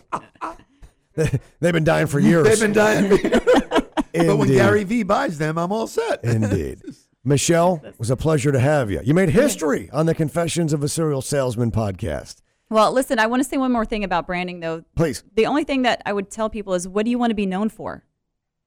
They- 1.15 1.39
They've 1.61 1.73
been 1.75 1.85
dying 1.85 2.07
for 2.07 2.19
years. 2.21 2.45
they've 2.49 2.61
been 2.61 2.73
dying. 2.73 3.11
but 3.11 4.37
when 4.39 4.49
Gary 4.49 4.85
V 4.85 5.03
buys 5.03 5.39
them, 5.39 5.59
I'm 5.59 5.73
all 5.73 5.87
set. 5.87 6.25
Indeed. 6.25 6.81
Michelle, 7.25 7.83
it 7.85 7.97
was 7.99 8.11
a 8.11 8.17
pleasure 8.17 8.51
to 8.51 8.59
have 8.59 8.91
you. 8.91 9.01
You 9.05 9.13
made 9.13 9.29
history 9.29 9.91
on 9.93 10.07
the 10.07 10.15
Confessions 10.15 10.73
of 10.73 10.83
a 10.83 10.89
Serial 10.89 11.21
Salesman 11.21 11.71
podcast. 11.71 12.37
Well, 12.71 12.93
listen, 12.93 13.19
I 13.19 13.27
want 13.27 13.43
to 13.43 13.49
say 13.49 13.57
one 13.57 13.73
more 13.73 13.85
thing 13.85 14.05
about 14.05 14.27
branding, 14.27 14.61
though. 14.61 14.85
Please. 14.97 15.23
The 15.35 15.47
only 15.47 15.65
thing 15.65 15.83
that 15.83 16.03
I 16.07 16.13
would 16.13 16.31
tell 16.31 16.49
people 16.49 16.75
is, 16.75 16.87
what 16.87 17.05
do 17.05 17.11
you 17.11 17.19
want 17.19 17.31
to 17.31 17.35
be 17.35 17.47
known 17.47 17.69
for? 17.69 18.05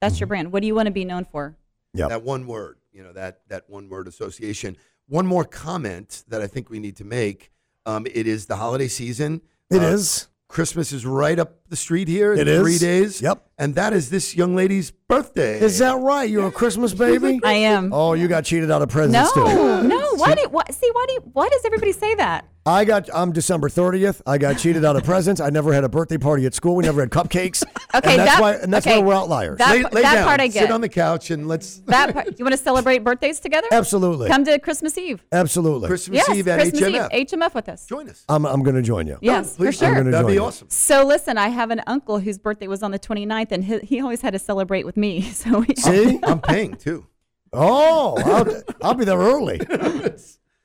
That's 0.02 0.16
Mm-hmm. 0.16 0.20
your 0.20 0.28
brand. 0.28 0.52
What 0.52 0.60
do 0.62 0.68
you 0.68 0.76
want 0.76 0.88
to 0.88 0.92
be 0.92 1.06
known 1.06 1.24
for? 1.26 1.56
Yep. 1.96 2.10
that 2.10 2.24
one 2.24 2.46
word, 2.48 2.78
you 2.92 3.04
know, 3.04 3.14
that 3.14 3.42
that 3.50 3.70
one 3.70 3.88
word 3.88 4.08
association. 4.08 4.76
One 5.08 5.28
more 5.28 5.46
comment 5.46 6.24
that 6.28 6.42
I 6.42 6.48
think 6.48 6.70
we 6.70 6.80
need 6.80 6.96
to 6.98 7.04
make. 7.06 7.52
Um, 7.86 8.06
it 8.08 8.26
is 8.28 8.48
the 8.48 8.56
holiday 8.56 8.88
season. 8.88 9.42
It 9.70 9.82
Uh, 9.82 9.86
is. 9.94 10.28
Christmas 10.50 10.92
is 10.92 11.04
right 11.06 11.40
up 11.40 11.68
the 11.70 11.76
street 11.76 12.08
here 12.08 12.34
in 12.34 12.40
It 12.40 12.48
is. 12.48 12.62
three 12.62 12.78
days. 12.78 13.22
Yep. 13.22 13.44
And 13.58 13.74
that 13.76 13.92
is 13.94 14.10
this 14.12 14.36
young 14.36 14.56
lady's 14.56 14.92
birthday. 14.92 15.60
Is 15.60 15.80
that 15.80 15.98
right? 16.00 16.30
You're 16.30 16.48
a 16.48 16.52
Christmas 16.52 16.94
baby? 16.94 17.40
I 17.44 17.54
am. 17.54 17.92
Oh, 17.94 18.14
you 18.14 18.28
got 18.28 18.44
cheated 18.46 18.70
out 18.70 18.82
of 18.84 18.90
presents 18.90 19.32
too. 19.34 19.44
no, 19.46 19.82
no. 19.82 20.16
Why 20.16 20.36
do 20.36 20.48
why, 20.52 20.64
see? 20.72 20.90
Why 20.92 21.06
do 21.08 21.14
you, 21.14 21.20
why 21.34 21.50
does 21.50 21.62
everybody 21.66 21.92
say 21.92 22.14
that? 22.16 22.46
I 22.66 22.86
got. 22.86 23.10
I'm 23.14 23.34
December 23.34 23.68
30th. 23.68 24.22
I 24.26 24.38
got 24.38 24.58
cheated 24.58 24.86
out 24.86 24.96
of 24.96 25.04
presents. 25.14 25.42
I 25.42 25.50
never 25.50 25.74
had 25.74 25.84
a 25.84 25.90
birthday 25.90 26.18
party 26.18 26.46
at 26.46 26.54
school. 26.54 26.78
We 26.78 26.84
never 26.86 27.02
had 27.02 27.10
cupcakes. 27.10 27.64
Okay, 27.96 28.14
and 28.18 28.22
that's 28.22 28.32
that- 28.32 28.42
why. 28.42 28.54
And 28.56 28.74
that's 28.74 28.88
okay, 28.88 28.98
why 28.98 29.06
we're 29.06 29.14
outliers. 29.14 29.60
that- 29.60 29.70
lay, 29.72 29.84
lay 29.84 30.02
that 30.02 30.16
down, 30.16 30.26
part 30.26 30.40
I 30.42 30.50
Sit 30.50 30.62
get. 30.62 30.72
on 30.72 30.82
the 30.82 30.90
couch 30.90 31.30
and 31.30 31.48
let's 31.48 31.78
That 31.86 32.12
part, 32.12 32.40
you 32.40 32.44
want 32.44 32.54
to 32.54 32.58
celebrate 32.58 33.04
birthdays 33.04 33.40
together? 33.40 33.68
Absolutely. 33.72 34.30
Come 34.30 34.44
to 34.46 34.58
Christmas 34.58 34.98
Eve. 34.98 35.24
Absolutely. 35.32 35.90
Christmas 35.90 36.16
Yes, 36.28 36.36
Eve 36.36 36.48
at 36.48 36.60
Christmas 36.62 36.82
HMF. 36.82 37.14
Eve. 37.14 37.28
HMF 37.28 37.54
with 37.54 37.70
us. 37.70 37.86
Join 37.86 38.10
us. 38.10 38.26
I'm. 38.28 38.48
I'm 38.48 38.64
going 38.64 38.76
to 38.78 38.82
join 38.82 39.06
you. 39.06 39.20
Yes, 39.22 39.52
for 39.52 39.66
Please, 39.66 39.78
sure. 39.78 39.94
gonna 39.94 40.10
That'd 40.10 40.26
be 40.26 40.34
you. 40.34 40.44
awesome. 40.44 40.70
So 40.72 41.06
listen, 41.06 41.38
I 41.38 41.50
have 41.50 41.70
an 41.70 41.82
uncle 41.86 42.18
whose 42.18 42.40
birthday 42.40 42.68
was 42.68 42.82
on 42.82 42.90
the 42.90 42.98
29th, 42.98 43.52
and 43.52 43.64
he, 43.64 43.78
he 43.82 44.02
always 44.02 44.22
had 44.22 44.34
to 44.34 44.40
celebrate 44.40 44.88
with 44.88 44.98
me. 44.98 45.22
So 45.22 45.60
we, 45.60 45.76
See? 45.76 46.20
I'm 46.24 46.42
paying 46.42 46.74
too. 46.78 47.06
Oh, 47.52 48.16
I'll, 48.26 48.64
I'll 48.82 48.94
be 48.96 49.06
there 49.06 49.20
early. 49.20 49.60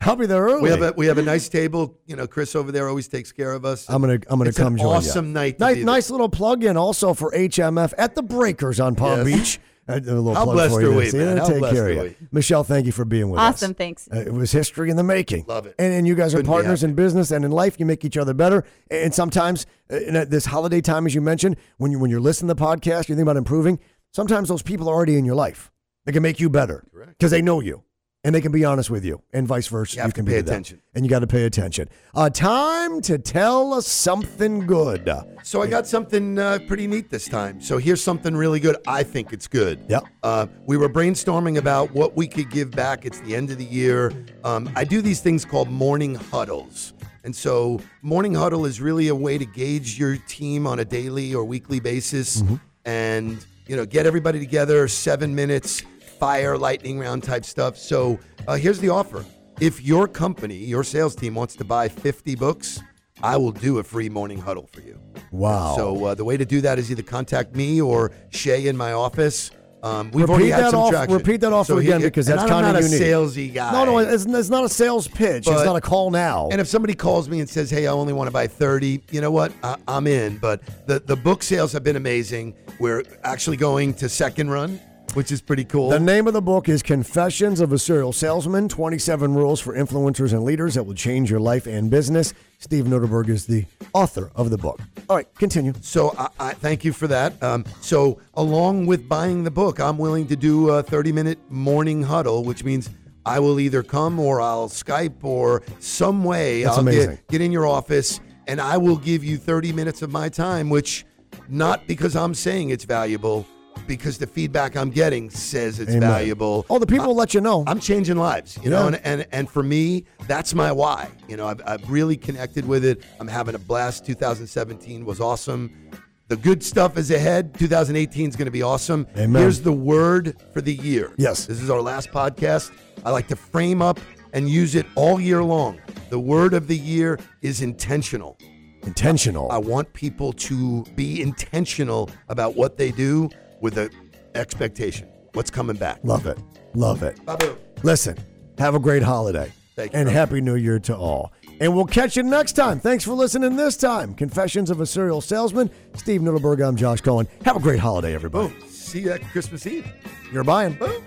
I'll 0.01 0.17
be 0.17 0.27
there 0.27 0.43
early. 0.43 0.63
We 0.63 0.69
have 0.71 0.83
a 0.83 0.93
we 0.97 1.07
have 1.07 1.19
a 1.19 1.23
nice 1.23 1.49
table. 1.49 1.99
You 2.07 2.17
know, 2.17 2.27
Chris 2.27 2.55
over 2.55 2.71
there 2.73 2.89
always 2.89 3.09
takes 3.09 3.33
care 3.33 3.53
of 3.53 3.65
us. 3.65 3.89
I'm 3.91 4.01
gonna. 4.01 4.15
I'm 4.29 4.39
gonna 4.39 4.49
It's 4.51 4.59
an 4.59 4.65
come 4.65 4.77
join 4.77 4.87
you. 4.87 4.93
awesome 4.95 5.33
night 5.33 5.59
to 5.59 5.65
Nice, 5.65 5.77
nice 5.85 6.11
little 6.11 6.29
plug 6.29 6.63
in 6.65 6.77
also 6.77 7.15
for 7.15 7.33
HMF 7.33 7.93
at 7.99 8.15
the 8.15 8.23
Breakers 8.23 8.79
on 8.81 8.95
Palm 8.95 9.27
Yes. 9.27 9.39
Beach. 9.39 9.61
A 9.91 10.01
little 10.01 10.35
How 10.35 10.45
plug 10.45 10.55
blessed 10.57 10.75
for 10.75 10.79
are 10.81 10.83
you 10.83 10.95
we. 10.97 11.09
See, 11.09 11.17
man? 11.17 11.37
that'll 11.37 11.47
How 11.47 11.53
take 11.67 11.75
care 11.75 11.89
of 11.89 11.97
are 11.99 12.05
you. 12.09 12.15
we? 12.21 12.27
Michelle, 12.31 12.63
thank 12.63 12.85
you 12.85 12.93
for 12.93 13.07
being 13.07 13.31
with 13.31 13.41
us. 13.41 13.55
awesome. 13.55 13.73
Thanks. 13.75 14.07
Uh, 14.13 14.19
it 14.19 14.33
was 14.35 14.53
history 14.53 14.91
in 14.91 14.97
the 14.97 15.03
making. 15.03 15.47
Love 15.49 15.65
it. 15.67 15.75
And, 15.79 15.95
and 15.95 16.07
you 16.07 16.15
guys 16.15 16.35
are 16.35 16.39
Couldn't 16.39 16.51
be 16.51 16.55
partners 16.55 16.85
in 16.85 16.93
business 16.95 17.31
and 17.31 17.43
in 17.43 17.51
life. 17.51 17.81
You 17.81 17.87
make 17.87 18.05
each 18.05 18.19
other 18.19 18.35
better. 18.35 18.65
And 18.91 19.15
sometimes, 19.15 19.65
in 19.89 20.15
uh, 20.15 20.27
this 20.27 20.45
holiday 20.45 20.83
time, 20.83 21.07
as 21.07 21.15
you 21.15 21.23
mentioned, 21.23 21.57
when 21.79 21.91
you 21.91 21.99
when 21.99 22.11
you're 22.11 22.21
listening 22.21 22.49
to 22.49 22.55
the 22.55 22.63
podcast, 22.63 23.09
you 23.09 23.15
think 23.15 23.23
about 23.23 23.39
improving. 23.39 23.81
Sometimes 24.13 24.51
those 24.51 24.63
people 24.63 24.89
are 24.91 24.95
already 24.95 25.17
in 25.17 25.25
your 25.25 25.35
life. 25.37 25.73
They 26.05 26.13
can 26.13 26.23
make 26.23 26.39
you 26.39 26.51
better 26.51 26.85
because 27.09 27.31
they 27.31 27.41
know 27.43 27.61
you 27.61 27.83
and 28.29 28.35
they 28.35 28.43
can 28.43 28.53
be 28.53 28.63
honest 28.63 28.91
with 28.91 29.07
you, 29.07 29.23
and 29.33 29.49
vice 29.49 29.69
versa. 29.69 29.97
You 29.97 30.03
to 30.03 30.13
can 30.13 30.27
be 30.27 30.33
pay 30.33 30.39
attention. 30.41 30.83
and 30.95 31.03
you 31.03 31.09
got 31.09 31.21
to 31.21 31.27
pay 31.27 31.47
attention. 31.47 31.89
Uh, 32.15 32.29
time 32.29 33.01
to 33.01 33.17
tell 33.17 33.73
us 33.73 33.87
something 33.87 34.67
good. 34.67 35.11
So 35.43 35.63
I 35.63 35.67
got 35.67 35.87
something 35.87 36.39
uh, 36.39 36.59
pretty 36.67 36.87
neat 36.87 37.09
this 37.09 37.27
time. 37.27 37.59
So 37.63 37.79
here's 37.79 38.03
something 38.03 38.37
really 38.37 38.61
good. 38.61 38.77
I 38.87 39.03
think 39.03 39.33
it's 39.33 39.47
good. 39.47 39.83
Yep. 39.89 40.05
Uh, 40.23 40.47
we 40.67 40.77
were 40.77 40.91
brainstorming 40.91 41.57
about 41.57 41.91
what 41.93 42.19
we 42.19 42.29
could 42.29 42.51
give 42.51 42.71
back. 42.71 43.07
It's 43.07 43.19
the 43.21 43.35
end 43.35 43.51
of 43.51 43.57
the 43.57 43.65
year. 43.65 44.13
Um, 44.45 44.71
I 44.77 44.85
do 44.85 45.01
these 45.01 45.21
things 45.23 45.47
called 45.47 45.71
morning 45.71 46.15
huddles. 46.15 46.93
And 47.25 47.35
so 47.35 47.81
morning 48.03 48.35
huddle 48.35 48.67
is 48.67 48.79
really 48.79 49.09
a 49.09 49.15
way 49.15 49.39
to 49.39 49.47
gauge 49.47 49.99
your 49.99 50.19
team 50.19 50.67
on 50.67 50.81
a 50.81 50.85
daily 50.85 51.35
or 51.35 51.47
weekly 51.47 51.81
basis 51.81 52.43
and, 52.85 53.43
you 53.67 53.75
know, 53.75 53.87
get 53.87 54.05
everybody 54.05 54.39
together, 54.39 54.87
seven 54.87 55.35
minutes, 55.35 55.83
fire, 56.19 56.57
lightning 56.59 56.99
round 56.99 57.23
type 57.23 57.45
stuff. 57.45 57.77
So 57.77 58.19
uh, 58.47 58.57
here's 58.57 58.79
the 58.81 58.89
offer. 58.91 59.25
If 59.61 59.83
your 59.83 60.07
company, 60.07 60.57
your 60.57 60.85
sales 60.85 61.15
team 61.17 61.35
wants 61.35 61.57
to 61.57 61.65
buy 61.65 61.89
50 61.89 62.35
books, 62.37 62.81
I 63.23 63.37
will 63.37 63.51
do 63.53 63.79
a 63.79 63.83
free 63.83 64.09
morning 64.09 64.39
huddle 64.39 64.69
for 64.73 64.81
you. 64.81 64.99
Wow. 65.33 65.75
So 65.77 66.05
uh, 66.05 66.15
the 66.15 66.25
way 66.25 66.37
to 66.37 66.45
do 66.45 66.61
that 66.61 66.79
is 66.79 66.91
either 66.91 67.03
contact 67.03 67.57
me 67.57 67.81
or 67.81 68.13
Shay 68.31 68.69
in 68.69 68.77
my 68.77 68.93
office. 68.93 69.51
Um, 69.81 70.11
we've 70.11 70.23
repeat 70.29 70.33
already 70.33 70.51
had 70.51 70.65
that 70.65 70.71
some 70.73 70.81
off. 70.81 70.91
traction. 70.91 71.17
Repeat 71.17 71.41
that 71.43 71.53
offer 71.53 71.73
So 71.75 71.79
he- 71.79 71.89
again 71.89 72.01
because 72.03 72.29
and 72.29 72.39
that's 72.39 72.45
I'm 72.45 72.49
kind 72.63 72.67
not 72.67 72.77
of 72.77 72.85
a 72.85 72.89
unique. 72.89 73.01
salesy 73.01 73.55
guy. 73.55 73.71
No, 73.73 73.85
no, 73.85 73.99
it's, 73.99 74.25
it's 74.27 74.49
not 74.49 74.65
a 74.65 74.69
sales 74.69 75.07
pitch. 75.07 75.47
it's 75.47 75.49
But- 75.49 75.65
not 75.65 75.77
a 75.77 75.81
call 75.81 76.11
now. 76.11 76.49
And 76.51 76.61
if 76.61 76.67
somebody 76.67 76.95
calls 76.95 77.29
me 77.29 77.39
and 77.39 77.49
says, 77.49 77.71
"Hey, 77.71 77.87
I 77.87 77.93
only 77.93 78.13
want 78.13 78.27
to 78.27 78.33
buy 78.33 78.49
30," 78.49 79.03
you 79.13 79.21
know 79.21 79.31
what? 79.31 79.53
I, 79.63 79.77
I'm 79.87 80.09
in. 80.09 80.39
But 80.39 80.63
the 80.89 80.99
the 80.99 81.15
book 81.15 81.45
sales 81.45 81.71
have 81.73 81.85
been 81.85 81.95
amazing. 81.95 82.55
We're 82.81 83.05
actually 83.23 83.57
going 83.57 83.95
to 83.95 84.09
second 84.09 84.51
run, 84.51 84.81
which 85.15 85.33
is 85.33 85.41
pretty 85.41 85.65
cool. 85.65 85.91
The 85.91 86.01
name 86.01 86.27
of 86.27 86.33
the 86.33 86.43
book 86.43 86.69
is 86.69 86.83
Confessions 86.83 87.61
of 87.61 87.73
a 87.73 87.79
Serial 87.79 88.13
Salesman 88.13 88.69
27 88.69 89.35
Rules 89.35 89.61
for 89.61 89.75
Influencers 89.75 90.33
and 90.33 90.45
Leaders 90.45 90.75
That 90.75 90.85
Will 90.85 90.95
Change 90.95 91.31
Your 91.31 91.41
Life 91.41 91.67
and 91.67 91.91
Business. 91.91 92.35
Steve 92.59 92.85
Nudelberg 92.85 93.29
is 93.29 93.47
the 93.47 93.65
author 93.95 94.31
of 94.35 94.51
the 94.51 94.59
book. 94.59 94.81
All 95.09 95.17
right, 95.17 95.33
continue. 95.37 95.73
So 95.81 96.15
I, 96.19 96.29
I 96.41 96.53
thank 96.55 96.85
you 96.85 96.93
for 96.93 97.07
that. 97.07 97.41
Um, 97.43 97.65
so 97.81 98.21
along 98.35 98.87
with 98.87 99.09
buying 99.09 99.45
the 99.45 99.51
book, 99.51 99.81
I'm 99.81 99.99
willing 99.99 100.27
to 100.29 100.37
do 100.37 100.71
a 100.71 100.83
30 100.83 101.13
minute 101.13 101.39
morning 101.51 102.03
huddle, 102.03 102.45
which 102.45 102.65
means 102.65 102.91
I 103.25 103.39
will 103.41 103.61
either 103.61 103.83
come 103.83 104.19
or 104.19 104.41
I'll 104.41 104.69
Skype 104.69 105.23
or 105.23 105.63
some 105.79 106.25
way 106.25 106.63
That's 106.63 106.77
I'll 106.77 106.83
amazing. 106.83 107.11
get, 107.11 107.29
get 107.29 107.41
in 107.41 107.53
your 107.53 107.67
office 107.67 108.21
and 108.47 108.61
I 108.61 108.79
will 108.79 108.97
give 108.97 109.23
you 109.23 109.37
30 109.37 109.73
minutes 109.73 110.03
of 110.03 110.11
my 110.11 110.29
time, 110.29 110.71
which 110.71 111.05
not 111.49 111.87
because 111.87 112.17
I'm 112.17 112.35
saying 112.35 112.71
it's 112.71 112.85
valuable, 112.85 113.47
because 113.89 114.19
the 114.19 114.27
feedback 114.27 114.77
I'm 114.77 114.91
getting 114.91 115.31
says 115.31 115.81
it's 115.81 115.91
Amen. 115.91 116.09
valuable. 116.09 116.65
Oh, 116.71 116.79
the 116.79 116.87
people 116.87 117.09
will 117.09 117.17
let 117.17 117.35
you 117.35 117.41
know. 117.41 117.65
I'm 117.67 117.81
changing 117.81 118.17
lives, 118.17 118.59
you 118.63 118.71
know, 118.71 118.87
and, 118.87 119.01
and 119.05 119.27
and 119.33 119.51
for 119.51 119.63
me, 119.63 120.05
that's 120.29 120.55
my 120.55 120.71
why. 120.71 121.11
You 121.27 121.37
know, 121.37 121.49
I've, 121.49 121.61
I've 121.67 121.91
really 121.91 122.17
connected 122.17 122.67
with 122.67 122.85
it. 122.85 123.03
I'm 123.19 123.27
having 123.27 123.57
a 123.57 123.59
blast. 123.59 124.07
2017 124.07 125.05
was 125.05 125.21
awesome. 125.21 125.91
The 126.29 126.37
good 126.37 126.63
stuff 126.63 126.99
is 126.99 127.11
ahead. 127.11 127.55
2018 127.59 128.29
is 128.29 128.37
going 128.37 128.45
to 128.45 128.53
be 128.53 128.63
awesome. 128.63 129.07
Amen. 129.17 129.41
Here's 129.41 129.63
the 129.63 129.73
word 129.73 130.37
for 130.53 130.61
the 130.61 130.75
year. 130.75 131.15
Yes. 131.17 131.47
This 131.47 131.63
is 131.63 131.71
our 131.71 131.81
last 131.81 132.11
podcast. 132.11 132.71
I 133.03 133.11
like 133.11 133.29
to 133.29 133.37
frame 133.37 133.81
up 133.81 133.99
and 134.35 134.47
use 134.47 134.75
it 134.75 134.85
all 134.95 135.19
year 135.19 135.43
long. 135.43 135.81
The 136.11 136.21
word 136.21 136.53
of 136.53 136.69
the 136.69 136.77
year 136.77 137.19
is 137.41 137.63
intentional. 137.63 138.37
Intentional. 138.83 139.51
I 139.51 139.57
want 139.57 139.91
people 139.95 140.35
to 140.35 140.85
be 140.95 141.23
intentional 141.23 142.11
about 142.29 142.57
what 142.57 142.77
they 142.77 142.91
do 142.91 143.31
with 143.61 143.79
an 143.79 143.91
expectation. 144.35 145.09
What's 145.33 145.51
coming 145.51 145.77
back? 145.77 146.01
Love 146.03 146.27
it. 146.27 146.39
Love 146.75 147.03
it. 147.03 147.25
Babu. 147.25 147.57
Listen, 147.83 148.17
have 148.59 148.75
a 148.75 148.79
great 148.79 149.03
holiday. 149.03 149.53
Thank 149.77 149.93
you, 149.93 149.99
And 149.99 150.07
brother. 150.07 150.19
Happy 150.19 150.41
New 150.41 150.57
Year 150.57 150.79
to 150.81 150.97
all. 150.97 151.33
And 151.61 151.75
we'll 151.75 151.87
catch 151.87 152.17
you 152.17 152.23
next 152.23 152.53
time. 152.53 152.79
Thanks 152.79 153.05
for 153.05 153.13
listening 153.13 153.57
this 153.57 153.77
time. 153.77 154.15
Confessions 154.15 154.71
of 154.71 154.81
a 154.81 154.87
Serial 154.87 155.21
Salesman. 155.21 155.71
Steve 155.97 156.21
Nudelberg, 156.21 156.67
I'm 156.67 156.77
Josh 156.77 157.01
Cohen. 157.01 157.27
Have 157.45 157.57
a 157.57 157.61
great 157.61 157.81
holiday, 157.81 158.15
everybody. 158.15 158.49
Boom. 158.55 158.69
See 158.69 159.01
you 159.01 159.13
at 159.13 159.23
Christmas 159.31 159.67
Eve. 159.67 159.87
You're 160.33 160.45
buying. 160.45 160.75
Boom. 160.75 161.03